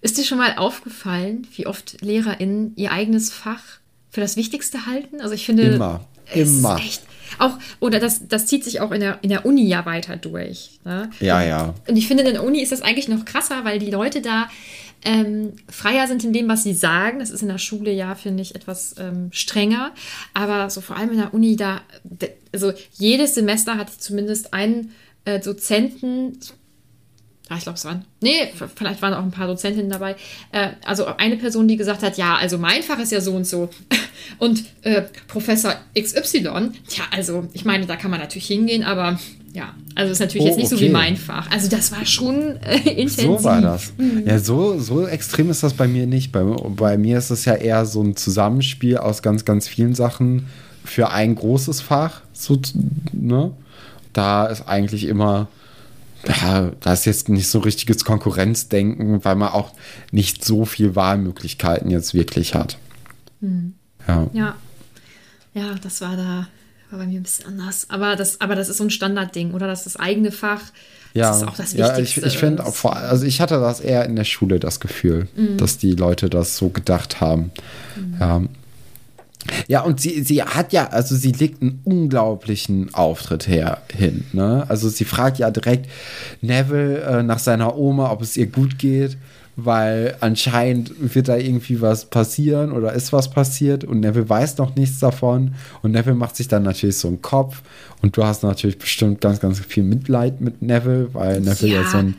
Ist 0.00 0.16
dir 0.16 0.24
schon 0.24 0.38
mal 0.38 0.56
aufgefallen, 0.56 1.46
wie 1.54 1.66
oft 1.66 2.00
LehrerInnen 2.00 2.72
ihr 2.76 2.92
eigenes 2.92 3.32
Fach 3.32 3.62
für 4.10 4.20
das 4.20 4.36
Wichtigste 4.36 4.86
halten? 4.86 5.20
Also 5.20 5.34
ich 5.34 5.44
finde. 5.44 5.64
Immer. 5.64 6.06
Immer. 6.34 6.76
Echt, 6.76 7.02
auch, 7.38 7.58
oder 7.80 8.00
das, 8.00 8.26
das 8.28 8.46
zieht 8.46 8.64
sich 8.64 8.80
auch 8.80 8.90
in 8.90 9.00
der, 9.00 9.18
in 9.22 9.28
der 9.28 9.44
Uni 9.44 9.66
ja 9.66 9.84
weiter 9.86 10.16
durch. 10.16 10.78
Ne? 10.84 11.10
Ja, 11.20 11.42
ja. 11.42 11.74
Und 11.86 11.96
ich 11.96 12.08
finde, 12.08 12.22
in 12.22 12.34
der 12.34 12.44
Uni 12.44 12.60
ist 12.60 12.72
das 12.72 12.82
eigentlich 12.82 13.08
noch 13.08 13.24
krasser, 13.24 13.64
weil 13.64 13.78
die 13.78 13.90
Leute 13.90 14.22
da 14.22 14.48
ähm, 15.04 15.52
freier 15.68 16.06
sind 16.06 16.24
in 16.24 16.32
dem, 16.32 16.48
was 16.48 16.62
sie 16.62 16.74
sagen. 16.74 17.18
Das 17.18 17.30
ist 17.30 17.42
in 17.42 17.48
der 17.48 17.58
Schule 17.58 17.92
ja, 17.92 18.14
finde 18.14 18.42
ich, 18.42 18.54
etwas 18.54 18.94
ähm, 18.98 19.28
strenger. 19.32 19.92
Aber 20.34 20.70
so 20.70 20.80
vor 20.80 20.96
allem 20.96 21.10
in 21.10 21.18
der 21.18 21.34
Uni, 21.34 21.56
da, 21.56 21.82
also 22.52 22.72
jedes 22.94 23.34
Semester 23.34 23.76
hat 23.76 23.90
zumindest 23.90 24.52
einen 24.52 24.92
äh, 25.24 25.40
Dozenten, 25.40 26.38
Ah, 27.50 27.56
ich 27.56 27.62
glaube, 27.62 27.78
es 27.78 27.84
waren. 27.86 28.04
Nee, 28.20 28.52
vielleicht 28.76 29.00
waren 29.00 29.14
auch 29.14 29.22
ein 29.22 29.30
paar 29.30 29.46
Dozentinnen 29.46 29.88
dabei. 29.88 30.16
Äh, 30.52 30.72
also 30.84 31.06
eine 31.06 31.38
Person, 31.38 31.66
die 31.66 31.78
gesagt 31.78 32.02
hat, 32.02 32.18
ja, 32.18 32.36
also 32.36 32.58
mein 32.58 32.82
Fach 32.82 32.98
ist 32.98 33.10
ja 33.10 33.22
so 33.22 33.34
und 33.34 33.46
so. 33.46 33.70
Und 34.38 34.64
äh, 34.82 35.02
Professor 35.26 35.74
XY, 35.98 36.72
tja, 36.86 37.04
also 37.12 37.48
ich 37.54 37.64
meine, 37.64 37.86
da 37.86 37.96
kann 37.96 38.10
man 38.10 38.20
natürlich 38.20 38.48
hingehen, 38.48 38.84
aber 38.84 39.18
ja, 39.52 39.74
also 39.94 40.12
ist 40.12 40.20
natürlich 40.20 40.44
oh, 40.44 40.48
jetzt 40.48 40.56
nicht 40.56 40.66
okay. 40.72 40.76
so 40.76 40.80
wie 40.80 40.90
mein 40.90 41.16
Fach. 41.16 41.50
Also 41.50 41.68
das 41.68 41.90
war 41.92 42.04
schon 42.04 42.56
äh, 42.62 42.78
intensiv. 42.90 43.24
So 43.24 43.44
war 43.44 43.60
das. 43.60 43.92
Mhm. 43.96 44.24
Ja, 44.26 44.38
so, 44.38 44.78
so 44.78 45.06
extrem 45.06 45.50
ist 45.50 45.62
das 45.62 45.74
bei 45.74 45.88
mir 45.88 46.06
nicht. 46.06 46.32
Bei, 46.32 46.42
bei 46.42 46.98
mir 46.98 47.18
ist 47.18 47.30
es 47.30 47.44
ja 47.44 47.54
eher 47.54 47.86
so 47.86 48.02
ein 48.02 48.16
Zusammenspiel 48.16 48.98
aus 48.98 49.22
ganz, 49.22 49.44
ganz 49.44 49.66
vielen 49.66 49.94
Sachen 49.94 50.46
für 50.84 51.10
ein 51.10 51.34
großes 51.34 51.80
Fach. 51.80 52.22
So, 52.32 52.60
ne? 53.12 53.52
Da 54.12 54.46
ist 54.46 54.68
eigentlich 54.68 55.04
immer 55.04 55.48
ja, 56.26 56.72
da 56.80 56.92
ist 56.92 57.04
jetzt 57.04 57.28
nicht 57.28 57.48
so 57.48 57.60
richtiges 57.60 58.04
Konkurrenzdenken, 58.04 59.24
weil 59.24 59.36
man 59.36 59.50
auch 59.50 59.72
nicht 60.10 60.44
so 60.44 60.64
viel 60.64 60.96
Wahlmöglichkeiten 60.96 61.90
jetzt 61.90 62.14
wirklich 62.14 62.54
hat. 62.54 62.78
Hm. 63.40 63.74
Ja. 64.06 64.30
ja. 64.32 64.56
Ja, 65.54 65.74
das 65.82 66.00
war 66.00 66.16
da 66.16 66.48
war 66.90 66.98
bei 66.98 67.06
mir 67.06 67.20
ein 67.20 67.22
bisschen 67.22 67.46
anders. 67.46 67.86
Aber 67.88 68.16
das, 68.16 68.40
aber 68.40 68.54
das 68.54 68.68
ist 68.68 68.78
so 68.78 68.84
ein 68.84 68.90
Standardding, 68.90 69.52
oder? 69.52 69.66
Das 69.66 69.80
ist 69.80 69.94
das 69.94 69.96
eigene 69.96 70.32
Fach. 70.32 70.62
Ja, 71.14 71.28
das 71.28 71.38
ist 71.38 71.48
auch 71.48 71.56
das 71.56 71.74
Wichtigste. 71.74 72.20
Ja, 72.20 72.26
ich, 72.26 72.34
ich 72.34 72.38
finde, 72.38 72.64
also 72.64 73.24
ich 73.24 73.40
hatte 73.40 73.60
das 73.60 73.80
eher 73.80 74.04
in 74.04 74.16
der 74.16 74.24
Schule, 74.24 74.60
das 74.60 74.80
Gefühl, 74.80 75.28
mhm. 75.34 75.56
dass 75.56 75.78
die 75.78 75.92
Leute 75.92 76.28
das 76.28 76.56
so 76.56 76.68
gedacht 76.68 77.20
haben. 77.20 77.50
Mhm. 77.96 78.16
Ja. 78.20 78.42
Ja, 79.66 79.80
und 79.82 80.00
sie, 80.00 80.22
sie 80.22 80.42
hat 80.42 80.72
ja, 80.72 80.88
also 80.88 81.14
sie 81.14 81.32
legt 81.32 81.62
einen 81.62 81.80
unglaublichen 81.84 82.92
Auftritt 82.94 83.48
her 83.48 83.82
hin. 83.90 84.24
Ne? 84.32 84.64
Also 84.68 84.88
sie 84.88 85.04
fragt 85.04 85.38
ja 85.38 85.50
direkt 85.50 85.88
Neville 86.42 87.00
äh, 87.00 87.22
nach 87.22 87.38
seiner 87.38 87.76
Oma, 87.76 88.10
ob 88.10 88.20
es 88.20 88.36
ihr 88.36 88.46
gut 88.46 88.78
geht, 88.78 89.16
weil 89.60 90.16
anscheinend 90.20 90.92
wird 91.14 91.26
da 91.26 91.36
irgendwie 91.36 91.80
was 91.80 92.04
passieren 92.04 92.70
oder 92.70 92.92
ist 92.92 93.12
was 93.12 93.28
passiert 93.28 93.82
und 93.82 93.98
Neville 93.98 94.28
weiß 94.28 94.56
noch 94.58 94.76
nichts 94.76 95.00
davon. 95.00 95.56
Und 95.82 95.90
Neville 95.90 96.14
macht 96.14 96.36
sich 96.36 96.46
dann 96.46 96.62
natürlich 96.62 96.98
so 96.98 97.08
einen 97.08 97.22
Kopf 97.22 97.62
und 98.00 98.16
du 98.16 98.22
hast 98.22 98.44
natürlich 98.44 98.78
bestimmt 98.78 99.20
ganz, 99.20 99.40
ganz 99.40 99.58
viel 99.58 99.82
Mitleid 99.82 100.40
mit 100.40 100.62
Neville, 100.62 101.12
weil 101.12 101.40
Neville 101.40 101.74
ja, 101.74 101.82
ja 101.82 101.88
so 101.88 101.98
ein 101.98 102.14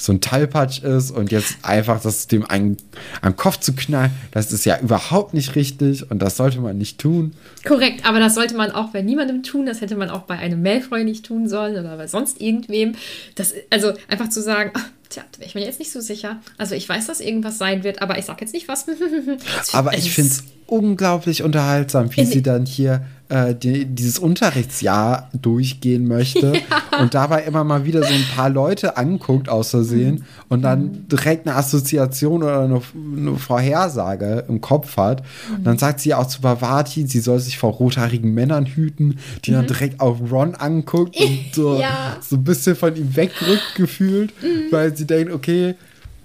so 0.00 0.12
ein 0.12 0.20
Talpatsch 0.20 0.82
ist 0.84 1.10
und 1.10 1.32
jetzt 1.32 1.56
einfach 1.62 2.00
das 2.00 2.28
dem 2.28 2.48
einen 2.48 2.76
am 3.20 3.36
Kopf 3.36 3.58
zu 3.58 3.74
knallen, 3.74 4.12
das 4.30 4.52
ist 4.52 4.64
ja 4.64 4.78
überhaupt 4.78 5.34
nicht 5.34 5.56
richtig 5.56 6.08
und 6.10 6.20
das 6.20 6.36
sollte 6.36 6.60
man 6.60 6.78
nicht 6.78 6.98
tun. 6.98 7.34
Korrekt, 7.66 8.06
aber 8.06 8.20
das 8.20 8.34
sollte 8.34 8.56
man 8.56 8.70
auch 8.70 8.90
bei 8.90 9.02
niemandem 9.02 9.42
tun, 9.42 9.66
das 9.66 9.80
hätte 9.80 9.96
man 9.96 10.10
auch 10.10 10.22
bei 10.22 10.38
einem 10.38 10.62
Malfoy 10.62 11.04
nicht 11.04 11.26
tun 11.26 11.48
sollen 11.48 11.72
oder 11.72 11.96
bei 11.96 12.06
sonst 12.06 12.40
irgendwem. 12.40 12.94
Das, 13.34 13.54
also 13.70 13.92
einfach 14.08 14.28
zu 14.28 14.40
sagen, 14.40 14.70
ach, 14.74 14.86
tja, 15.08 15.22
da 15.32 15.38
wäre 15.38 15.48
ich 15.48 15.54
mir 15.54 15.64
jetzt 15.64 15.78
nicht 15.78 15.92
so 15.92 16.00
sicher. 16.00 16.40
Also 16.56 16.74
ich 16.74 16.88
weiß, 16.88 17.06
dass 17.06 17.20
irgendwas 17.20 17.58
sein 17.58 17.84
wird, 17.84 18.02
aber 18.02 18.18
ich 18.18 18.24
sag 18.24 18.40
jetzt 18.40 18.54
nicht 18.54 18.68
was. 18.68 18.86
aber 19.72 19.96
ich 19.96 20.12
finde 20.12 20.30
es 20.30 20.44
unglaublich 20.66 21.42
unterhaltsam, 21.42 22.14
wie 22.14 22.26
sie 22.26 22.42
dann 22.42 22.66
hier 22.66 23.02
äh, 23.30 23.54
die, 23.54 23.86
dieses 23.86 24.18
Unterrichtsjahr 24.18 25.30
durchgehen 25.32 26.06
möchte 26.06 26.52
ja. 26.92 27.00
und 27.00 27.14
dabei 27.14 27.42
immer 27.42 27.64
mal 27.64 27.84
wieder 27.84 28.02
so 28.02 28.12
ein 28.12 28.24
paar 28.34 28.50
Leute 28.50 28.96
anguckt 28.96 29.48
aus 29.48 29.70
Versehen 29.70 30.16
mhm. 30.16 30.24
und 30.48 30.62
dann 30.62 30.82
mhm. 30.82 31.08
direkt 31.08 31.46
eine 31.46 31.56
Assoziation 31.56 32.42
oder 32.42 32.60
eine, 32.60 32.80
eine 32.94 33.36
Vorhersage 33.36 34.44
im 34.48 34.60
Kopf 34.60 34.96
hat. 34.96 35.22
Mhm. 35.22 35.56
Und 35.56 35.64
dann 35.64 35.74
mhm. 35.74 35.78
sagt 35.78 36.00
sie 36.00 36.14
auch 36.14 36.26
zu 36.26 36.40
Bavati, 36.42 37.06
sie 37.06 37.20
soll 37.20 37.38
sich 37.38 37.58
vor 37.58 37.72
rothaarigen 37.72 38.32
Männern 38.32 38.66
hüten, 38.66 39.18
die 39.44 39.50
mhm. 39.50 39.56
dann 39.56 39.66
direkt 39.66 40.00
auf 40.00 40.18
Ron 40.30 40.54
anguckt 40.54 41.16
und 41.18 41.38
so, 41.52 41.80
ja. 41.80 42.16
so 42.20 42.36
ein 42.36 42.44
bisschen 42.44 42.76
von 42.76 42.94
ihm 42.94 43.16
wegrückt 43.16 43.74
gefühlt, 43.74 44.32
mhm. 44.42 44.70
weil 44.70 44.96
sie 44.98 45.06
denkt, 45.06 45.32
okay, 45.32 45.74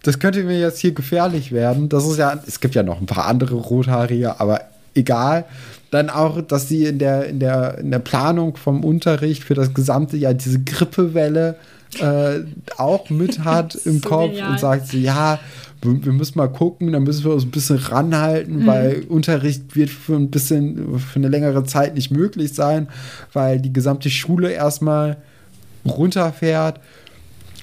das 0.04 0.20
könnte 0.20 0.44
mir 0.44 0.60
jetzt 0.60 0.80
hier 0.80 0.94
gefährlich 0.94 1.52
werden. 1.52 1.90
Das 1.90 2.06
ist 2.06 2.18
ja, 2.18 2.38
es 2.46 2.60
gibt 2.60 2.76
ja 2.76 2.84
noch 2.84 3.00
ein 3.00 3.06
paar 3.06 3.26
andere 3.26 3.56
Rothaarige, 3.56 4.40
aber 4.40 4.62
egal. 4.94 5.46
Dann 5.92 6.10
auch, 6.10 6.42
dass 6.42 6.68
sie 6.68 6.86
in 6.86 7.00
der, 7.00 7.28
in 7.28 7.40
der, 7.40 7.78
in 7.78 7.92
der 7.92 8.00
Planung 8.00 8.58
vom 8.58 8.84
Unterricht 8.84 9.44
für 9.44 9.54
das 9.54 9.74
gesamte 9.74 10.18
Jahr 10.18 10.34
diese 10.34 10.60
Grippewelle 10.62 11.56
äh, 12.00 12.40
auch 12.78 13.10
mit 13.10 13.44
hat 13.44 13.76
im 13.86 14.00
so 14.00 14.10
Kopf 14.10 14.32
genial. 14.32 14.52
und 14.52 14.60
sagt 14.60 14.88
so, 14.88 14.98
ja, 14.98 15.40
wir 15.82 16.14
müssen 16.14 16.38
mal 16.38 16.48
gucken, 16.48 16.94
dann 16.94 17.04
müssen 17.04 17.26
wir 17.26 17.34
uns 17.34 17.44
ein 17.44 17.52
bisschen 17.52 17.78
ranhalten, 17.78 18.60
mhm. 18.64 18.68
weil 18.68 19.04
Unterricht 19.10 19.76
wird 19.76 19.90
für 19.90 20.16
ein 20.16 20.32
bisschen, 20.32 21.00
für 21.00 21.18
eine 21.18 21.28
längere 21.28 21.64
Zeit 21.66 21.96
nicht 21.96 22.10
möglich 22.12 22.54
sein, 22.54 22.88
weil 23.34 23.60
die 23.60 23.74
gesamte 23.74 24.10
Schule 24.10 24.52
erstmal 24.52 25.18
runterfährt. 25.86 26.80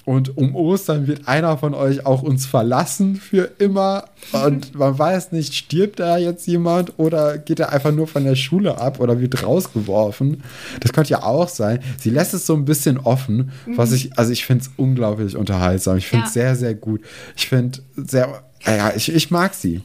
Und 0.06 0.36
um 0.36 0.54
Ostern 0.54 1.06
wird 1.06 1.28
einer 1.28 1.58
von 1.58 1.74
euch 1.74 2.06
auch 2.06 2.22
uns 2.22 2.46
verlassen 2.46 3.16
für 3.16 3.50
immer. 3.58 4.04
Und 4.32 4.74
man 4.74 4.98
weiß 4.98 5.32
nicht, 5.32 5.54
stirbt 5.54 6.00
da 6.00 6.16
jetzt 6.16 6.46
jemand 6.46 6.98
oder 6.98 7.38
geht 7.38 7.60
er 7.60 7.72
einfach 7.72 7.92
nur 7.92 8.06
von 8.06 8.24
der 8.24 8.34
Schule 8.34 8.78
ab 8.78 8.98
oder 9.00 9.20
wird 9.20 9.42
rausgeworfen. 9.42 10.42
Das 10.80 10.92
könnte 10.92 11.10
ja 11.10 11.22
auch 11.22 11.48
sein. 11.48 11.80
Sie 11.98 12.10
lässt 12.10 12.34
es 12.34 12.46
so 12.46 12.54
ein 12.54 12.64
bisschen 12.64 12.98
offen, 12.98 13.52
was 13.66 13.92
ich, 13.92 14.18
also 14.18 14.32
ich 14.32 14.44
finde 14.44 14.64
es 14.64 14.70
unglaublich 14.76 15.36
unterhaltsam. 15.36 15.98
Ich 15.98 16.06
finde 16.06 16.26
es 16.26 16.34
ja. 16.34 16.42
sehr, 16.42 16.56
sehr 16.56 16.74
gut. 16.74 17.02
Ich 17.36 17.48
finde 17.48 17.80
sehr, 17.96 18.42
ja, 18.64 18.92
ich, 18.96 19.12
ich 19.12 19.30
mag 19.30 19.54
sie. 19.54 19.82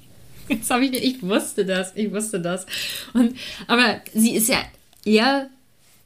Jetzt 0.47 0.69
habe 0.69 0.85
ich, 0.85 0.93
ich 0.93 1.23
wusste 1.23 1.65
das, 1.65 1.91
ich 1.95 2.11
wusste 2.11 2.39
das. 2.39 2.65
Und, 3.13 3.35
aber 3.67 3.97
sie 4.13 4.35
ist 4.35 4.47
ja 4.47 4.59
eher 5.03 5.49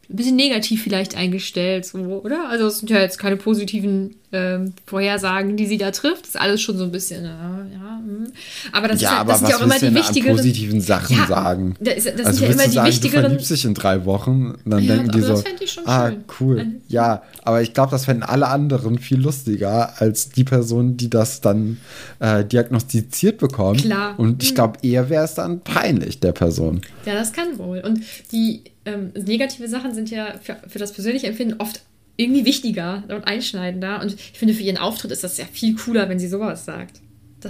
ein 0.09 0.15
bisschen 0.15 0.35
negativ 0.35 0.81
vielleicht 0.83 1.15
eingestellt, 1.15 1.85
so, 1.85 1.99
oder? 1.99 2.49
Also 2.49 2.65
es 2.65 2.79
sind 2.79 2.89
ja 2.89 2.99
jetzt 2.99 3.19
keine 3.19 3.37
positiven 3.37 4.15
ähm, 4.31 4.73
Vorhersagen, 4.87 5.55
die 5.55 5.67
sie 5.67 5.77
da 5.77 5.91
trifft. 5.91 6.21
Das 6.21 6.29
ist 6.29 6.41
alles 6.41 6.61
schon 6.61 6.79
so 6.79 6.83
ein 6.83 6.91
bisschen, 6.91 7.25
äh, 7.25 7.27
ja. 7.27 8.01
Hm. 8.03 8.31
Aber 8.71 8.87
das, 8.87 9.01
ja, 9.01 9.09
ist, 9.09 9.15
aber 9.17 9.31
das 9.33 9.39
sind 9.39 9.49
ja 9.49 9.57
auch 9.57 9.61
immer 9.61 9.77
die 9.77 9.93
wichtigeren 9.93 10.35
positiven 10.35 10.81
Sachen 10.81 11.15
ja, 11.15 11.27
sagen. 11.27 11.75
Das, 11.79 12.03
das 12.05 12.25
also 12.25 12.31
sind 12.31 12.41
ja 12.41 12.53
immer 12.53 12.63
die 12.63 12.69
sagen, 12.71 12.87
wichtigeren. 12.87 13.23
Du 13.23 13.29
verliebst 13.29 13.51
dich 13.51 13.65
in 13.65 13.73
drei 13.75 14.05
Wochen, 14.05 14.55
dann 14.65 14.83
ja, 14.83 14.95
denken 14.95 15.11
die 15.11 15.21
so, 15.21 15.43
ah, 15.85 16.09
schön. 16.09 16.23
cool. 16.39 16.65
Ja, 16.87 17.21
aber 17.43 17.61
ich 17.61 17.75
glaube, 17.75 17.91
das 17.91 18.05
fänden 18.05 18.23
alle 18.23 18.47
anderen 18.47 18.97
viel 18.97 19.21
lustiger 19.21 20.01
als 20.01 20.29
die 20.29 20.43
Person, 20.43 20.97
die 20.97 21.11
das 21.11 21.41
dann 21.41 21.77
äh, 22.19 22.43
diagnostiziert 22.43 23.37
bekommt. 23.37 23.81
Klar. 23.81 24.17
Und 24.17 24.41
ich 24.41 24.49
hm. 24.49 24.55
glaube, 24.55 24.79
eher 24.81 25.09
wäre 25.09 25.25
es 25.25 25.35
dann 25.35 25.61
peinlich 25.61 26.19
der 26.19 26.31
Person. 26.31 26.81
Ja, 27.05 27.13
das 27.13 27.31
kann 27.31 27.59
wohl. 27.59 27.81
Und 27.81 28.01
die 28.31 28.63
ähm, 28.89 29.11
negative 29.15 29.67
Sachen 29.67 29.93
sind 29.93 30.09
ja 30.09 30.35
für, 30.41 30.57
für 30.67 30.79
das 30.79 30.93
persönliche 30.93 31.27
Empfinden 31.27 31.55
oft 31.59 31.81
irgendwie 32.19 32.45
wichtiger 32.45 33.03
und 33.07 33.25
einschneidender. 33.25 34.01
Und 34.01 34.13
ich 34.13 34.37
finde, 34.37 34.53
für 34.53 34.63
ihren 34.63 34.77
Auftritt 34.77 35.11
ist 35.11 35.23
das 35.23 35.37
ja 35.37 35.45
viel 35.51 35.75
cooler, 35.75 36.09
wenn 36.09 36.19
sie 36.19 36.27
sowas 36.27 36.65
sagt. 36.65 36.99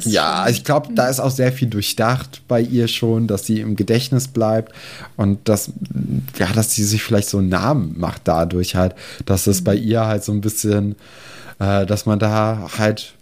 ja, 0.02 0.48
ich 0.48 0.64
glaube, 0.64 0.94
da 0.94 1.08
ist 1.08 1.20
auch 1.20 1.32
sehr 1.32 1.52
viel 1.52 1.68
durchdacht 1.68 2.44
bei 2.48 2.62
ihr 2.62 2.88
schon, 2.88 3.26
dass 3.26 3.48
sie 3.48 3.62
im 3.62 3.76
Gedächtnis 3.76 4.28
bleibt 4.28 4.74
und 5.18 5.50
dass, 5.50 5.72
ja, 6.38 6.48
dass 6.54 6.76
sie 6.76 6.84
sich 6.84 7.02
vielleicht 7.02 7.30
so 7.30 7.40
einen 7.40 7.50
Namen 7.50 7.96
macht 7.98 8.22
dadurch 8.26 8.76
halt, 8.76 8.94
dass 9.26 9.48
es 9.48 9.62
mhm. 9.62 9.64
bei 9.66 9.76
ihr 9.76 10.06
halt 10.06 10.24
so 10.24 10.32
ein 10.32 10.42
bisschen, 10.42 10.96
äh, 11.58 11.88
dass 11.88 12.06
man 12.06 12.20
da 12.20 12.70
halt 12.78 13.14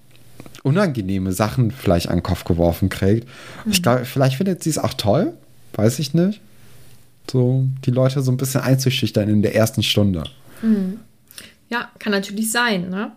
unangenehme 0.63 1.31
Sachen 1.31 1.71
vielleicht 1.71 2.09
an 2.09 2.17
den 2.17 2.23
Kopf 2.23 2.43
geworfen 2.43 2.89
kriegt. 2.89 3.25
Mhm. 3.63 3.71
Ich 3.71 3.81
glaube, 3.81 4.03
vielleicht 4.03 4.35
findet 4.35 4.61
sie 4.61 4.71
es 4.71 4.77
auch 4.77 4.93
toll, 4.95 5.33
weiß 5.75 5.99
ich 5.99 6.13
nicht 6.13 6.41
so 7.31 7.67
die 7.85 7.91
Leute 7.91 8.21
so 8.21 8.31
ein 8.31 8.37
bisschen 8.37 8.61
einzuschüchtern 8.61 9.29
in 9.29 9.41
der 9.41 9.55
ersten 9.55 9.83
Stunde. 9.83 10.23
Mhm. 10.61 10.99
Ja, 11.69 11.89
kann 11.99 12.11
natürlich 12.11 12.51
sein. 12.51 12.89
Ne? 12.89 13.11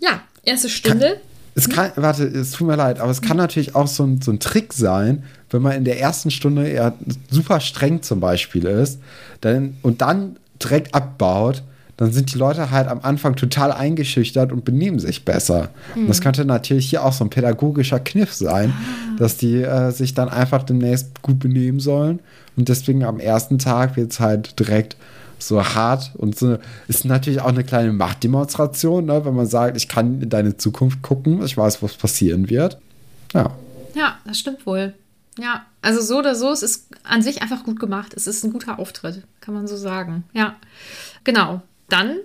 Ja, 0.00 0.22
erste 0.42 0.68
Stunde. 0.68 1.06
Kann, 1.06 1.16
es 1.54 1.68
kann, 1.68 1.92
warte, 1.96 2.24
es 2.24 2.52
tut 2.52 2.66
mir 2.66 2.76
leid, 2.76 3.00
aber 3.00 3.10
es 3.10 3.22
kann 3.22 3.36
natürlich 3.36 3.74
auch 3.74 3.86
so 3.86 4.04
ein, 4.04 4.20
so 4.20 4.32
ein 4.32 4.40
Trick 4.40 4.72
sein, 4.72 5.22
wenn 5.50 5.62
man 5.62 5.72
in 5.72 5.84
der 5.84 6.00
ersten 6.00 6.32
Stunde 6.32 6.68
eher 6.68 6.94
super 7.30 7.60
streng 7.60 8.02
zum 8.02 8.18
Beispiel 8.18 8.64
ist 8.64 8.98
dann, 9.40 9.76
und 9.82 10.00
dann 10.00 10.36
direkt 10.60 10.94
abbaut, 10.94 11.62
dann 11.96 12.12
sind 12.12 12.34
die 12.34 12.38
Leute 12.38 12.72
halt 12.72 12.88
am 12.88 13.00
Anfang 13.02 13.36
total 13.36 13.70
eingeschüchtert 13.70 14.50
und 14.50 14.64
benehmen 14.64 14.98
sich 14.98 15.24
besser. 15.24 15.68
Und 15.94 16.08
das 16.08 16.16
hm. 16.16 16.24
könnte 16.24 16.44
natürlich 16.44 16.90
hier 16.90 17.04
auch 17.04 17.12
so 17.12 17.24
ein 17.24 17.30
pädagogischer 17.30 18.00
Kniff 18.00 18.32
sein. 18.32 18.72
Dass 19.18 19.36
die 19.36 19.62
äh, 19.62 19.90
sich 19.90 20.14
dann 20.14 20.28
einfach 20.28 20.62
demnächst 20.62 21.22
gut 21.22 21.38
benehmen 21.38 21.80
sollen 21.80 22.20
und 22.56 22.68
deswegen 22.68 23.04
am 23.04 23.20
ersten 23.20 23.58
Tag 23.58 23.96
wird 23.96 24.12
es 24.12 24.20
halt 24.20 24.58
direkt 24.58 24.96
so 25.38 25.62
hart 25.62 26.12
und 26.16 26.38
so 26.38 26.58
ist 26.88 27.04
natürlich 27.04 27.40
auch 27.40 27.48
eine 27.48 27.64
kleine 27.64 27.92
Machtdemonstration, 27.92 29.06
ne, 29.06 29.24
wenn 29.24 29.34
man 29.34 29.46
sagt, 29.46 29.76
ich 29.76 29.88
kann 29.88 30.22
in 30.22 30.30
deine 30.30 30.56
Zukunft 30.56 31.02
gucken, 31.02 31.42
ich 31.44 31.56
weiß, 31.56 31.82
was 31.82 31.94
passieren 31.94 32.48
wird. 32.48 32.78
Ja. 33.32 33.50
Ja, 33.94 34.18
das 34.24 34.38
stimmt 34.38 34.66
wohl. 34.66 34.94
Ja, 35.38 35.66
also 35.82 36.00
so 36.00 36.18
oder 36.18 36.34
so, 36.34 36.50
es 36.52 36.62
ist 36.62 36.88
an 37.02 37.22
sich 37.22 37.42
einfach 37.42 37.64
gut 37.64 37.80
gemacht. 37.80 38.14
Es 38.14 38.26
ist 38.26 38.44
ein 38.44 38.52
guter 38.52 38.78
Auftritt, 38.78 39.22
kann 39.40 39.54
man 39.54 39.66
so 39.66 39.76
sagen. 39.76 40.24
Ja, 40.32 40.56
genau. 41.24 41.62
Dann 41.88 42.16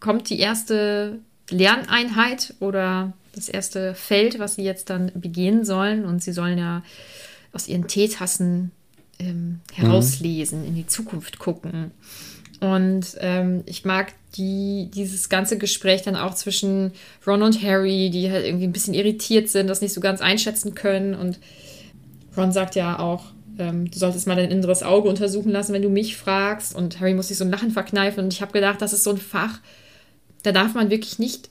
kommt 0.00 0.28
die 0.28 0.38
erste 0.38 1.20
Lerneinheit 1.48 2.54
oder 2.60 3.12
das 3.34 3.48
erste 3.48 3.94
Feld, 3.94 4.38
was 4.38 4.56
sie 4.56 4.62
jetzt 4.62 4.90
dann 4.90 5.10
begehen 5.14 5.64
sollen. 5.64 6.04
Und 6.04 6.22
sie 6.22 6.32
sollen 6.32 6.58
ja 6.58 6.82
aus 7.52 7.68
ihren 7.68 7.88
Teetassen 7.88 8.70
ähm, 9.18 9.60
herauslesen, 9.72 10.62
mhm. 10.62 10.68
in 10.68 10.74
die 10.74 10.86
Zukunft 10.86 11.38
gucken. 11.38 11.90
Und 12.60 13.16
ähm, 13.20 13.64
ich 13.66 13.84
mag 13.84 14.12
die, 14.36 14.88
dieses 14.94 15.28
ganze 15.28 15.58
Gespräch 15.58 16.02
dann 16.02 16.16
auch 16.16 16.34
zwischen 16.34 16.92
Ron 17.26 17.42
und 17.42 17.62
Harry, 17.62 18.08
die 18.10 18.30
halt 18.30 18.46
irgendwie 18.46 18.66
ein 18.66 18.72
bisschen 18.72 18.94
irritiert 18.94 19.48
sind, 19.48 19.66
das 19.66 19.80
nicht 19.80 19.92
so 19.92 20.00
ganz 20.00 20.20
einschätzen 20.20 20.74
können. 20.74 21.14
Und 21.14 21.40
Ron 22.36 22.52
sagt 22.52 22.76
ja 22.76 22.98
auch, 22.98 23.24
ähm, 23.58 23.90
du 23.90 23.98
solltest 23.98 24.26
mal 24.26 24.36
dein 24.36 24.50
inneres 24.50 24.82
Auge 24.82 25.08
untersuchen 25.08 25.50
lassen, 25.50 25.72
wenn 25.72 25.82
du 25.82 25.90
mich 25.90 26.16
fragst. 26.16 26.74
Und 26.74 27.00
Harry 27.00 27.14
muss 27.14 27.28
sich 27.28 27.38
so 27.38 27.44
ein 27.44 27.50
Lachen 27.50 27.72
verkneifen. 27.72 28.24
Und 28.24 28.32
ich 28.32 28.40
habe 28.40 28.52
gedacht, 28.52 28.80
das 28.80 28.92
ist 28.92 29.04
so 29.04 29.10
ein 29.10 29.18
Fach, 29.18 29.58
da 30.42 30.52
darf 30.52 30.74
man 30.74 30.90
wirklich 30.90 31.18
nicht 31.18 31.50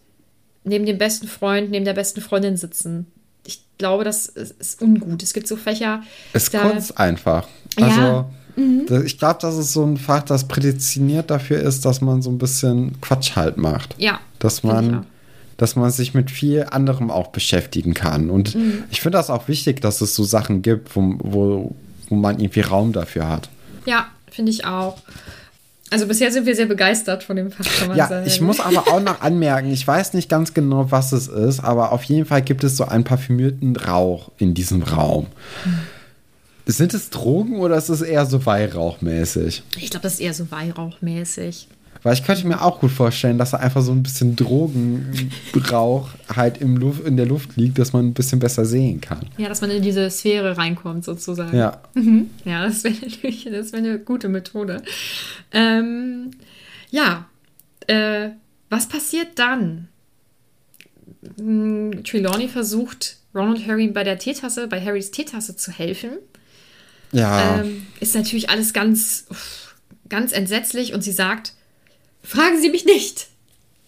neben 0.64 0.86
dem 0.86 0.98
besten 0.98 1.28
Freund, 1.28 1.72
neben 1.72 1.86
der 1.86 1.94
besten 1.94 2.22
Freundin 2.22 2.58
sitzen. 2.58 3.08
Ich 3.46 3.64
glaube, 3.78 4.04
das 4.04 4.28
ist 4.28 4.82
ungut. 4.82 5.24
Es 5.24 5.34
gibt 5.34 5.48
so 5.48 5.56
Fächer. 5.56 6.04
Es 6.34 6.52
Kunst 6.52 6.98
einfach. 6.98 7.48
Also, 7.78 8.02
ja. 8.02 8.30
Mhm. 8.56 8.86
ich 9.06 9.18
glaube, 9.18 9.40
das 9.42 9.58
ist 9.58 9.74
so 9.74 9.84
ein 9.84 9.98
Fach, 9.98 10.24
das 10.24 10.48
prädestiniert 10.48 11.32
dafür 11.32 11.60
ist, 11.62 11.86
dass 11.86 12.02
man 12.02 12.22
so 12.22 12.30
ein 12.30 12.38
bisschen 12.38 13.00
Quatsch 13.02 13.36
halt 13.36 13.58
macht. 13.58 13.96
Ja. 13.98 14.20
Dass 14.40 14.64
man, 14.64 15.06
dass 15.58 15.76
man 15.76 15.90
sich 15.90 16.14
mit 16.14 16.30
viel 16.30 16.68
anderem 16.70 17.10
auch 17.10 17.28
beschäftigen 17.28 17.94
kann. 17.94 18.30
Und 18.30 18.56
mhm. 18.56 18.84
ich 18.92 19.02
finde 19.02 19.18
das 19.18 19.30
auch 19.30 19.48
wichtig, 19.48 19.82
dass 19.82 20.02
es 20.02 20.16
so 20.16 20.24
Sachen 20.24 20.62
gibt, 20.62 20.96
wo, 20.96 21.16
wo, 21.20 21.76
wo 22.10 22.16
man 22.16 22.40
irgendwie 22.40 22.62
Raum 22.62 22.94
dafür 22.94 23.28
hat. 23.28 23.50
Ja, 23.86 24.08
finde 24.30 24.52
ich 24.52 24.66
auch. 24.66 25.02
Also 25.92 26.08
bisher 26.08 26.32
sind 26.32 26.46
wir 26.46 26.56
sehr 26.56 26.68
begeistert 26.68 27.22
von 27.22 27.36
dem 27.36 27.52
Fach, 27.52 27.66
kann 27.80 27.90
man 27.90 27.98
ja, 27.98 28.08
sagen. 28.08 28.26
Ich 28.26 28.40
muss 28.40 28.62
aber 28.62 28.88
auch 28.88 29.02
noch 29.02 29.20
anmerken, 29.20 29.70
ich 29.72 29.86
weiß 29.86 30.14
nicht 30.14 30.30
ganz 30.30 30.54
genau, 30.54 30.90
was 30.90 31.12
es 31.12 31.28
ist, 31.28 31.60
aber 31.60 31.92
auf 31.92 32.04
jeden 32.06 32.26
Fall 32.26 32.42
gibt 32.42 32.64
es 32.64 32.78
so 32.78 32.86
einen 32.86 33.04
parfümierten 33.04 33.76
Rauch 33.76 34.32
in 34.38 34.54
diesem 34.54 34.84
Raum. 34.84 35.28
Hm. 35.64 35.74
Sind 36.66 36.94
es 36.94 37.10
Drogen 37.10 37.60
oder 37.60 37.76
ist 37.76 37.90
es 37.90 38.02
eher 38.02 38.26
so 38.26 38.46
Weihrauchmäßig? 38.46 39.64
Ich 39.78 39.90
glaube, 39.90 40.04
das 40.04 40.14
ist 40.14 40.22
eher 40.22 40.34
so 40.34 40.50
Weihrauchmäßig. 40.50 41.68
Weil 42.04 42.14
ich 42.14 42.24
könnte 42.24 42.48
mir 42.48 42.62
auch 42.62 42.80
gut 42.80 42.92
vorstellen, 42.92 43.38
dass 43.38 43.52
da 43.52 43.58
einfach 43.58 43.82
so 43.82 43.92
ein 43.92 44.02
bisschen 44.02 44.36
Drogenrauch 44.36 46.10
halt 46.36 46.60
im 46.60 46.78
Luft, 46.78 47.06
in 47.06 47.16
der 47.16 47.28
Luft 47.28 47.58
liegt, 47.58 47.78
dass 47.78 47.94
man 47.94 48.08
ein 48.08 48.14
bisschen 48.14 48.40
besser 48.40 48.66
sehen 48.66 49.02
kann. 49.02 49.30
Ja, 49.38 49.50
dass 49.50 49.62
man 49.62 49.70
in 49.70 49.84
diese 49.84 50.10
Sphäre 50.10 50.58
reinkommt, 50.58 51.06
sozusagen. 51.06 51.56
Ja. 51.56 51.82
Mhm. 51.94 52.32
Ja, 52.44 52.64
das 52.66 52.84
wäre 52.84 52.96
natürlich 53.02 53.48
das 53.52 53.72
wär 53.72 53.80
eine 53.80 54.00
gute 54.00 54.30
Methode. 54.30 54.82
Ähm, 55.52 56.32
ja, 56.90 57.26
äh, 57.88 58.30
was 58.70 58.88
passiert 58.88 59.38
dann? 59.38 59.88
Hm, 61.38 62.04
Trelawney 62.04 62.48
versucht, 62.48 63.18
Ron 63.36 63.50
und 63.50 63.68
Harry 63.68 63.88
bei 63.88 64.04
der 64.04 64.18
Teetasse, 64.18 64.68
bei 64.68 64.84
Harrys 64.84 65.12
Teetasse 65.12 65.56
zu 65.56 65.72
helfen. 65.72 66.12
Ja. 67.12 67.60
Ähm, 67.60 67.86
ist 68.00 68.16
natürlich 68.16 68.50
alles 68.50 68.74
ganz, 68.74 69.28
ganz 70.10 70.32
entsetzlich 70.32 70.94
und 70.94 71.04
sie 71.04 71.12
sagt, 71.12 71.54
fragen 72.24 72.60
Sie 72.62 72.70
mich 72.70 72.86
nicht. 72.86 73.28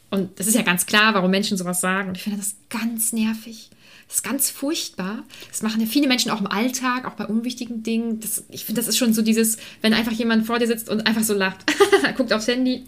Und 0.09 0.39
das 0.39 0.47
ist 0.47 0.53
ja 0.53 0.61
ganz 0.61 0.85
klar, 0.85 1.15
warum 1.15 1.31
Menschen 1.31 1.57
sowas 1.57 1.81
sagen. 1.81 2.09
Und 2.09 2.17
ich 2.17 2.23
finde 2.23 2.37
das 2.37 2.55
ganz 2.69 3.13
nervig. 3.13 3.71
Das 4.07 4.17
ist 4.17 4.23
ganz 4.23 4.49
furchtbar. 4.51 5.23
Das 5.49 5.63
machen 5.63 5.81
ja 5.81 5.87
viele 5.87 6.07
Menschen 6.07 6.29
auch 6.29 6.39
im 6.39 6.45
Alltag, 6.45 7.05
auch 7.07 7.13
bei 7.13 7.25
unwichtigen 7.25 7.81
Dingen. 7.81 8.19
Das, 8.19 8.43
ich 8.51 8.63
finde, 8.65 8.79
das 8.79 8.87
ist 8.87 8.97
schon 8.97 9.13
so 9.13 9.23
dieses, 9.23 9.57
wenn 9.81 9.93
einfach 9.93 10.11
jemand 10.11 10.45
vor 10.45 10.59
dir 10.59 10.67
sitzt 10.67 10.87
und 10.87 11.07
einfach 11.07 11.23
so 11.23 11.33
lacht, 11.33 11.65
guckt 12.17 12.31
aufs 12.31 12.47
Handy, 12.47 12.83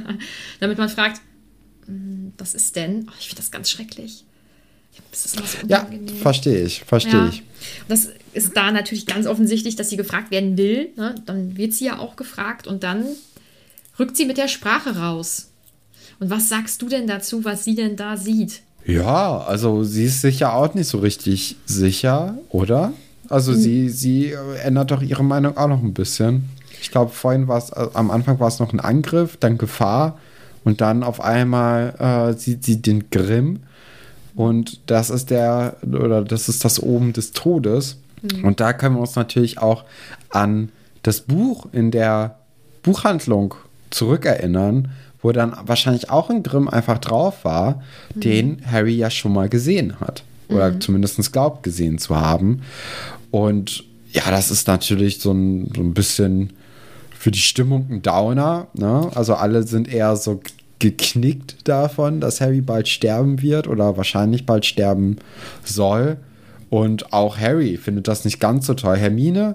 damit 0.60 0.78
man 0.78 0.88
fragt, 0.88 1.20
hm, 1.86 2.34
was 2.38 2.54
ist 2.54 2.76
denn? 2.76 3.06
Oh, 3.08 3.12
ich 3.18 3.26
finde 3.26 3.42
das 3.42 3.50
ganz 3.50 3.68
schrecklich. 3.68 4.24
Das 5.10 5.26
ist 5.26 5.36
so 5.36 5.66
ja, 5.66 5.88
verstehe 6.22 6.64
ich, 6.64 6.84
verstehe 6.84 7.12
ja. 7.12 7.28
ich. 7.28 7.42
Das 7.88 8.10
ist 8.32 8.56
da 8.56 8.70
natürlich 8.70 9.06
ganz 9.06 9.26
offensichtlich, 9.26 9.74
dass 9.74 9.90
sie 9.90 9.96
gefragt 9.96 10.30
werden 10.30 10.56
will. 10.56 10.90
Ne? 10.96 11.14
Dann 11.26 11.56
wird 11.56 11.74
sie 11.74 11.86
ja 11.86 11.98
auch 11.98 12.16
gefragt 12.16 12.66
und 12.66 12.82
dann 12.82 13.06
rückt 14.00 14.16
sie 14.16 14.24
mit 14.24 14.38
der 14.38 14.48
Sprache 14.48 14.98
raus. 14.98 15.50
Und 16.18 16.30
was 16.30 16.48
sagst 16.48 16.82
du 16.82 16.88
denn 16.88 17.06
dazu, 17.06 17.44
was 17.44 17.64
sie 17.64 17.74
denn 17.74 17.96
da 17.96 18.16
sieht? 18.16 18.62
Ja, 18.84 19.38
also 19.38 19.84
sie 19.84 20.04
ist 20.04 20.22
sich 20.22 20.40
ja 20.40 20.52
auch 20.52 20.74
nicht 20.74 20.88
so 20.88 20.98
richtig 20.98 21.56
sicher, 21.66 22.36
oder? 22.48 22.92
Also 23.28 23.52
mhm. 23.52 23.56
sie, 23.56 23.88
sie 23.90 24.32
ändert 24.64 24.90
doch 24.90 25.02
ihre 25.02 25.22
Meinung 25.22 25.56
auch 25.56 25.68
noch 25.68 25.82
ein 25.82 25.94
bisschen. 25.94 26.48
Ich 26.80 26.90
glaube, 26.90 27.12
vorhin 27.12 27.46
war 27.46 27.58
es, 27.58 27.70
äh, 27.70 27.88
am 27.94 28.10
Anfang 28.10 28.40
war 28.40 28.48
es 28.48 28.58
noch 28.58 28.72
ein 28.72 28.80
Angriff, 28.80 29.36
dann 29.36 29.58
Gefahr 29.58 30.18
und 30.64 30.80
dann 30.80 31.02
auf 31.02 31.20
einmal 31.20 31.94
äh, 31.98 32.38
sieht 32.38 32.64
sie 32.64 32.82
den 32.82 33.10
Grimm 33.10 33.60
und 34.34 34.80
das 34.86 35.10
ist 35.10 35.30
der, 35.30 35.76
oder 35.86 36.22
das 36.24 36.48
ist 36.48 36.64
das 36.64 36.80
Oben 36.80 37.12
des 37.12 37.32
Todes. 37.32 37.98
Mhm. 38.22 38.44
Und 38.44 38.60
da 38.60 38.72
können 38.72 38.96
wir 38.96 39.00
uns 39.00 39.16
natürlich 39.16 39.58
auch 39.58 39.84
an 40.30 40.70
das 41.02 41.20
Buch 41.22 41.66
in 41.72 41.90
der 41.90 42.38
Buchhandlung 42.82 43.54
zurückerinnern, 43.90 44.88
wo 45.22 45.32
dann 45.32 45.56
wahrscheinlich 45.66 46.10
auch 46.10 46.30
ein 46.30 46.42
Grimm 46.42 46.68
einfach 46.68 46.98
drauf 46.98 47.44
war, 47.44 47.82
mhm. 48.14 48.20
den 48.20 48.62
Harry 48.70 48.94
ja 48.94 49.10
schon 49.10 49.32
mal 49.32 49.48
gesehen 49.48 50.00
hat. 50.00 50.24
Oder 50.48 50.72
mhm. 50.72 50.80
zumindest 50.80 51.32
glaubt 51.32 51.62
gesehen 51.62 51.98
zu 51.98 52.16
haben. 52.16 52.62
Und 53.30 53.84
ja, 54.12 54.30
das 54.30 54.50
ist 54.50 54.66
natürlich 54.66 55.20
so 55.20 55.32
ein, 55.32 55.70
so 55.74 55.80
ein 55.80 55.94
bisschen 55.94 56.52
für 57.16 57.30
die 57.30 57.38
Stimmung 57.38 57.86
ein 57.90 58.02
Downer. 58.02 58.68
Ne? 58.74 59.10
Also 59.14 59.34
alle 59.34 59.62
sind 59.62 59.92
eher 59.92 60.16
so 60.16 60.40
geknickt 60.78 61.68
davon, 61.68 62.20
dass 62.20 62.40
Harry 62.40 62.62
bald 62.62 62.88
sterben 62.88 63.42
wird 63.42 63.68
oder 63.68 63.96
wahrscheinlich 63.96 64.46
bald 64.46 64.64
sterben 64.66 65.16
soll. 65.62 66.16
Und 66.70 67.12
auch 67.12 67.38
Harry 67.38 67.76
findet 67.76 68.08
das 68.08 68.24
nicht 68.24 68.40
ganz 68.40 68.66
so 68.66 68.74
toll. 68.74 68.96
Hermine 68.96 69.54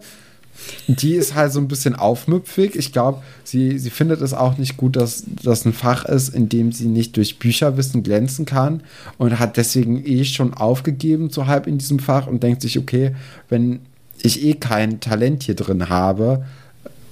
die 0.87 1.13
ist 1.13 1.35
halt 1.35 1.51
so 1.51 1.59
ein 1.59 1.67
bisschen 1.67 1.95
aufmüpfig. 1.95 2.75
Ich 2.75 2.91
glaube, 2.91 3.21
sie, 3.43 3.77
sie 3.79 3.89
findet 3.89 4.21
es 4.21 4.33
auch 4.33 4.57
nicht 4.57 4.77
gut, 4.77 4.95
dass 4.95 5.23
das 5.43 5.65
ein 5.65 5.73
Fach 5.73 6.05
ist, 6.05 6.29
in 6.29 6.49
dem 6.49 6.71
sie 6.71 6.87
nicht 6.87 7.17
durch 7.17 7.39
Bücherwissen 7.39 8.03
glänzen 8.03 8.45
kann 8.45 8.81
und 9.17 9.39
hat 9.39 9.57
deswegen 9.57 10.05
eh 10.05 10.23
schon 10.23 10.53
aufgegeben, 10.53 11.29
so 11.29 11.47
halb 11.47 11.67
in 11.67 11.77
diesem 11.77 11.99
Fach 11.99 12.27
und 12.27 12.43
denkt 12.43 12.61
sich, 12.61 12.77
okay, 12.77 13.15
wenn 13.49 13.79
ich 14.21 14.43
eh 14.43 14.53
kein 14.53 14.99
Talent 14.99 15.43
hier 15.43 15.55
drin 15.55 15.89
habe, 15.89 16.45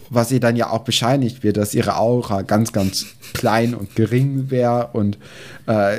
was 0.10 0.32
ihr 0.32 0.39
dann 0.39 0.56
ja 0.56 0.70
auch 0.70 0.84
bescheinigt 0.84 1.44
wird, 1.44 1.58
dass 1.58 1.74
ihre 1.74 1.98
Aura 1.98 2.44
ganz, 2.44 2.72
ganz 2.72 3.08
klein 3.34 3.74
und 3.74 3.96
gering 3.96 4.52
wäre 4.52 4.89
und 4.94 5.18
äh, 5.66 5.98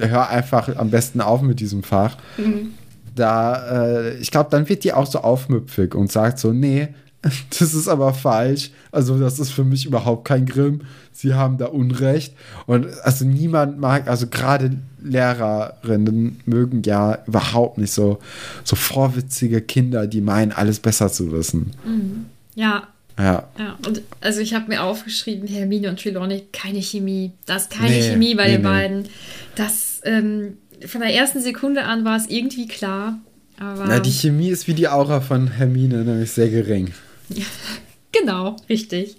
hör 0.00 0.28
einfach 0.28 0.76
am 0.76 0.90
besten 0.90 1.20
auf 1.20 1.42
mit 1.42 1.58
diesem 1.58 1.82
Fach. 1.82 2.16
Mhm 2.38 2.74
da, 3.14 3.86
äh, 3.86 4.16
ich 4.18 4.30
glaube, 4.30 4.50
dann 4.50 4.68
wird 4.68 4.84
die 4.84 4.92
auch 4.92 5.06
so 5.06 5.20
aufmüpfig 5.20 5.94
und 5.94 6.10
sagt 6.10 6.38
so, 6.38 6.52
nee, 6.52 6.88
das 7.58 7.74
ist 7.74 7.88
aber 7.88 8.14
falsch. 8.14 8.70
Also, 8.92 9.18
das 9.18 9.38
ist 9.38 9.50
für 9.50 9.64
mich 9.64 9.86
überhaupt 9.86 10.26
kein 10.26 10.46
Grimm. 10.46 10.82
Sie 11.12 11.34
haben 11.34 11.58
da 11.58 11.66
Unrecht. 11.66 12.34
Und 12.66 12.86
also 13.02 13.24
niemand 13.24 13.78
mag, 13.78 14.08
also 14.08 14.26
gerade 14.26 14.78
Lehrerinnen 15.02 16.40
mögen 16.46 16.82
ja 16.82 17.18
überhaupt 17.26 17.78
nicht 17.78 17.92
so, 17.92 18.18
so 18.64 18.74
vorwitzige 18.76 19.60
Kinder, 19.60 20.06
die 20.06 20.22
meinen, 20.22 20.52
alles 20.52 20.80
besser 20.80 21.12
zu 21.12 21.30
wissen. 21.32 21.72
Mhm. 21.84 22.26
Ja. 22.54 22.88
Ja. 23.18 23.48
ja. 23.58 23.76
Und 23.86 24.00
also 24.22 24.40
ich 24.40 24.54
habe 24.54 24.68
mir 24.68 24.82
aufgeschrieben, 24.82 25.46
Hermine 25.46 25.90
und 25.90 26.00
Trelawney, 26.00 26.44
keine 26.52 26.80
Chemie. 26.80 27.32
Das 27.44 27.64
ist 27.64 27.70
keine 27.70 27.90
nee, 27.90 28.02
Chemie 28.02 28.34
bei 28.34 28.44
nee, 28.46 28.52
den 28.52 28.62
nee. 28.62 28.68
beiden. 28.68 29.08
Das, 29.56 30.00
ähm, 30.04 30.56
von 30.86 31.00
der 31.00 31.14
ersten 31.14 31.40
Sekunde 31.40 31.84
an 31.84 32.04
war 32.04 32.16
es 32.16 32.26
irgendwie 32.26 32.66
klar. 32.66 33.18
Aber 33.58 33.88
ja, 33.88 34.00
die 34.00 34.10
Chemie 34.10 34.48
ist 34.48 34.66
wie 34.68 34.74
die 34.74 34.88
Aura 34.88 35.20
von 35.20 35.48
Hermine, 35.48 36.04
nämlich 36.04 36.30
sehr 36.30 36.48
gering. 36.48 36.92
Genau, 38.12 38.56
richtig. 38.68 39.16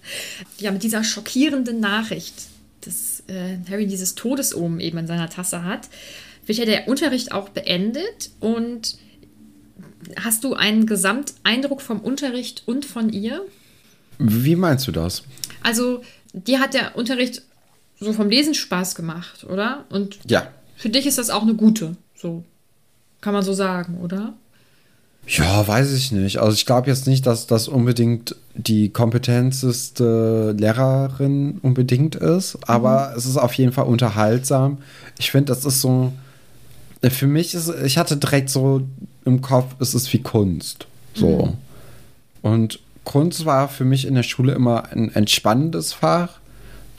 Ja, 0.58 0.72
mit 0.72 0.84
dieser 0.84 1.04
schockierenden 1.04 1.80
Nachricht, 1.80 2.34
dass 2.82 3.24
äh, 3.28 3.58
Harry 3.70 3.88
dieses 3.88 4.16
Todesomen 4.16 4.80
eben 4.80 4.98
in 4.98 5.08
seiner 5.08 5.30
Tasse 5.30 5.64
hat, 5.64 5.88
wird 6.46 6.58
ja 6.58 6.66
der 6.66 6.88
Unterricht 6.88 7.32
auch 7.32 7.50
beendet. 7.50 8.32
Und 8.40 8.98
hast 10.22 10.44
du 10.44 10.56
einen 10.56 10.86
Gesamteindruck 10.86 11.82
vom 11.82 12.02
Unterricht 12.02 12.64
und 12.66 12.86
von 12.86 13.10
ihr? 13.10 13.42
Wie 14.18 14.56
meinst 14.56 14.88
du 14.88 14.92
das? 14.92 15.24
Also, 15.64 16.02
dir 16.34 16.60
hat 16.60 16.74
der 16.74 16.98
Unterricht 16.98 17.44
so 18.00 18.14
vom 18.14 18.30
Lesen 18.30 18.56
Spaß 18.56 18.96
gemacht, 18.96 19.46
oder? 19.46 19.86
Und 19.90 20.20
ja. 20.28 20.52
Für 20.82 20.90
dich 20.90 21.06
ist 21.06 21.20
das 21.20 21.30
auch 21.30 21.44
eine 21.44 21.54
gute, 21.54 21.96
so 22.16 22.44
kann 23.22 23.36
man 23.36 23.44
so 23.44 23.54
sagen, 23.54 24.00
oder? 24.02 24.34
Ja, 25.28 25.68
weiß 25.68 25.94
ich 25.94 26.12
nicht. 26.12 26.40
Also 26.40 26.54
ich 26.54 26.66
glaube 26.66 26.90
jetzt 26.90 27.06
nicht, 27.06 27.28
dass 27.28 27.46
das 27.46 27.68
unbedingt 27.68 28.36
die 28.56 28.90
kompetenteste 28.90 30.56
Lehrerin 30.58 31.60
unbedingt 31.62 32.16
ist, 32.16 32.58
aber 32.68 33.12
mhm. 33.12 33.18
es 33.18 33.28
ist 33.28 33.38
auf 33.38 33.54
jeden 33.54 33.74
Fall 33.74 33.86
unterhaltsam. 33.86 34.80
Ich 35.20 35.30
finde, 35.30 35.54
das 35.54 35.66
ist 35.66 35.82
so 35.82 36.14
Für 37.04 37.28
mich 37.28 37.54
ist, 37.54 37.72
ich 37.86 38.00
hatte 38.00 38.18
direkt 38.18 38.50
so 38.50 38.82
im 39.24 39.42
Kopf, 39.42 39.76
es 39.78 39.94
ist 39.94 40.12
wie 40.14 40.24
Kunst. 40.24 40.88
So. 41.14 41.46
Mhm. 41.46 41.54
Und 42.42 42.80
Kunst 43.04 43.46
war 43.46 43.70
für 43.70 43.86
mich 43.86 44.08
in 44.08 44.16
der 44.16 44.24
Schule 44.24 44.54
immer 44.54 44.92
ein 44.92 45.14
entspannendes 45.14 45.94
Fach, 45.94 46.40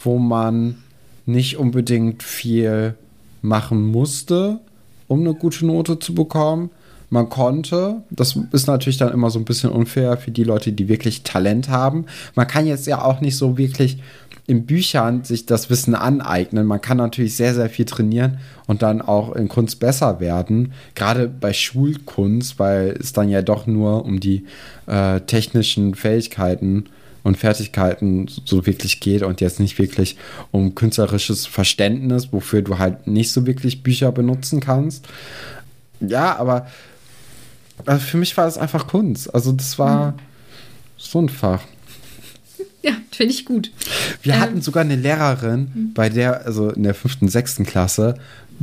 wo 0.05 0.19
man 0.19 0.85
nicht 1.27 1.57
unbedingt 1.57 2.23
viel 2.23 2.95
machen 3.43 3.85
musste, 3.85 4.61
um 5.09 5.21
eine 5.21 5.35
gute 5.35 5.67
Note 5.67 5.99
zu 5.99 6.15
bekommen. 6.15 6.71
Man 7.11 7.29
konnte, 7.29 8.03
das 8.09 8.39
ist 8.53 8.67
natürlich 8.67 8.97
dann 8.97 9.13
immer 9.13 9.29
so 9.29 9.39
ein 9.39 9.45
bisschen 9.45 9.69
unfair 9.69 10.17
für 10.17 10.31
die 10.31 10.45
Leute, 10.45 10.73
die 10.73 10.89
wirklich 10.89 11.25
Talent 11.25 11.69
haben. 11.69 12.07
Man 12.35 12.47
kann 12.47 12.67
jetzt 12.67 12.87
ja 12.87 13.05
auch 13.05 13.21
nicht 13.21 13.37
so 13.37 13.59
wirklich 13.59 13.99
in 14.47 14.67
Büchern 14.67 15.23
sich 15.23 15.47
das 15.47 15.71
Wissen 15.71 15.95
aneignen. 15.95 16.67
Man 16.67 16.81
kann 16.81 16.97
natürlich 16.97 17.37
sehr, 17.37 17.55
sehr 17.55 17.69
viel 17.69 17.85
trainieren 17.85 18.39
und 18.67 18.83
dann 18.83 19.03
auch 19.03 19.37
in 19.37 19.49
Kunst 19.49 19.79
besser 19.79 20.21
werden. 20.21 20.73
Gerade 20.95 21.29
bei 21.29 21.53
Schulkunst, 21.53 22.59
weil 22.59 22.97
es 22.99 23.13
dann 23.13 23.29
ja 23.29 23.43
doch 23.43 23.67
nur 23.67 24.05
um 24.05 24.19
die 24.19 24.47
äh, 24.87 25.21
technischen 25.21 25.95
Fähigkeiten 25.95 26.87
und 27.23 27.37
Fertigkeiten 27.37 28.29
so 28.45 28.67
wirklich 28.67 29.01
geht 29.01 29.23
und 29.23 29.41
jetzt 29.41 29.61
nicht 29.61 29.79
wirklich 29.79 30.17
um 30.51 30.75
künstlerisches 30.75 31.47
Verständnis, 31.47 32.33
wofür 32.33 32.63
du 32.63 32.79
halt 32.79 33.07
nicht 33.07 33.33
so 33.33 33.47
wirklich 33.47 33.83
Bücher 33.83 34.13
benutzen 34.13 34.61
kannst. 34.61 35.07
Ja, 36.01 36.37
aber 36.37 36.67
also 37.87 38.05
für 38.05 38.17
mich 38.17 38.37
war 38.37 38.47
es 38.47 38.59
einfach 38.59 38.87
Kunst. 38.87 39.33
Also 39.35 39.53
das 39.53 39.79
war 39.79 40.13
mhm. 40.13 40.17
so 40.97 41.21
ein 41.21 41.29
Fach. 41.29 41.63
Ja, 42.83 42.93
finde 43.13 43.33
ich 43.33 43.45
gut. 43.45 43.71
Wir 44.23 44.35
ähm, 44.35 44.41
hatten 44.41 44.61
sogar 44.61 44.83
eine 44.83 44.97
Lehrerin, 44.97 45.71
hm. 45.73 45.95
bei 45.95 46.09
der, 46.09 46.45
also 46.47 46.71
in 46.71 46.83
der 46.83 46.95
fünften, 46.95 47.29
sechsten 47.29 47.65
Klasse, 47.65 48.17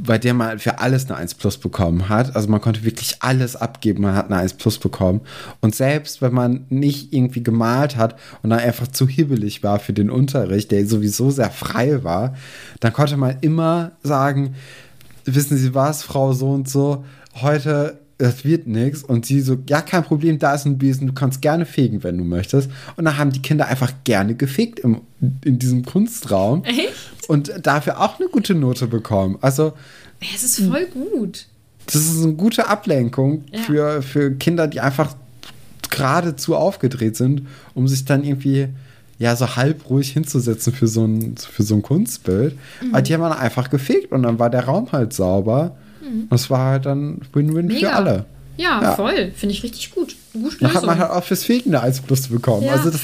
bei 0.04 0.18
der 0.18 0.34
man 0.34 0.60
für 0.60 0.80
alles 0.80 1.06
eine 1.06 1.18
1 1.18 1.36
Plus 1.36 1.58
bekommen 1.58 2.10
hat. 2.10 2.36
Also 2.36 2.50
man 2.50 2.62
konnte 2.62 2.84
wirklich 2.84 3.18
alles 3.20 3.56
abgeben, 3.56 4.04
man 4.04 4.16
hat 4.16 4.28
eine 4.28 4.38
1 4.38 4.54
Plus 4.54 4.78
bekommen. 4.78 5.22
Und 5.62 5.76
selbst 5.76 6.22
wenn 6.22 6.34
man 6.34 6.66
nicht 6.70 7.14
irgendwie 7.14 7.43
gemalt 7.43 7.95
hat 7.95 8.16
und 8.41 8.50
dann 8.50 8.60
einfach 8.60 8.88
zu 8.88 9.08
hibbelig 9.08 9.64
war 9.64 9.80
für 9.80 9.93
den 9.93 10.10
Unterricht, 10.10 10.72
der 10.72 10.86
sowieso 10.86 11.32
sehr 11.32 11.52
frei 11.52 12.04
war, 12.04 12.36
dann 12.80 12.93
konnte 12.93 13.18
man 13.18 13.38
immer 13.41 13.91
sagen, 14.04 14.56
wissen 15.26 15.58
Sie 15.58 15.74
was, 15.76 16.04
Frau 16.04 16.34
so 16.34 16.52
und 16.52 16.70
so, 16.70 17.06
heute 17.36 18.00
das 18.20 18.43
wird 18.43 18.67
nichts. 18.67 19.01
Und 19.01 19.26
sie 19.26 19.41
so, 19.41 19.57
ja, 19.67 19.82
kein 19.82 20.03
Problem, 20.03 20.38
da 20.38 20.53
ist 20.53 20.65
ein 20.65 20.78
Besen, 20.78 21.07
du 21.07 21.13
kannst 21.13 21.41
gerne 21.41 21.65
fegen, 21.65 22.03
wenn 22.03 22.17
du 22.17 22.24
möchtest. 22.24 22.70
Und 22.97 23.05
dann 23.05 23.17
haben 23.17 23.32
die 23.32 23.41
Kinder 23.41 23.67
einfach 23.67 23.91
gerne 24.03 24.36
gefegt 24.36 24.80
im, 24.80 25.01
in 25.43 25.57
diesem 25.57 25.86
Kunstraum. 25.86 26.63
Echt? 26.65 26.93
Und 27.28 27.51
dafür 27.63 27.99
auch 27.99 28.20
eine 28.20 28.30
gute 28.30 28.53
Note 28.53 28.88
bekommen. 28.88 29.38
Also. 29.41 29.74
Es 30.34 30.43
ist 30.43 30.59
voll 30.59 30.86
gut. 30.88 31.47
Das 31.86 31.95
ist 31.95 32.22
eine 32.22 32.34
gute 32.34 32.67
Ablenkung 32.67 33.45
ja. 33.51 33.59
für, 33.61 34.01
für 34.01 34.32
Kinder, 34.32 34.67
die 34.67 34.82
einfach 34.82 35.15
geradezu 35.89 36.55
aufgedreht 36.55 37.15
sind, 37.15 37.47
um 37.74 37.88
sich 37.88 38.05
dann 38.05 38.24
irgendwie 38.24 38.67
ja 39.17 39.36
so 39.36 39.55
halb 39.55 39.89
ruhig 39.89 40.11
hinzusetzen 40.11 40.74
für 40.74 40.88
so 40.88 41.05
ein, 41.05 41.38
für 41.38 41.63
so 41.63 41.76
ein 41.76 41.82
Kunstbild. 41.82 42.57
Mhm. 42.82 42.93
Aber 42.93 43.01
die 43.01 43.13
haben 43.13 43.22
dann 43.22 43.34
einfach 43.34 43.70
gefegt 43.70 44.11
und 44.11 44.24
dann 44.24 44.39
war 44.39 44.49
der 44.49 44.65
Raum 44.65 44.91
halt 44.91 45.13
sauber. 45.13 45.78
Mhm. 46.02 46.28
Das 46.30 46.50
war 46.50 46.72
halt 46.72 46.86
dann 46.86 47.22
Win-Win 47.34 47.72
für 47.72 47.91
alle. 47.91 48.26
Ja, 48.58 48.82
ja. 48.82 48.95
voll. 48.95 49.32
Finde 49.36 49.56
ich 49.56 49.64
richtig 49.64 49.91
gut. 49.91 50.16
Gute 50.34 50.58
Dann 50.60 50.74
hat 50.74 50.84
man 50.84 51.00
halt 51.00 51.12
auch 51.12 51.24
fürs 51.24 51.45
Fegen 51.45 51.74
eine 51.74 51.82
1 51.82 52.02
Plus 52.02 52.28
bekommen. 52.28 52.64
Ja. 52.64 52.74
Also 52.74 52.91
das, 52.91 53.02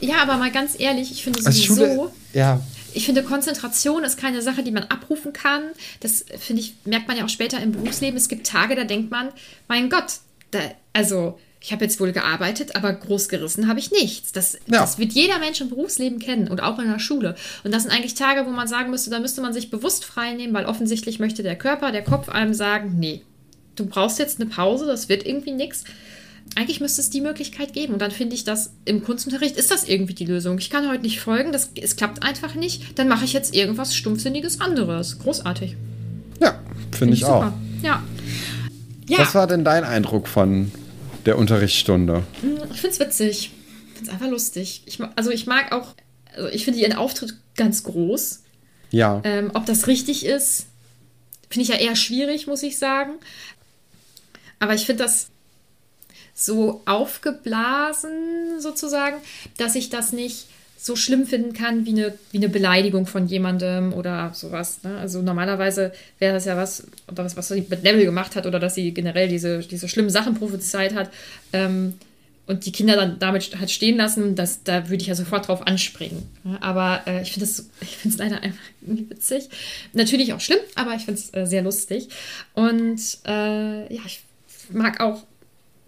ja, 0.00 0.16
aber 0.20 0.36
mal 0.36 0.50
ganz 0.50 0.78
ehrlich, 0.78 1.12
ich 1.12 1.22
finde 1.22 1.42
sowieso. 1.42 1.74
Schule, 1.74 2.10
ja. 2.32 2.60
Ich 2.92 3.06
finde, 3.06 3.22
Konzentration 3.22 4.04
ist 4.04 4.18
keine 4.18 4.42
Sache, 4.42 4.62
die 4.62 4.72
man 4.72 4.84
abrufen 4.84 5.32
kann. 5.32 5.62
Das 6.00 6.24
finde 6.38 6.62
ich, 6.62 6.74
merkt 6.84 7.06
man 7.06 7.16
ja 7.16 7.24
auch 7.24 7.28
später 7.28 7.60
im 7.60 7.72
Berufsleben. 7.72 8.16
Es 8.16 8.28
gibt 8.28 8.46
Tage, 8.46 8.74
da 8.74 8.84
denkt 8.84 9.10
man, 9.10 9.28
mein 9.68 9.90
Gott, 9.90 10.20
da, 10.50 10.58
also 10.92 11.38
ich 11.66 11.72
habe 11.72 11.84
jetzt 11.84 11.98
wohl 11.98 12.12
gearbeitet, 12.12 12.76
aber 12.76 12.92
groß 12.92 13.28
gerissen 13.28 13.66
habe 13.66 13.80
ich 13.80 13.90
nichts. 13.90 14.30
Das, 14.30 14.52
ja. 14.52 14.82
das 14.82 14.98
wird 14.98 15.14
jeder 15.14 15.40
Mensch 15.40 15.60
im 15.60 15.68
Berufsleben 15.68 16.20
kennen 16.20 16.46
und 16.46 16.62
auch 16.62 16.78
in 16.78 16.88
der 16.88 17.00
Schule. 17.00 17.34
Und 17.64 17.74
das 17.74 17.82
sind 17.82 17.90
eigentlich 17.90 18.14
Tage, 18.14 18.46
wo 18.46 18.50
man 18.50 18.68
sagen 18.68 18.90
müsste, 18.90 19.10
da 19.10 19.18
müsste 19.18 19.40
man 19.40 19.52
sich 19.52 19.68
bewusst 19.68 20.04
frei 20.04 20.34
nehmen, 20.34 20.54
weil 20.54 20.66
offensichtlich 20.66 21.18
möchte 21.18 21.42
der 21.42 21.56
Körper, 21.56 21.90
der 21.90 22.04
Kopf 22.04 22.28
einem 22.28 22.54
sagen, 22.54 23.00
nee, 23.00 23.22
du 23.74 23.84
brauchst 23.84 24.20
jetzt 24.20 24.40
eine 24.40 24.48
Pause, 24.48 24.86
das 24.86 25.08
wird 25.08 25.26
irgendwie 25.26 25.50
nichts. 25.50 25.82
Eigentlich 26.54 26.80
müsste 26.80 27.00
es 27.00 27.10
die 27.10 27.20
Möglichkeit 27.20 27.72
geben. 27.72 27.94
Und 27.94 28.00
dann 28.00 28.12
finde 28.12 28.36
ich, 28.36 28.44
dass 28.44 28.72
im 28.84 29.02
Kunstunterricht 29.02 29.56
ist 29.56 29.72
das 29.72 29.88
irgendwie 29.88 30.14
die 30.14 30.26
Lösung. 30.26 30.58
Ich 30.58 30.70
kann 30.70 30.88
heute 30.88 31.02
nicht 31.02 31.18
folgen, 31.18 31.50
das, 31.50 31.70
es 31.74 31.96
klappt 31.96 32.22
einfach 32.22 32.54
nicht. 32.54 32.96
Dann 32.96 33.08
mache 33.08 33.24
ich 33.24 33.32
jetzt 33.32 33.56
irgendwas 33.56 33.96
Stumpfsinniges 33.96 34.60
anderes. 34.60 35.18
Großartig. 35.18 35.76
Ja, 36.40 36.60
finde 36.92 36.96
find 36.96 37.12
ich, 37.14 37.22
ich 37.22 37.24
auch. 37.24 37.52
Ja. 37.82 38.04
ja. 39.08 39.18
Was 39.18 39.34
war 39.34 39.48
denn 39.48 39.64
dein 39.64 39.82
Eindruck 39.82 40.28
von 40.28 40.70
der 41.26 41.38
Unterrichtsstunde? 41.38 42.24
Hm, 42.40 42.58
ich 42.72 42.80
finde 42.80 42.94
es 42.94 43.00
witzig. 43.00 43.52
Ich 43.88 43.98
finde 43.98 44.10
es 44.10 44.14
einfach 44.14 44.30
lustig. 44.30 44.82
Ich, 44.86 44.98
also 45.16 45.30
ich 45.30 45.46
mag 45.46 45.72
auch, 45.72 45.94
also 46.34 46.48
ich 46.48 46.64
finde 46.64 46.80
ihren 46.80 46.94
Auftritt 46.94 47.36
ganz 47.56 47.82
groß. 47.82 48.42
Ja. 48.90 49.20
Ähm, 49.24 49.50
ob 49.54 49.66
das 49.66 49.86
richtig 49.86 50.24
ist, 50.24 50.66
finde 51.48 51.62
ich 51.62 51.68
ja 51.68 51.76
eher 51.76 51.96
schwierig, 51.96 52.46
muss 52.46 52.62
ich 52.62 52.78
sagen. 52.78 53.14
Aber 54.58 54.74
ich 54.74 54.86
finde 54.86 55.04
das 55.04 55.28
so 56.34 56.82
aufgeblasen 56.84 58.60
sozusagen, 58.60 59.16
dass 59.56 59.74
ich 59.74 59.90
das 59.90 60.12
nicht 60.12 60.46
so 60.86 60.94
schlimm 60.94 61.26
finden 61.26 61.52
kann 61.52 61.84
wie 61.84 61.90
eine, 61.90 62.14
wie 62.30 62.38
eine 62.38 62.48
Beleidigung 62.48 63.06
von 63.06 63.26
jemandem 63.26 63.92
oder 63.92 64.30
sowas. 64.34 64.84
Ne? 64.84 64.96
Also 64.98 65.20
normalerweise 65.20 65.92
wäre 66.20 66.32
das 66.32 66.44
ja 66.44 66.56
was, 66.56 66.86
oder 67.10 67.24
was, 67.24 67.36
was 67.36 67.48
sie 67.48 67.66
mit 67.68 67.82
Neville 67.82 68.04
gemacht 68.04 68.36
hat 68.36 68.46
oder 68.46 68.60
dass 68.60 68.76
sie 68.76 68.94
generell 68.94 69.26
diese, 69.26 69.58
diese 69.58 69.88
schlimmen 69.88 70.10
Sachen 70.10 70.34
prophezeit 70.34 70.94
hat 70.94 71.10
ähm, 71.52 71.94
und 72.46 72.66
die 72.66 72.70
Kinder 72.70 72.94
dann 72.94 73.18
damit 73.18 73.58
halt 73.58 73.72
stehen 73.72 73.96
lassen, 73.96 74.36
das, 74.36 74.62
da 74.62 74.88
würde 74.88 75.02
ich 75.02 75.08
ja 75.08 75.16
sofort 75.16 75.48
drauf 75.48 75.66
anspringen. 75.66 76.22
Ne? 76.44 76.56
Aber 76.62 77.02
äh, 77.08 77.20
ich 77.22 77.32
finde 77.32 77.46
es 77.46 77.68
leider 78.16 78.44
einfach 78.44 78.64
witzig. 78.82 79.48
Natürlich 79.92 80.34
auch 80.34 80.40
schlimm, 80.40 80.60
aber 80.76 80.94
ich 80.94 81.04
finde 81.04 81.20
es 81.20 81.34
äh, 81.34 81.46
sehr 81.46 81.62
lustig. 81.62 82.10
Und 82.54 83.00
äh, 83.26 83.92
ja, 83.92 84.02
ich 84.06 84.20
mag 84.70 85.00
auch 85.00 85.24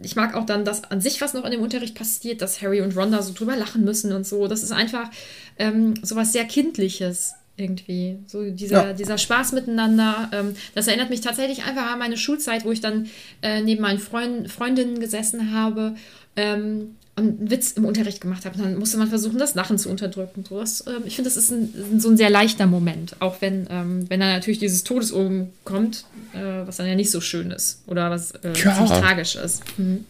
ich 0.01 0.16
mag 0.16 0.34
auch 0.34 0.46
dann, 0.46 0.64
dass 0.64 0.84
an 0.84 1.01
sich 1.01 1.20
was 1.20 1.34
noch 1.34 1.44
in 1.44 1.51
dem 1.51 1.62
Unterricht 1.62 1.94
passiert, 1.94 2.40
dass 2.40 2.62
Harry 2.62 2.80
und 2.80 2.96
Ron 2.96 3.12
da 3.12 3.22
so 3.22 3.32
drüber 3.34 3.57
lachen 3.57 3.84
müssen 3.84 4.12
und 4.12 4.26
so. 4.26 4.46
Das 4.46 4.62
ist 4.62 4.72
einfach 4.72 5.11
ähm, 5.59 5.94
so 6.03 6.14
was 6.16 6.32
sehr 6.32 6.44
Kindliches 6.44 7.34
irgendwie. 7.57 8.18
So 8.26 8.49
dieser, 8.51 8.88
ja. 8.88 8.92
dieser 8.92 9.18
Spaß 9.18 9.53
miteinander. 9.53 10.30
Ähm, 10.32 10.55
das 10.74 10.86
erinnert 10.86 11.11
mich 11.11 11.20
tatsächlich 11.20 11.64
einfach 11.64 11.90
an 11.92 11.99
meine 11.99 12.16
Schulzeit, 12.16 12.64
wo 12.64 12.70
ich 12.70 12.80
dann 12.80 13.09
äh, 13.42 13.61
neben 13.61 13.82
meinen 13.82 13.99
Freund, 13.99 14.51
Freundinnen 14.51 15.01
gesessen 15.01 15.53
habe 15.53 15.96
ähm, 16.38 16.94
einen 17.18 17.50
Witz 17.50 17.72
im 17.72 17.84
Unterricht 17.84 18.20
gemacht 18.20 18.44
habe. 18.44 18.58
Dann 18.58 18.78
musste 18.78 18.98
man 18.98 19.08
versuchen, 19.08 19.38
das 19.38 19.54
Lachen 19.54 19.78
zu 19.78 19.88
unterdrücken. 19.88 20.44
Das, 20.48 20.82
äh, 20.82 20.92
ich 21.04 21.16
finde, 21.16 21.30
das 21.30 21.36
ist 21.36 21.50
ein, 21.50 22.00
so 22.00 22.08
ein 22.08 22.16
sehr 22.16 22.30
leichter 22.30 22.66
Moment. 22.66 23.16
Auch 23.20 23.40
wenn, 23.40 23.66
ähm, 23.70 24.08
wenn 24.08 24.20
dann 24.20 24.30
natürlich 24.30 24.58
dieses 24.58 24.84
Todesogen 24.84 25.50
kommt, 25.64 26.04
äh, 26.32 26.66
was 26.66 26.76
dann 26.76 26.86
ja 26.86 26.94
nicht 26.94 27.10
so 27.10 27.20
schön 27.20 27.50
ist. 27.50 27.82
Oder 27.86 28.10
was 28.10 28.32
äh, 28.32 28.48
ja. 28.48 28.74
ziemlich 28.74 28.90
tragisch 28.90 29.36
ist. 29.36 29.62
Mhm. 29.78 30.04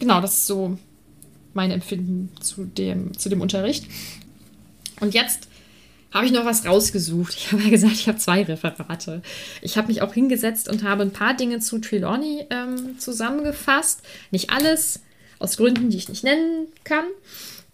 Genau, 0.00 0.20
das 0.20 0.34
ist 0.34 0.46
so 0.46 0.78
mein 1.52 1.70
Empfinden 1.70 2.30
zu 2.40 2.64
dem, 2.64 3.16
zu 3.16 3.28
dem 3.28 3.40
Unterricht. 3.40 3.86
Und 5.00 5.14
jetzt 5.14 5.48
habe 6.14 6.26
ich 6.26 6.32
noch 6.32 6.44
was 6.44 6.64
rausgesucht. 6.64 7.34
Ich 7.34 7.52
habe 7.52 7.62
ja 7.62 7.70
gesagt, 7.70 7.94
ich 7.94 8.06
habe 8.06 8.18
zwei 8.18 8.44
Referate. 8.44 9.20
Ich 9.62 9.76
habe 9.76 9.88
mich 9.88 10.00
auch 10.00 10.14
hingesetzt 10.14 10.68
und 10.68 10.84
habe 10.84 11.02
ein 11.02 11.10
paar 11.10 11.34
Dinge 11.34 11.58
zu 11.58 11.78
Trelawney 11.78 12.46
ähm, 12.50 12.98
zusammengefasst. 12.98 14.02
Nicht 14.30 14.50
alles, 14.50 15.00
aus 15.44 15.56
Gründen, 15.56 15.90
die 15.90 15.96
ich 15.96 16.08
nicht 16.08 16.24
nennen 16.24 16.66
kann. 16.82 17.04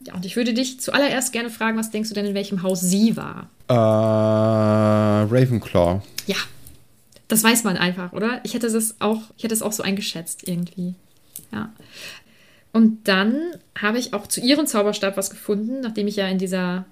Ja, 0.07 0.15
und 0.15 0.25
ich 0.25 0.37
würde 0.37 0.55
dich 0.55 0.81
zuallererst 0.81 1.33
gerne 1.33 1.51
fragen, 1.51 1.79
was 1.79 1.91
denkst 1.91 2.09
du 2.09 2.15
denn, 2.15 2.27
in 2.27 2.35
welchem 2.35 2.63
Haus 2.63 2.81
sie 2.81 3.17
war? 3.17 3.51
Äh, 3.69 3.75
Ravenclaw. 3.75 6.01
Ja, 6.27 6.37
das 7.29 7.45
weiß 7.45 7.65
man 7.65 7.77
einfach, 7.77 8.13
oder? 8.13 8.41
Ich 8.45 8.55
hätte 8.55 8.67
es 8.67 9.01
auch, 9.01 9.23
ich 9.37 9.45
hätte 9.45 9.55
es 9.55 9.63
auch 9.63 9.73
so 9.73 9.83
eingeschätzt 9.83 10.49
irgendwie. 10.49 10.95
Ja. 11.53 11.71
Und 12.73 13.09
dann 13.09 13.37
habe 13.79 13.99
ich 13.99 14.15
auch 14.15 14.27
zu 14.27 14.41
ihrem 14.41 14.67
Zauberstab 14.67 15.17
was 15.17 15.31
gefunden, 15.31 15.81
nachdem 15.81 16.07
ich 16.07 16.17
ja 16.17 16.29
in 16.29 16.39
dieser 16.39 16.87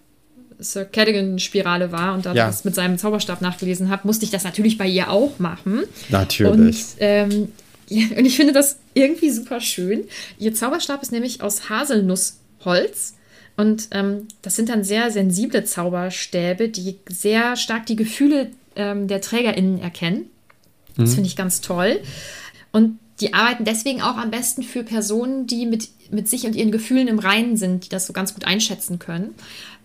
Sir 0.59 0.85
Cadogan-Spirale 0.85 1.93
war 1.93 2.15
und 2.15 2.27
da 2.27 2.35
ja. 2.35 2.47
das 2.47 2.65
mit 2.65 2.75
seinem 2.75 2.99
Zauberstab 2.99 3.41
nachgelesen 3.41 3.91
habe, 3.91 4.07
musste 4.07 4.25
ich 4.25 4.31
das 4.31 4.45
natürlich 4.45 4.77
bei 4.77 4.87
ihr 4.87 5.11
auch 5.11 5.39
machen. 5.39 5.85
Natürlich. 6.09 6.53
Und 6.53 6.77
ähm, 6.99 7.53
und 8.17 8.25
ich 8.25 8.37
finde 8.37 8.53
das 8.53 8.79
irgendwie 8.95 9.31
super 9.31 9.61
schön. 9.61 10.05
Ihr 10.39 10.55
Zauberstab 10.55 11.03
ist 11.03 11.13
nämlich 11.13 11.43
aus 11.43 11.69
Haselnussholz. 11.69 13.15
Und 13.57 13.89
ähm, 13.91 14.29
das 14.43 14.55
sind 14.55 14.69
dann 14.69 14.85
sehr 14.85 15.11
sensible 15.11 15.65
Zauberstäbe, 15.65 16.69
die 16.69 16.97
sehr 17.09 17.57
stark 17.57 17.87
die 17.87 17.97
Gefühle 17.97 18.51
ähm, 18.77 19.09
der 19.09 19.21
TrägerInnen 19.21 19.81
erkennen. 19.81 20.31
Das 20.97 21.11
mhm. 21.11 21.15
finde 21.15 21.29
ich 21.29 21.37
ganz 21.37 21.61
toll. 21.61 22.01
Und 22.71 22.99
die 23.21 23.35
arbeiten 23.35 23.65
deswegen 23.65 24.01
auch 24.01 24.17
am 24.17 24.31
besten 24.31 24.63
für 24.63 24.85
Personen, 24.85 25.47
die 25.47 25.67
mit, 25.67 25.89
mit 26.11 26.29
sich 26.29 26.47
und 26.47 26.55
ihren 26.55 26.71
Gefühlen 26.71 27.09
im 27.09 27.19
Reinen 27.19 27.57
sind, 27.57 27.85
die 27.85 27.89
das 27.89 28.07
so 28.07 28.13
ganz 28.13 28.35
gut 28.35 28.45
einschätzen 28.45 29.01
können. 29.01 29.35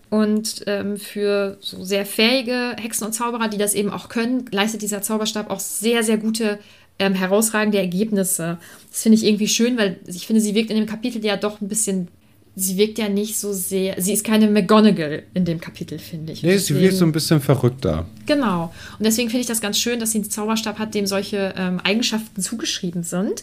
Und 0.08 0.62
ähm, 0.68 0.96
für 0.96 1.56
so 1.60 1.82
sehr 1.82 2.06
fähige 2.06 2.76
Hexen 2.80 3.06
und 3.06 3.12
Zauberer, 3.12 3.48
die 3.48 3.58
das 3.58 3.74
eben 3.74 3.90
auch 3.90 4.08
können, 4.08 4.44
leistet 4.52 4.82
dieser 4.82 5.02
Zauberstab 5.02 5.50
auch 5.50 5.58
sehr, 5.58 6.04
sehr 6.04 6.18
gute 6.18 6.60
ähm, 6.98 7.14
herausragende 7.14 7.78
Ergebnisse. 7.78 8.58
Das 8.90 9.02
finde 9.02 9.18
ich 9.18 9.24
irgendwie 9.24 9.48
schön, 9.48 9.76
weil 9.76 9.98
ich 10.06 10.26
finde, 10.26 10.40
sie 10.40 10.54
wirkt 10.54 10.70
in 10.70 10.76
dem 10.76 10.86
Kapitel 10.86 11.24
ja 11.24 11.36
doch 11.36 11.60
ein 11.60 11.68
bisschen 11.68 12.08
sie 12.56 12.76
wirkt 12.76 12.98
ja 12.98 13.08
nicht 13.08 13.36
so 13.36 13.52
sehr. 13.52 14.00
Sie 14.00 14.12
ist 14.12 14.24
keine 14.24 14.48
McGonagall 14.48 15.24
in 15.34 15.44
dem 15.44 15.60
Kapitel, 15.60 15.98
finde 15.98 16.32
ich. 16.32 16.42
Nee, 16.42 16.52
deswegen, 16.52 16.78
sie 16.78 16.84
wirkt 16.84 16.96
so 16.96 17.04
ein 17.04 17.12
bisschen 17.12 17.40
verrückter. 17.40 18.06
Genau. 18.26 18.72
Und 18.98 19.04
deswegen 19.04 19.28
finde 19.28 19.40
ich 19.40 19.46
das 19.46 19.60
ganz 19.60 19.78
schön, 19.78 19.98
dass 19.98 20.12
sie 20.12 20.18
einen 20.18 20.30
Zauberstab 20.30 20.78
hat, 20.78 20.94
dem 20.94 21.06
solche 21.06 21.54
ähm, 21.56 21.80
Eigenschaften 21.82 22.40
zugeschrieben 22.40 23.02
sind. 23.02 23.42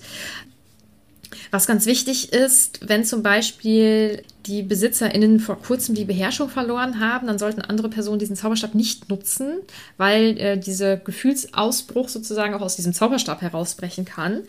Was 1.51 1.67
ganz 1.67 1.85
wichtig 1.85 2.33
ist, 2.33 2.87
wenn 2.87 3.05
zum 3.05 3.23
Beispiel 3.23 4.23
die 4.45 4.63
BesitzerInnen 4.63 5.39
vor 5.39 5.61
kurzem 5.61 5.95
die 5.95 6.05
Beherrschung 6.05 6.49
verloren 6.49 6.99
haben, 6.99 7.27
dann 7.27 7.39
sollten 7.39 7.61
andere 7.61 7.89
Personen 7.89 8.19
diesen 8.19 8.35
Zauberstab 8.35 8.75
nicht 8.75 9.09
nutzen, 9.09 9.59
weil 9.97 10.37
äh, 10.37 10.57
dieser 10.57 10.97
Gefühlsausbruch 10.97 12.09
sozusagen 12.09 12.53
auch 12.53 12.61
aus 12.61 12.75
diesem 12.75 12.93
Zauberstab 12.93 13.41
herausbrechen 13.41 14.05
kann. 14.05 14.43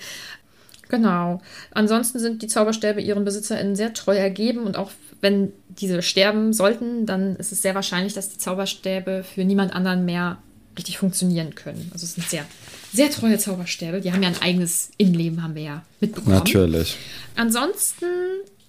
Genau. 0.89 1.41
Ansonsten 1.71 2.19
sind 2.19 2.43
die 2.43 2.49
Zauberstäbe 2.49 3.01
ihren 3.01 3.25
BesitzerInnen 3.25 3.77
sehr 3.77 3.95
treu 3.95 4.15
ergeben 4.15 4.65
und 4.65 4.77
auch 4.77 4.91
wenn 5.23 5.53
diese 5.69 6.03
sterben 6.03 6.53
sollten, 6.53 7.07
dann 7.07 7.37
ist 7.37 7.53
es 7.53 7.63
sehr 7.63 7.75
wahrscheinlich, 7.75 8.13
dass 8.13 8.29
die 8.29 8.39
Zauberstäbe 8.39 9.25
für 9.25 9.45
niemand 9.45 9.73
anderen 9.73 10.05
mehr 10.05 10.39
richtig 10.77 10.99
funktionieren 10.99 11.55
können. 11.55 11.91
Also 11.95 12.05
es 12.05 12.15
sind 12.15 12.29
sehr, 12.29 12.45
sehr 12.93 13.11
treue 13.11 13.39
Zauberstäbe. 13.39 14.01
Die 14.01 14.13
haben 14.13 14.23
ja 14.23 14.29
ein 14.29 14.43
eigenes 14.43 14.91
Innenleben, 14.99 15.43
haben 15.43 15.55
wir 15.55 15.63
ja 15.63 15.83
mitbekommen. 16.01 16.37
Natürlich. 16.37 16.97
Ansonsten 17.37 18.07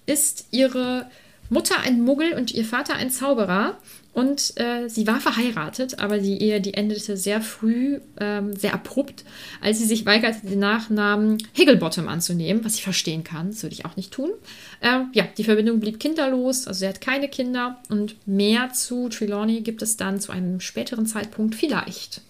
ist 0.06 0.46
ihre 0.50 1.06
Mutter 1.50 1.80
ein 1.80 2.02
Muggel 2.02 2.32
und 2.34 2.52
ihr 2.52 2.64
Vater 2.64 2.94
ein 2.94 3.10
Zauberer. 3.10 3.76
Und 4.14 4.52
äh, 4.60 4.88
sie 4.88 5.08
war 5.08 5.18
verheiratet, 5.18 5.98
aber 5.98 6.18
die 6.18 6.40
Ehe, 6.40 6.60
die 6.60 6.74
endete 6.74 7.16
sehr 7.16 7.40
früh, 7.40 7.98
ähm, 8.20 8.54
sehr 8.54 8.72
abrupt, 8.72 9.24
als 9.60 9.80
sie 9.80 9.86
sich 9.86 10.06
weigerte, 10.06 10.46
den 10.46 10.60
Nachnamen 10.60 11.38
Higglebottom 11.52 12.06
anzunehmen, 12.06 12.64
was 12.64 12.76
ich 12.76 12.84
verstehen 12.84 13.24
kann. 13.24 13.50
Das 13.50 13.64
würde 13.64 13.74
ich 13.74 13.84
auch 13.84 13.96
nicht 13.96 14.12
tun. 14.12 14.30
Äh, 14.80 15.00
ja, 15.14 15.24
die 15.36 15.42
Verbindung 15.42 15.80
blieb 15.80 15.98
kinderlos, 15.98 16.68
also 16.68 16.78
sie 16.78 16.88
hat 16.88 17.00
keine 17.00 17.28
Kinder. 17.28 17.82
Und 17.88 18.14
mehr 18.24 18.72
zu 18.72 19.08
Trelawney 19.08 19.62
gibt 19.62 19.82
es 19.82 19.96
dann 19.96 20.20
zu 20.20 20.30
einem 20.30 20.60
späteren 20.60 21.06
Zeitpunkt 21.06 21.56
vielleicht. 21.56 22.20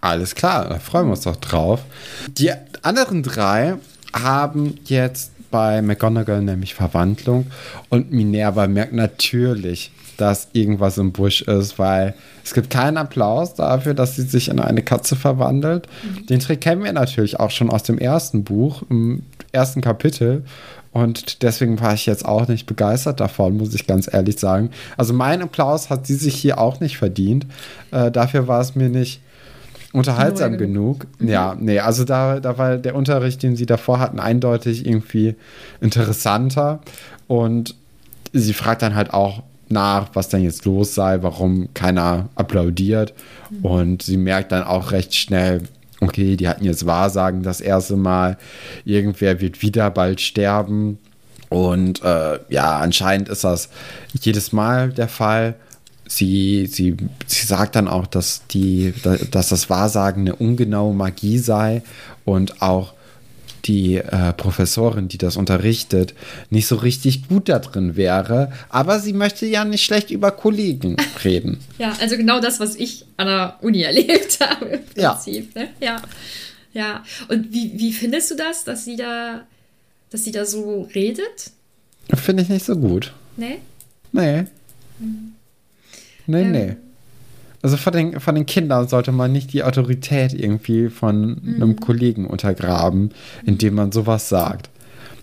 Alles 0.00 0.34
klar, 0.34 0.68
da 0.68 0.78
freuen 0.78 1.06
wir 1.06 1.12
uns 1.12 1.22
doch 1.22 1.36
drauf. 1.36 1.80
Die 2.28 2.50
anderen 2.82 3.22
drei 3.22 3.76
haben 4.12 4.74
jetzt 4.84 5.32
bei 5.50 5.82
McGonagall 5.82 6.42
nämlich 6.42 6.74
Verwandlung 6.74 7.46
und 7.88 8.12
Minerva 8.12 8.66
merkt 8.66 8.92
natürlich, 8.92 9.92
dass 10.16 10.48
irgendwas 10.52 10.98
im 10.98 11.12
Busch 11.12 11.42
ist, 11.42 11.78
weil 11.78 12.14
es 12.44 12.54
gibt 12.54 12.70
keinen 12.70 12.96
Applaus 12.96 13.54
dafür, 13.54 13.94
dass 13.94 14.16
sie 14.16 14.22
sich 14.22 14.48
in 14.48 14.60
eine 14.60 14.82
Katze 14.82 15.16
verwandelt. 15.16 15.86
Mhm. 16.02 16.26
Den 16.26 16.40
Trick 16.40 16.60
kennen 16.60 16.84
wir 16.84 16.92
natürlich 16.92 17.40
auch 17.40 17.50
schon 17.50 17.70
aus 17.70 17.82
dem 17.82 17.98
ersten 17.98 18.44
Buch, 18.44 18.82
im 18.90 19.22
ersten 19.52 19.80
Kapitel. 19.80 20.44
Und 20.92 21.42
deswegen 21.42 21.80
war 21.80 21.94
ich 21.94 22.06
jetzt 22.06 22.24
auch 22.24 22.46
nicht 22.46 22.66
begeistert 22.66 23.18
davon, 23.18 23.56
muss 23.56 23.74
ich 23.74 23.86
ganz 23.86 24.12
ehrlich 24.12 24.38
sagen. 24.38 24.70
Also 24.96 25.12
mein 25.12 25.42
Applaus 25.42 25.90
hat 25.90 26.06
sie 26.06 26.14
sich 26.14 26.36
hier 26.36 26.58
auch 26.58 26.78
nicht 26.78 26.98
verdient. 26.98 27.46
Äh, 27.90 28.12
dafür 28.12 28.46
war 28.46 28.60
es 28.60 28.76
mir 28.76 28.88
nicht 28.88 29.20
unterhaltsam 29.94 30.58
genug. 30.58 31.06
Mhm. 31.18 31.28
Ja, 31.28 31.56
nee, 31.58 31.78
also 31.78 32.04
da, 32.04 32.40
da 32.40 32.58
war 32.58 32.76
der 32.76 32.94
Unterricht, 32.94 33.42
den 33.42 33.56
sie 33.56 33.66
davor 33.66 34.00
hatten, 34.00 34.18
eindeutig 34.18 34.84
irgendwie 34.86 35.36
interessanter. 35.80 36.80
Und 37.28 37.74
sie 38.32 38.52
fragt 38.52 38.82
dann 38.82 38.94
halt 38.94 39.14
auch, 39.14 39.42
nach, 39.68 40.10
was 40.12 40.28
denn 40.28 40.42
jetzt 40.42 40.64
los 40.66 40.94
sei, 40.94 41.22
warum 41.22 41.68
keiner 41.74 42.28
applaudiert. 42.34 43.14
Mhm. 43.50 43.64
Und 43.64 44.02
sie 44.02 44.16
merkt 44.16 44.52
dann 44.52 44.62
auch 44.62 44.92
recht 44.92 45.14
schnell, 45.14 45.62
okay, 46.00 46.36
die 46.36 46.48
hatten 46.48 46.64
jetzt 46.64 46.86
Wahrsagen 46.86 47.42
das 47.42 47.60
erste 47.60 47.96
Mal, 47.96 48.36
irgendwer 48.84 49.40
wird 49.40 49.62
wieder 49.62 49.90
bald 49.90 50.20
sterben. 50.20 50.98
Und 51.48 52.02
äh, 52.02 52.40
ja, 52.48 52.78
anscheinend 52.78 53.28
ist 53.28 53.44
das 53.44 53.68
jedes 54.12 54.52
Mal 54.52 54.90
der 54.90 55.08
Fall. 55.08 55.54
Sie, 56.06 56.66
sie, 56.66 56.96
sie 57.26 57.46
sagt 57.46 57.76
dann 57.76 57.88
auch, 57.88 58.06
dass, 58.06 58.46
die, 58.48 58.92
dass 59.30 59.48
das 59.48 59.70
Wahrsagen 59.70 60.22
eine 60.22 60.36
ungenaue 60.36 60.94
Magie 60.94 61.38
sei 61.38 61.82
und 62.24 62.60
auch 62.62 62.94
die 63.64 63.96
äh, 63.96 64.32
Professorin, 64.34 65.08
die 65.08 65.18
das 65.18 65.36
unterrichtet, 65.36 66.14
nicht 66.50 66.66
so 66.66 66.76
richtig 66.76 67.28
gut 67.28 67.48
da 67.48 67.58
drin 67.58 67.96
wäre. 67.96 68.52
Aber 68.68 69.00
sie 69.00 69.12
möchte 69.12 69.46
ja 69.46 69.64
nicht 69.64 69.84
schlecht 69.84 70.10
über 70.10 70.30
Kollegen 70.30 70.96
reden. 71.24 71.60
ja, 71.78 71.94
also 72.00 72.16
genau 72.16 72.40
das, 72.40 72.60
was 72.60 72.76
ich 72.76 73.06
an 73.16 73.26
der 73.26 73.58
Uni 73.62 73.82
erlebt 73.82 74.38
habe 74.40 74.66
im 74.66 74.84
Prinzip. 74.84 75.54
Ja. 75.54 75.62
Ne? 75.62 75.68
ja. 75.80 76.02
Ja. 76.74 77.04
Und 77.28 77.52
wie, 77.52 77.72
wie 77.76 77.92
findest 77.92 78.32
du 78.32 78.34
das, 78.34 78.64
dass 78.64 78.84
sie 78.84 78.96
da, 78.96 79.46
dass 80.10 80.24
sie 80.24 80.32
da 80.32 80.44
so 80.44 80.88
redet? 80.94 81.52
Finde 82.12 82.42
ich 82.42 82.48
nicht 82.48 82.66
so 82.66 82.76
gut. 82.76 83.14
Nee? 83.36 83.60
Nee. 84.12 84.44
Mhm. 84.98 85.33
Nee, 86.26 86.42
ähm, 86.42 86.52
nee. 86.52 86.76
Also 87.62 87.78
von 87.78 87.92
den, 87.94 88.20
von 88.20 88.34
den 88.34 88.44
Kindern 88.44 88.88
sollte 88.88 89.10
man 89.10 89.32
nicht 89.32 89.54
die 89.54 89.64
Autorität 89.64 90.34
irgendwie 90.34 90.90
von 90.90 91.40
mhm. 91.42 91.54
einem 91.54 91.80
Kollegen 91.80 92.26
untergraben, 92.26 93.10
indem 93.46 93.74
man 93.74 93.90
sowas 93.90 94.28
sagt. 94.28 94.68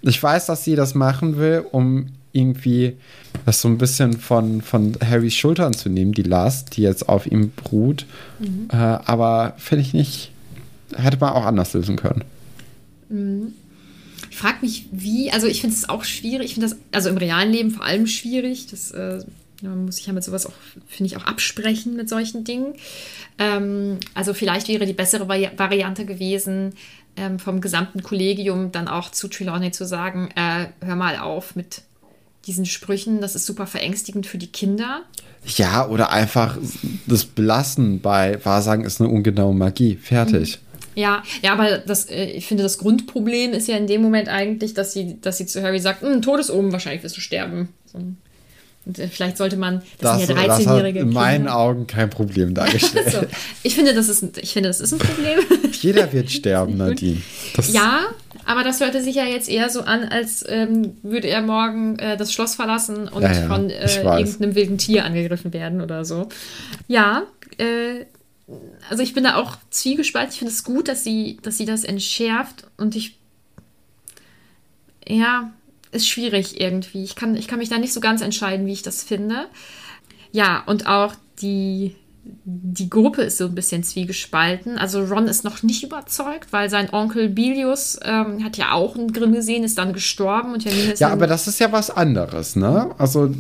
Ich 0.02 0.22
weiß, 0.22 0.47
dass 0.47 0.64
sie 0.64 0.76
das 0.76 0.95
machen 0.95 1.38
will, 1.38 1.64
um 1.72 2.08
irgendwie 2.34 2.97
das 3.45 3.62
so 3.62 3.68
ein 3.68 3.78
bisschen 3.78 4.14
von, 4.14 4.62
von 4.62 4.97
Harrys 5.06 5.36
Schultern 5.36 5.74
zu 5.74 5.89
nehmen, 5.89 6.14
die 6.14 6.24
Last, 6.24 6.78
die 6.78 6.82
jetzt 6.82 7.08
auf 7.10 7.28
ihm 7.28 7.52
ruht. 7.72 8.06
Mhm. 8.39 8.70
Äh, 8.72 8.76
aber 8.76 9.54
finde 9.58 9.84
ich 9.84 9.93
nicht, 9.93 10.32
hätte 10.95 11.18
man 11.20 11.34
auch 11.34 11.45
anders 11.45 11.74
lösen 11.74 11.95
können. 11.95 12.24
Mhm. 13.10 13.54
Ich 14.30 14.38
frage 14.38 14.58
mich, 14.62 14.88
wie, 14.91 15.32
also 15.32 15.45
ich 15.45 15.62
finde 15.62 15.76
es 15.76 15.89
auch 15.89 16.04
schwierig, 16.04 16.45
ich 16.47 16.54
finde 16.54 16.70
das, 16.70 16.78
also 16.91 17.10
im 17.10 17.18
realen 17.18 17.52
Leben 17.52 17.72
vor 17.72 17.86
allem 17.86 18.08
schwierig, 18.08 18.68
das 18.68 18.91
äh, 18.91 19.20
man 19.62 19.86
muss 19.86 19.97
sich 19.97 20.07
ja 20.07 20.14
mit 20.14 20.24
sowas 20.24 20.45
auch, 20.45 20.53
finde 20.88 21.12
ich, 21.12 21.18
auch 21.18 21.26
absprechen 21.26 21.95
mit 21.95 22.09
solchen 22.09 22.43
Dingen. 22.43 22.74
Ähm, 23.38 23.99
also 24.14 24.34
vielleicht 24.34 24.68
wäre 24.68 24.86
die 24.86 24.93
bessere 24.93 25.28
Vari 25.28 25.49
Variante 25.55 26.05
gewesen, 26.05 26.74
ähm, 27.18 27.39
vom 27.39 27.62
gesamten 27.62 28.03
Kollegium 28.03 28.72
dann 28.72 28.88
auch 28.88 29.12
zu 29.12 29.28
Trelawney 29.28 29.72
zu 29.72 29.86
sagen, 29.86 30.30
äh, 30.36 30.68
hör 30.86 30.95
mal 30.95 31.18
auf 31.18 31.55
mit 31.55 31.84
diesen 32.47 32.66
Sprüchen, 32.66 33.22
das 33.22 33.36
ist 33.36 33.45
super 33.45 33.68
verängstigend 33.68 34.26
für 34.26 34.38
die 34.38 34.47
Kinder. 34.47 35.01
Ja, 35.45 35.88
oder 35.88 36.12
einfach 36.12 36.57
das 37.07 37.26
Belassen 37.26 38.01
bei 38.01 38.43
Wahrsagen 38.43 38.86
ist 38.86 39.01
eine 39.01 39.09
ungenaue 39.09 39.53
Magie. 39.53 39.95
Fertig. 39.95 40.59
Mhm. 40.59 40.72
Ja, 40.93 41.24
ja, 41.41 41.53
aber 41.53 41.78
das, 41.78 42.05
äh, 42.09 42.26
ich 42.26 42.47
finde, 42.47 42.64
das 42.64 42.78
Grundproblem 42.78 43.53
ist 43.53 43.68
ja 43.68 43.78
in 43.78 43.88
dem 43.88 44.01
Moment 44.01 44.28
eigentlich, 44.28 44.74
dass 44.74 44.93
sie, 44.93 45.20
dass 45.22 45.38
sie 45.38 45.45
zu 45.45 45.64
Harry 45.64 45.80
sagt, 45.80 46.01
hm, 46.01 46.22
Todesoben, 46.22 46.72
wahrscheinlich 46.72 47.03
wirst 47.03 47.16
du 47.18 47.22
sterben. 47.22 47.70
So. 47.86 47.99
Und 48.86 48.98
vielleicht 48.98 49.38
sollte 49.38 49.58
man, 49.58 49.84
das, 50.00 50.18
das 50.18 50.28
sind 50.28 50.38
ja 50.38 50.58
13-jährige 50.58 51.00
In 51.00 51.14
meinen 51.14 51.48
Augen 51.48 51.86
kein 51.86 52.10
Problem 52.10 52.54
dargestellt. 52.56 53.12
so. 53.12 53.20
ich, 53.64 53.76
finde, 53.76 53.94
das 53.94 54.10
ist 54.10 54.24
ein, 54.24 54.32
ich 54.42 54.54
finde, 54.54 54.70
das 54.70 54.80
ist 54.80 54.94
ein 54.94 55.00
Problem. 55.00 55.40
Jeder 55.72 56.12
wird 56.12 56.32
sterben, 56.32 56.78
Nadine. 56.78 57.22
Das 57.56 57.72
ja, 57.72 58.08
aber 58.46 58.64
das 58.64 58.80
hörte 58.80 59.04
sich 59.04 59.16
ja 59.16 59.26
jetzt 59.26 59.50
eher 59.50 59.70
so 59.70 59.82
an, 59.82 60.04
als 60.06 60.44
ähm, 60.48 60.98
würde 61.04 61.28
er 61.28 61.42
morgen 61.44 62.00
äh, 62.00 62.18
das 62.18 62.34
Schloss 62.34 62.56
verlassen 62.56 63.08
und 63.08 63.22
ja, 63.22 63.34
ja, 63.34 63.48
von 63.48 63.70
äh, 63.70 64.02
irgendeinem 64.02 64.56
wilden 64.56 64.78
Tier 64.80 65.06
angegriffen 65.06 65.54
werden 65.54 65.82
oder 65.82 66.04
so. 66.04 66.30
Ja, 66.88 67.24
äh, 67.60 68.06
also 68.90 69.04
ich 69.04 69.14
bin 69.14 69.24
da 69.24 69.36
auch 69.36 69.58
zwiegespalten. 69.70 70.32
Ich 70.34 70.40
finde 70.40 70.54
es 70.54 70.64
gut, 70.64 70.88
dass 70.88 71.04
sie, 71.04 71.38
dass 71.44 71.58
sie 71.58 71.66
das 71.66 71.84
entschärft 71.84 72.68
und 72.78 72.96
ich 72.96 73.20
ja, 75.08 75.52
ist 75.92 76.08
schwierig 76.08 76.60
irgendwie. 76.60 77.04
Ich 77.04 77.16
kann, 77.16 77.36
ich 77.36 77.48
kann 77.48 77.60
mich 77.60 77.70
da 77.70 77.78
nicht 77.78 77.94
so 77.94 78.00
ganz 78.00 78.22
entscheiden, 78.22 78.66
wie 78.66 78.74
ich 78.74 78.82
das 78.82 79.04
finde. 79.04 79.46
Ja, 80.32 80.64
und 80.66 80.88
auch 80.88 81.14
die, 81.42 81.96
die 82.24 82.89
Gruppe 82.89 83.24
ist 83.24 83.38
so 83.38 83.46
ein 83.46 83.56
bisschen 83.56 83.84
zwiegespalten. 83.84 84.78
Also 84.78 85.04
Ron 85.04 85.28
ist 85.28 85.44
noch 85.44 85.64
nicht 85.64 85.84
überzeugt, 85.84 86.52
weil 86.54 86.70
sein 86.70 86.94
Onkel 86.94 87.30
Bilius 87.30 88.00
ähm, 88.04 88.44
hat 88.44 88.58
ja 88.58 88.72
auch 88.72 88.96
einen 88.96 89.12
Grimm 89.12 89.34
gesehen, 89.34 89.64
ist 89.64 89.78
dann 89.78 89.94
gestorben 89.94 90.54
und 90.54 90.66
Hermine 90.66 90.94
ist 90.94 91.00
Ja, 91.00 91.10
aber 91.10 91.28
das 91.28 91.48
ist 91.48 91.60
ja 91.60 91.72
was 91.72 91.89
anderes, 91.89 92.56
ne? 92.56 92.92
Also 92.98 93.34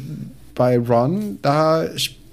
bei 0.55 0.77
Ron, 0.77 1.39
da 1.41 1.87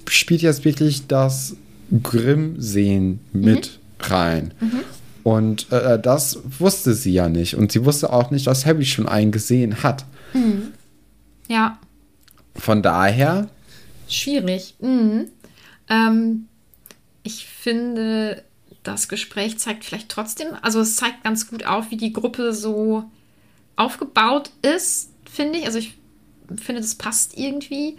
spielt 0.09 0.43
jetzt 0.43 0.65
wirklich 0.65 1.07
das 1.07 1.55
Grimm-Sehen 2.03 3.21
mit 3.33 3.79
mhm. 4.01 4.13
rein. 4.13 4.55
Mhm. 4.61 4.81
Und 5.25 5.71
äh, 5.73 6.01
das 6.01 6.39
wusste 6.59 6.95
sie 6.95 7.13
ja 7.13 7.29
nicht. 7.29 7.55
Und 7.55 7.73
sie 7.73 7.85
wusste 7.85 8.13
auch 8.13 8.31
nicht, 8.31 8.47
dass 8.47 8.67
Harry 8.67 8.85
schon 8.85 9.09
einen 9.09 9.33
gesehen 9.33 9.83
hat. 9.83 10.05
Mhm. 10.33 10.73
Ja. 11.49 11.79
Von 12.55 12.83
daher. 12.83 13.49
Schwierig. 14.09 14.75
Mhm. 14.81 15.27
Ähm, 15.89 16.49
ich 17.23 17.47
finde, 17.47 18.43
das 18.83 19.09
Gespräch 19.09 19.59
zeigt 19.59 19.85
vielleicht 19.85 20.09
trotzdem, 20.09 20.49
also 20.63 20.81
es 20.81 20.97
zeigt 20.97 21.25
ganz 21.25 21.49
gut 21.49 21.67
auf, 21.67 21.91
wie 21.91 21.97
die 21.97 22.13
Gruppe 22.13 22.53
so 22.53 23.05
aufgebaut 23.77 24.51
ist, 24.63 25.11
finde 25.31 25.59
ich. 25.59 25.67
Also 25.67 25.79
ich 25.79 25.95
finde, 26.57 26.81
das 26.81 26.95
passt 26.95 27.37
irgendwie. 27.37 27.97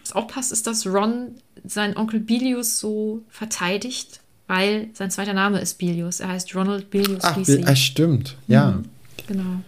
Was 0.00 0.12
auch 0.12 0.28
passt, 0.28 0.52
ist, 0.52 0.66
dass 0.66 0.86
Ron 0.86 1.34
seinen 1.64 1.96
Onkel 1.96 2.20
Bilius 2.20 2.78
so 2.78 3.22
verteidigt 3.28 4.20
weil 4.50 4.88
sein 4.94 5.12
zweiter 5.12 5.32
Name 5.32 5.60
ist 5.60 5.78
Bilius. 5.78 6.18
Er 6.18 6.30
heißt 6.30 6.56
Ronald 6.56 6.90
Bilius 6.90 7.22
Ach, 7.22 7.36
Weasley. 7.36 7.62
äh, 7.62 7.76
stimmt. 7.76 8.36
Ja. 8.48 8.72
Mhm, 8.72 8.84
genau. 9.28 9.60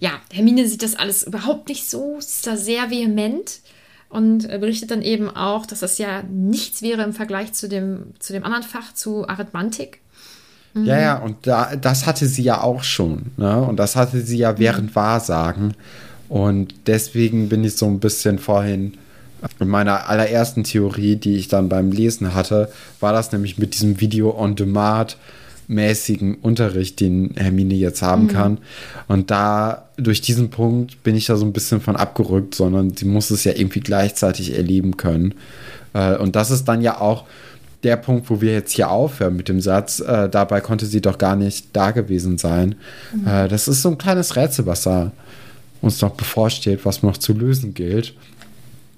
Ja, 0.00 0.12
Hermine 0.32 0.66
sieht 0.66 0.82
das 0.82 0.94
alles 0.94 1.22
überhaupt 1.24 1.68
nicht 1.68 1.90
so. 1.90 2.16
Sie 2.18 2.26
ist 2.26 2.46
da 2.46 2.56
sehr 2.56 2.90
vehement 2.90 3.60
und 4.08 4.48
äh, 4.48 4.56
berichtet 4.58 4.90
dann 4.90 5.02
eben 5.02 5.28
auch, 5.28 5.66
dass 5.66 5.80
das 5.80 5.98
ja 5.98 6.22
nichts 6.22 6.80
wäre 6.80 7.02
im 7.02 7.12
Vergleich 7.12 7.52
zu 7.52 7.68
dem, 7.68 8.14
zu 8.18 8.32
dem 8.32 8.42
anderen 8.42 8.62
Fach, 8.62 8.94
zu 8.94 9.28
Arithmantik. 9.28 10.00
Ja, 10.72 10.98
ja, 10.98 11.18
und 11.18 11.46
da, 11.46 11.76
das 11.76 12.06
hatte 12.06 12.26
sie 12.26 12.42
ja 12.42 12.62
auch 12.62 12.84
schon. 12.84 13.32
Ne? 13.36 13.60
Und 13.60 13.76
das 13.76 13.96
hatte 13.96 14.22
sie 14.22 14.38
ja 14.38 14.58
während 14.58 14.96
Wahrsagen. 14.96 15.74
Und 16.30 16.74
deswegen 16.86 17.50
bin 17.50 17.64
ich 17.64 17.76
so 17.76 17.86
ein 17.86 18.00
bisschen 18.00 18.38
vorhin 18.38 18.96
in 19.60 19.68
meiner 19.68 20.08
allerersten 20.08 20.64
Theorie, 20.64 21.16
die 21.16 21.36
ich 21.36 21.48
dann 21.48 21.68
beim 21.68 21.92
Lesen 21.92 22.34
hatte, 22.34 22.70
war 23.00 23.12
das 23.12 23.32
nämlich 23.32 23.58
mit 23.58 23.74
diesem 23.74 24.00
Video 24.00 24.36
on 24.36 24.56
Demand 24.56 25.16
mäßigen 25.68 26.36
Unterricht, 26.36 27.00
den 27.00 27.32
Hermine 27.36 27.74
jetzt 27.74 28.02
haben 28.02 28.28
kann. 28.28 28.58
Und 29.08 29.30
da, 29.30 29.88
durch 29.96 30.20
diesen 30.20 30.50
Punkt 30.50 31.02
bin 31.02 31.16
ich 31.16 31.26
da 31.26 31.36
so 31.36 31.44
ein 31.44 31.52
bisschen 31.52 31.80
von 31.80 31.96
abgerückt, 31.96 32.54
sondern 32.54 32.96
sie 32.96 33.04
muss 33.04 33.30
es 33.30 33.44
ja 33.44 33.52
irgendwie 33.52 33.80
gleichzeitig 33.80 34.56
erleben 34.56 34.96
können. 34.96 35.34
Äh, 35.92 36.16
Und 36.16 36.36
das 36.36 36.50
ist 36.50 36.66
dann 36.66 36.82
ja 36.82 37.00
auch 37.00 37.24
der 37.82 37.96
Punkt, 37.96 38.30
wo 38.30 38.40
wir 38.40 38.52
jetzt 38.52 38.72
hier 38.72 38.90
aufhören 38.90 39.36
mit 39.36 39.48
dem 39.48 39.60
Satz, 39.60 40.00
äh, 40.00 40.28
dabei 40.28 40.60
konnte 40.60 40.86
sie 40.86 41.00
doch 41.00 41.18
gar 41.18 41.36
nicht 41.36 41.68
da 41.72 41.90
gewesen 41.90 42.38
sein. 42.38 42.76
Äh, 43.26 43.48
das 43.48 43.68
ist 43.68 43.82
so 43.82 43.90
ein 43.90 43.98
kleines 43.98 44.36
Rätsel, 44.36 44.66
was 44.66 44.82
da 44.82 45.12
uns 45.82 46.00
noch 46.00 46.12
bevorsteht, 46.12 46.84
was 46.84 47.02
noch 47.02 47.16
zu 47.16 47.32
lösen 47.32 47.74
gilt. 47.74 48.14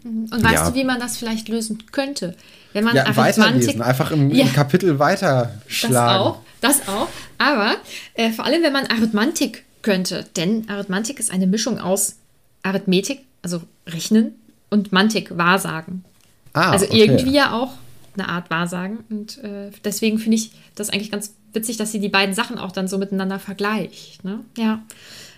Und 0.04 0.30
weißt 0.32 0.54
Ja. 0.54 0.70
du, 0.70 0.74
wie 0.76 0.84
man 0.84 1.00
das 1.00 1.16
vielleicht 1.16 1.48
lösen 1.48 1.78
könnte? 1.92 2.36
Wenn 2.72 2.84
man 2.84 2.94
Ja, 2.94 3.16
weiterlesen, 3.16 3.82
einfach 3.82 4.10
im, 4.10 4.30
Ja. 4.30 4.44
im 4.46 4.52
Kapitel 4.52 4.90
Das 4.90 4.98
weiterschlagen. 4.98 6.18
auch, 6.20 6.38
das 6.60 6.86
auch. 6.88 7.08
Aber 7.38 7.76
äh, 8.14 8.30
vor 8.30 8.44
allem, 8.44 8.62
wenn 8.62 8.72
man 8.72 8.86
Arithmantik 8.86 9.64
könnte. 9.82 10.26
Denn 10.36 10.68
Arithmantik 10.68 11.18
ist 11.18 11.30
eine 11.30 11.46
Mischung 11.46 11.78
aus 11.80 12.16
Arithmetik, 12.62 13.20
also 13.42 13.62
Rechnen, 13.86 14.34
und 14.70 14.92
Mantik, 14.92 15.36
Wahrsagen. 15.38 16.04
Ah, 16.52 16.72
also 16.72 16.84
okay. 16.86 16.98
irgendwie 17.04 17.32
ja 17.32 17.52
auch 17.52 17.72
eine 18.14 18.28
Art 18.28 18.50
Wahrsagen. 18.50 18.98
Und 19.08 19.38
äh, 19.38 19.70
deswegen 19.84 20.18
finde 20.18 20.36
ich 20.36 20.50
das 20.74 20.90
eigentlich 20.90 21.10
ganz 21.10 21.32
witzig, 21.54 21.76
dass 21.78 21.92
sie 21.92 22.00
die 22.00 22.08
beiden 22.08 22.34
Sachen 22.34 22.58
auch 22.58 22.72
dann 22.72 22.88
so 22.88 22.98
miteinander 22.98 23.38
vergleicht. 23.38 24.24
Ne? 24.24 24.40
Ja. 24.58 24.82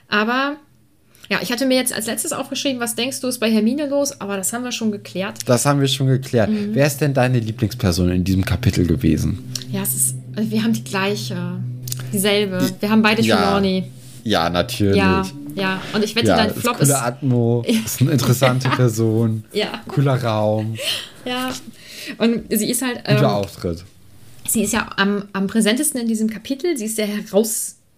Aber 0.08 0.56
ja, 1.30 1.38
ich 1.42 1.50
hatte 1.52 1.64
mir 1.64 1.76
jetzt 1.76 1.92
als 1.92 2.06
letztes 2.06 2.32
aufgeschrieben, 2.32 2.80
was 2.80 2.94
denkst 2.96 3.20
du, 3.20 3.28
ist 3.28 3.38
bei 3.38 3.50
Hermine 3.50 3.86
los? 3.86 4.20
Aber 4.20 4.36
das 4.36 4.52
haben 4.52 4.64
wir 4.64 4.72
schon 4.72 4.90
geklärt. 4.90 5.38
Das 5.46 5.64
haben 5.64 5.80
wir 5.80 5.88
schon 5.88 6.08
geklärt. 6.08 6.50
Mhm. 6.50 6.70
Wer 6.74 6.86
ist 6.86 7.00
denn 7.00 7.14
deine 7.14 7.38
Lieblingsperson 7.38 8.10
in 8.10 8.24
diesem 8.24 8.44
Kapitel 8.44 8.86
gewesen? 8.86 9.52
Ja, 9.70 9.82
es 9.82 9.94
ist, 9.94 10.14
also 10.36 10.50
wir 10.50 10.62
haben 10.62 10.72
die 10.72 10.82
gleiche, 10.84 11.36
dieselbe. 12.12 12.58
Wir 12.80 12.90
haben 12.90 13.02
beide 13.02 13.22
Ja, 13.22 13.36
Trelawney. 13.36 13.84
Ja, 14.24 14.50
natürlich. 14.50 14.96
Ja, 14.96 15.24
ja. 15.54 15.80
Und 15.94 16.04
ich 16.04 16.14
wette, 16.16 16.28
Ja, 16.28 16.36
dein 16.36 16.50
ist 16.50 16.58
Flop 16.58 16.76
coole 16.78 16.88
ist. 16.88 16.94
Atmo, 16.94 17.64
ist 17.84 18.00
eine 18.00 18.10
interessante 18.10 18.68
Person, 18.76 19.44
Ja, 19.52 19.80
cooler 19.88 20.22
Raum, 20.22 20.76
ja. 21.24 21.50
Und 22.18 22.42
sie 22.50 22.70
ist 22.70 22.82
halt. 22.82 22.98
guter 23.04 23.18
Ähm, 23.18 23.24
Auftritt. 23.24 23.84
sie 24.48 24.62
ist 24.64 24.72
ja 24.72 24.88
am, 24.96 25.24
am 25.32 25.46
präsentesten 25.46 26.00
in 26.00 26.08
diesem 26.08 26.28
Kapitel. 26.28 26.76
Sie 26.76 26.86
ist 26.86 26.96
sehr 26.96 27.06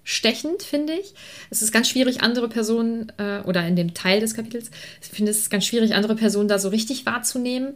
herausstechend, 0.04 0.62
finde 0.62 0.94
ich. 0.94 1.14
Es 1.50 1.62
ist 1.62 1.72
ganz 1.72 1.88
schwierig, 1.88 2.22
andere 2.22 2.48
Personen, 2.48 3.12
äh, 3.18 3.40
oder 3.44 3.66
in 3.66 3.76
dem 3.76 3.94
Teil 3.94 4.20
des 4.20 4.34
Kapitels, 4.34 4.70
ich 5.00 5.08
finde 5.08 5.30
es 5.30 5.50
ganz 5.50 5.64
schwierig, 5.64 5.94
andere 5.94 6.14
Personen 6.14 6.48
da 6.48 6.58
so 6.58 6.68
richtig 6.68 7.06
wahrzunehmen, 7.06 7.74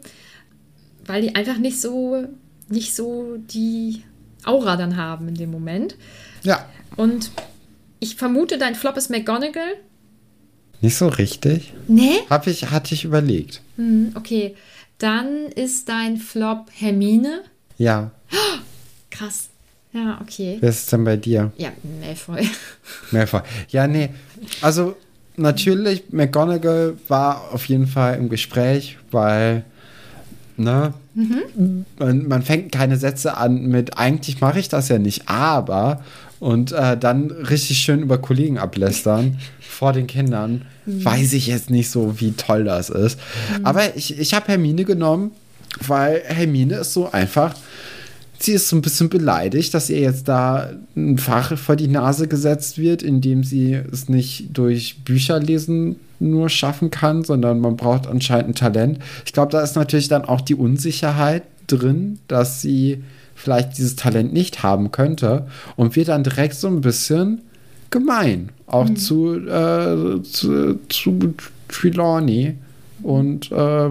weil 1.05 1.22
die 1.22 1.35
einfach 1.35 1.59
nicht 1.59 1.81
so, 1.81 2.27
nicht 2.68 2.95
so 2.95 3.37
die 3.39 4.03
Aura 4.45 4.77
dann 4.77 4.97
haben 4.97 5.29
in 5.29 5.35
dem 5.35 5.51
Moment. 5.51 5.97
Ja, 6.43 6.68
Und 6.97 7.31
ich 8.01 8.16
vermute, 8.16 8.59
dein 8.59 8.74
Flop 8.74 8.97
ist 8.97 9.11
McGonagall. 9.11 9.74
nicht 10.81 10.97
so 10.97 11.09
richtig. 11.09 11.72
Nee? 11.89 12.18
Hab 12.29 12.47
ich, 12.47 12.70
hatte 12.70 12.95
ich 12.95 13.05
überlegt. 13.05 13.62
Hm, 13.77 14.12
okay. 14.14 14.55
Dann 14.99 15.47
ist 15.55 15.89
dein 15.89 16.16
Flop 16.16 16.70
Hermine. 16.72 17.43
Ja, 17.79 18.11
Krass. 19.11 19.49
Ja, 19.97 20.18
okay. 20.20 20.59
wer 20.61 20.68
ist 20.68 20.80
es 20.80 20.86
denn 20.86 21.05
bei 21.05 21.16
dir? 21.16 21.53
Ja, 21.57 21.70
Malfoy. 22.01 22.47
Mehrfach. 23.12 23.44
Ja, 23.70 23.86
nee. 23.86 24.11
Also, 24.61 24.94
natürlich, 25.36 26.05
McGonagall 26.11 26.99
war 27.09 27.51
auf 27.53 27.64
jeden 27.64 27.86
Fall 27.86 28.18
im 28.18 28.28
Gespräch, 28.28 28.99
weil, 29.11 29.64
ne, 30.59 30.92
man, 31.99 32.28
man 32.28 32.42
fängt 32.42 32.72
keine 32.72 32.99
Sätze 32.99 33.38
an 33.38 33.68
mit, 33.68 33.97
eigentlich 33.97 34.42
mache 34.42 34.59
ich 34.59 34.68
das 34.68 34.90
ja 34.90 34.99
nicht, 34.99 35.30
aber, 35.30 36.05
und 36.40 36.72
äh, 36.72 36.99
dann 36.99 37.30
richtig 37.30 37.78
schön 37.78 38.03
über 38.03 38.18
Kollegen 38.18 38.59
ablästern 38.59 39.38
vor 39.61 39.94
den 39.94 40.07
Kindern, 40.07 40.66
weiß 40.84 41.32
ich 41.32 41.47
jetzt 41.47 41.70
nicht 41.70 41.90
so, 41.90 42.20
wie 42.20 42.32
toll 42.32 42.64
das 42.64 42.90
ist. 42.90 43.18
Aber 43.62 43.97
ich, 43.97 44.18
ich 44.18 44.34
habe 44.34 44.49
Hermine 44.49 44.84
genommen, 44.84 45.30
weil 45.86 46.22
Hermine 46.26 46.76
ist 46.76 46.92
so 46.92 47.11
einfach 47.11 47.55
sie 48.39 48.53
ist 48.53 48.68
so 48.68 48.76
ein 48.76 48.82
bisschen 48.82 49.09
beleidigt, 49.09 49.74
dass 49.74 49.91
ihr 49.91 50.01
jetzt 50.01 50.28
da 50.28 50.70
ein 50.97 51.18
Fach 51.18 51.57
vor 51.59 51.76
die 51.76 51.89
Nase 51.89 52.28
gesetzt 52.28 52.78
wird, 52.78 53.03
in 53.03 53.20
dem 53.20 53.45
sie 53.45 53.72
es 53.74 54.09
nicht 54.09 54.57
durch 54.57 55.03
Bücherlesen 55.05 55.97
nur 56.18 56.49
schaffen 56.49 56.91
kann, 56.91 57.24
sondern 57.24 57.61
man 57.61 57.76
braucht 57.76 58.07
anscheinend 58.07 58.51
ein 58.51 58.55
Talent. 58.55 58.99
Ich 59.24 59.32
glaube, 59.32 59.53
da 59.53 59.61
ist 59.61 59.76
natürlich 59.76 60.09
dann 60.09 60.24
auch 60.24 60.41
die 60.41 60.55
Unsicherheit 60.55 61.43
drin, 61.66 62.18
dass 62.28 62.62
sie 62.62 63.03
vielleicht 63.34 63.76
dieses 63.76 63.97
Talent 63.97 64.32
nicht 64.32 64.62
haben 64.62 64.91
könnte 64.91 65.47
und 65.76 65.95
wird 65.95 66.09
dann 66.09 66.24
direkt 66.24 66.55
so 66.55 66.68
ein 66.68 66.80
bisschen 66.80 67.43
gemein, 67.91 68.51
auch 68.66 68.89
zu, 68.95 69.37
äh, 69.47 70.22
zu, 70.22 70.78
zu 70.89 71.34
Trelawney. 71.68 72.57
Und 73.03 73.53
äh, 73.53 73.90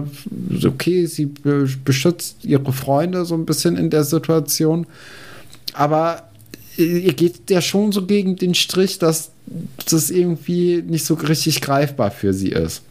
okay, 0.66 1.06
sie 1.06 1.26
be 1.26 1.68
beschützt 1.84 2.44
ihre 2.44 2.72
Freunde 2.72 3.24
so 3.24 3.34
ein 3.34 3.46
bisschen 3.46 3.76
in 3.76 3.90
der 3.90 4.04
Situation. 4.04 4.86
Aber 5.72 6.24
ihr 6.76 7.12
geht 7.12 7.48
ja 7.50 7.60
schon 7.60 7.92
so 7.92 8.04
gegen 8.06 8.36
den 8.36 8.54
Strich, 8.54 8.98
dass 8.98 9.30
das 9.88 10.10
irgendwie 10.10 10.82
nicht 10.86 11.04
so 11.04 11.14
richtig 11.14 11.60
greifbar 11.60 12.10
für 12.10 12.34
sie 12.34 12.50
ist. 12.50 12.82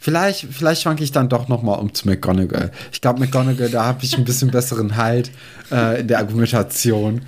Vielleicht, 0.00 0.46
vielleicht 0.50 0.82
schwanke 0.82 1.04
ich 1.04 1.12
dann 1.12 1.28
doch 1.28 1.48
noch 1.48 1.62
mal 1.62 1.74
um 1.74 1.94
zu 1.94 2.08
McGonagall. 2.08 2.72
Ich 2.92 3.00
glaube, 3.00 3.20
McGonagall, 3.20 3.68
da 3.70 3.84
habe 3.84 4.04
ich 4.04 4.16
ein 4.18 4.24
bisschen 4.24 4.50
besseren 4.52 4.96
Halt 4.96 5.30
äh, 5.70 6.00
in 6.00 6.08
der 6.08 6.18
Argumentation. 6.18 7.22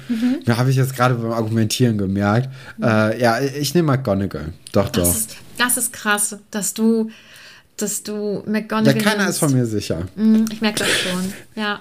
Da 0.44 0.56
habe 0.56 0.70
ich 0.70 0.76
jetzt 0.76 0.96
gerade 0.96 1.14
beim 1.14 1.32
Argumentieren 1.32 1.96
gemerkt. 1.98 2.48
Äh, 2.82 3.20
ja, 3.20 3.40
ich 3.40 3.74
nehme 3.74 3.92
McGonagall. 3.92 4.52
Doch, 4.72 4.88
doch. 4.88 5.02
Das 5.04 5.16
ist, 5.16 5.36
das 5.58 5.76
ist 5.76 5.92
krass, 5.92 6.36
dass 6.50 6.74
du, 6.74 7.10
dass 7.76 8.02
du 8.02 8.42
Ja, 8.44 8.50
McGonagall. 8.50 8.94
keiner 8.98 9.16
nimmst. 9.24 9.30
ist 9.30 9.38
von 9.38 9.52
mir 9.52 9.66
sicher. 9.66 10.06
Mm, 10.16 10.44
Ich 10.50 10.60
merke 10.60 10.80
das 10.80 10.88
schon. 10.88 11.32
Ja. 11.54 11.80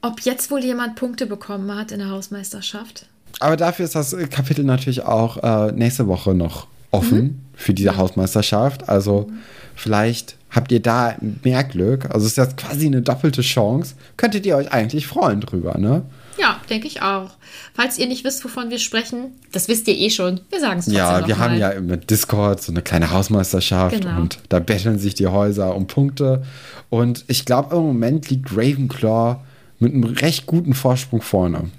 Ob 0.00 0.20
jetzt 0.22 0.50
wohl 0.50 0.64
jemand 0.64 0.96
Punkte 0.96 1.26
bekommen 1.26 1.74
hat 1.76 1.92
in 1.92 1.98
der 1.98 2.10
Hausmeisterschaft? 2.10 3.06
Aber 3.40 3.56
dafür 3.56 3.84
ist 3.84 3.94
das 3.94 4.16
Kapitel 4.30 4.64
natürlich 4.64 5.02
auch 5.02 5.36
äh, 5.68 5.72
nächste 5.72 6.06
Woche 6.06 6.34
noch 6.34 6.66
offen 6.92 7.40
für 7.54 7.74
diese 7.74 7.96
Hausmeisterschaft. 7.96 8.88
Also 8.88 9.28
vielleicht 9.74 10.36
habt 10.50 10.70
ihr 10.70 10.80
da 10.80 11.16
mehr 11.42 11.64
Glück. 11.64 12.04
Also 12.06 12.26
es 12.26 12.32
ist 12.32 12.36
jetzt 12.38 12.56
quasi 12.56 12.86
eine 12.86 13.02
doppelte 13.02 13.42
Chance. 13.42 13.94
Könntet 14.16 14.46
ihr 14.46 14.56
euch 14.56 14.70
eigentlich 14.72 15.06
freuen 15.06 15.40
drüber, 15.40 15.78
ne? 15.78 16.02
Ja, 16.38 16.60
denke 16.70 16.86
ich 16.86 17.02
auch. 17.02 17.30
Falls 17.74 17.98
ihr 17.98 18.06
nicht 18.06 18.24
wisst, 18.24 18.42
wovon 18.44 18.70
wir 18.70 18.78
sprechen, 18.78 19.32
das 19.52 19.68
wisst 19.68 19.86
ihr 19.88 19.94
eh 19.96 20.08
schon. 20.10 20.40
Wir 20.50 20.60
sagen 20.60 20.78
es 20.80 20.86
Ja, 20.86 21.26
wir 21.26 21.38
haben 21.38 21.58
mal. 21.58 21.74
ja 21.74 21.80
mit 21.80 22.10
Discord 22.10 22.62
so 22.62 22.72
eine 22.72 22.80
kleine 22.82 23.10
Hausmeisterschaft 23.10 24.00
Genau. 24.00 24.20
und 24.20 24.38
da 24.48 24.58
betteln 24.58 24.98
sich 24.98 25.14
die 25.14 25.26
Häuser 25.26 25.74
um 25.76 25.86
Punkte. 25.86 26.42
Und 26.90 27.24
ich 27.28 27.44
glaube, 27.44 27.76
im 27.76 27.82
Moment 27.82 28.30
liegt 28.30 28.50
Ravenclaw 28.52 29.40
mit 29.78 29.92
einem 29.94 30.04
recht 30.04 30.46
guten 30.46 30.74
Vorsprung 30.74 31.20
vorne. 31.22 31.70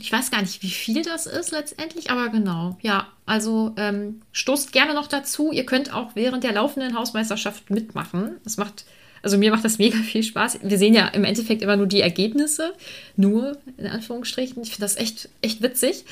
Ich 0.00 0.12
weiß 0.12 0.30
gar 0.30 0.40
nicht, 0.40 0.62
wie 0.62 0.70
viel 0.70 1.02
das 1.02 1.26
ist 1.26 1.50
letztendlich, 1.50 2.10
aber 2.10 2.28
genau. 2.28 2.76
Ja, 2.82 3.08
also 3.26 3.74
ähm, 3.76 4.22
stoßt 4.32 4.72
gerne 4.72 4.94
noch 4.94 5.06
dazu. 5.06 5.52
Ihr 5.52 5.66
könnt 5.66 5.92
auch 5.92 6.10
während 6.14 6.44
der 6.44 6.52
laufenden 6.52 6.96
Hausmeisterschaft 6.96 7.70
mitmachen. 7.70 8.36
Das 8.44 8.56
macht, 8.56 8.84
also 9.22 9.38
mir 9.38 9.50
macht 9.50 9.64
das 9.64 9.78
mega 9.78 9.98
viel 9.98 10.22
Spaß. 10.22 10.60
Wir 10.62 10.78
sehen 10.78 10.94
ja 10.94 11.08
im 11.08 11.24
Endeffekt 11.24 11.62
immer 11.62 11.76
nur 11.76 11.86
die 11.86 12.00
Ergebnisse, 12.00 12.72
nur 13.16 13.56
in 13.76 13.86
Anführungsstrichen. 13.86 14.62
Ich 14.62 14.70
finde 14.70 14.82
das 14.82 14.96
echt, 14.96 15.28
echt 15.42 15.62
witzig. 15.62 16.04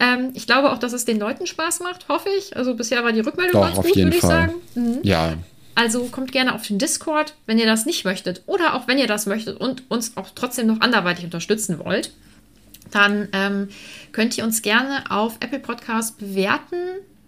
Ähm, 0.00 0.30
ich 0.34 0.46
glaube 0.46 0.72
auch, 0.72 0.78
dass 0.78 0.92
es 0.92 1.04
den 1.04 1.18
Leuten 1.18 1.46
Spaß 1.46 1.80
macht, 1.80 2.08
hoffe 2.08 2.28
ich. 2.38 2.56
Also 2.56 2.74
bisher 2.74 3.04
war 3.04 3.12
die 3.12 3.20
Rückmeldung 3.20 3.62
Doch, 3.62 3.74
ganz 3.74 3.86
gut, 3.86 3.96
würde 3.96 4.16
ich 4.16 4.22
sagen. 4.22 4.54
Mhm. 4.74 4.98
Ja, 5.02 5.34
Also 5.74 6.04
kommt 6.06 6.32
gerne 6.32 6.54
auf 6.54 6.66
den 6.66 6.78
Discord, 6.78 7.34
wenn 7.46 7.58
ihr 7.58 7.66
das 7.66 7.86
nicht 7.86 8.04
möchtet 8.04 8.42
oder 8.46 8.74
auch 8.74 8.86
wenn 8.86 8.98
ihr 8.98 9.06
das 9.06 9.26
möchtet 9.26 9.60
und 9.60 9.90
uns 9.90 10.16
auch 10.16 10.28
trotzdem 10.34 10.66
noch 10.66 10.80
anderweitig 10.80 11.24
unterstützen 11.24 11.78
wollt. 11.78 12.12
Dann 12.90 13.28
ähm, 13.32 13.68
könnt 14.12 14.36
ihr 14.38 14.44
uns 14.44 14.62
gerne 14.62 15.10
auf 15.10 15.36
Apple 15.40 15.58
Podcast 15.58 16.18
bewerten, 16.18 16.76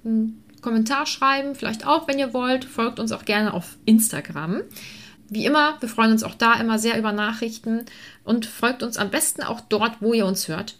einen 0.04 0.42
Kommentar 0.60 1.06
schreiben, 1.06 1.54
vielleicht 1.54 1.86
auch, 1.86 2.06
wenn 2.08 2.18
ihr 2.18 2.32
wollt. 2.34 2.64
Folgt 2.64 2.98
uns 3.00 3.12
auch 3.12 3.24
gerne 3.24 3.52
auf 3.54 3.76
Instagram. 3.84 4.62
wie 5.28 5.44
immer, 5.44 5.76
wir 5.80 5.88
freuen 5.88 6.12
uns 6.12 6.22
auch 6.22 6.34
da 6.34 6.54
immer 6.60 6.78
sehr 6.78 6.96
über 6.98 7.10
Nachrichten 7.10 7.84
und 8.22 8.46
folgt 8.46 8.84
uns 8.84 8.96
am 8.96 9.10
besten 9.10 9.42
auch 9.42 9.60
dort, 9.60 10.00
wo 10.00 10.12
ihr 10.12 10.24
uns 10.24 10.46
hört. 10.46 10.76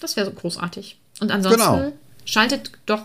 Das 0.00 0.16
wäre 0.16 0.26
so 0.26 0.32
großartig. 0.32 0.98
Und 1.20 1.30
ansonsten 1.30 1.60
Genau. 1.62 1.92
schaltet 2.26 2.72
doch 2.84 3.02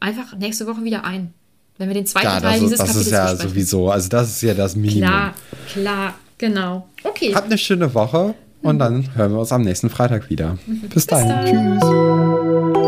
einfach 0.00 0.36
nächste 0.36 0.66
Woche 0.66 0.82
wieder 0.82 1.04
ein, 1.04 1.32
wenn 1.76 1.86
wir 1.88 1.94
den 1.94 2.06
zweiten 2.06 2.26
Ja, 2.26 2.40
Teil 2.40 2.60
das, 2.60 2.60
dieses 2.60 2.72
ist, 2.72 2.78
das 2.80 2.86
Kapitels 2.88 3.06
ist 3.06 3.12
ja 3.12 3.24
besprechen. 3.26 3.50
sowieso, 3.50 3.90
also 3.90 4.08
das 4.08 4.28
ist 4.30 4.42
ja 4.42 4.54
das 4.54 4.74
Minimum. 4.76 5.08
Klar, 5.08 5.34
klar, 5.72 6.14
genau. 6.36 6.88
Okay. 7.04 7.32
Habt 7.34 7.46
eine 7.46 7.58
schöne 7.58 7.92
Woche 7.94 8.34
und 8.62 8.78
dann 8.78 9.14
hören 9.14 9.32
wir 9.32 9.40
uns 9.40 9.52
am 9.52 9.62
nächsten 9.62 9.90
Freitag 9.90 10.30
wieder. 10.30 10.58
Bis, 10.92 11.06
dahin. 11.06 11.28
dann. 11.28 11.80
Tschüss. 12.74 12.87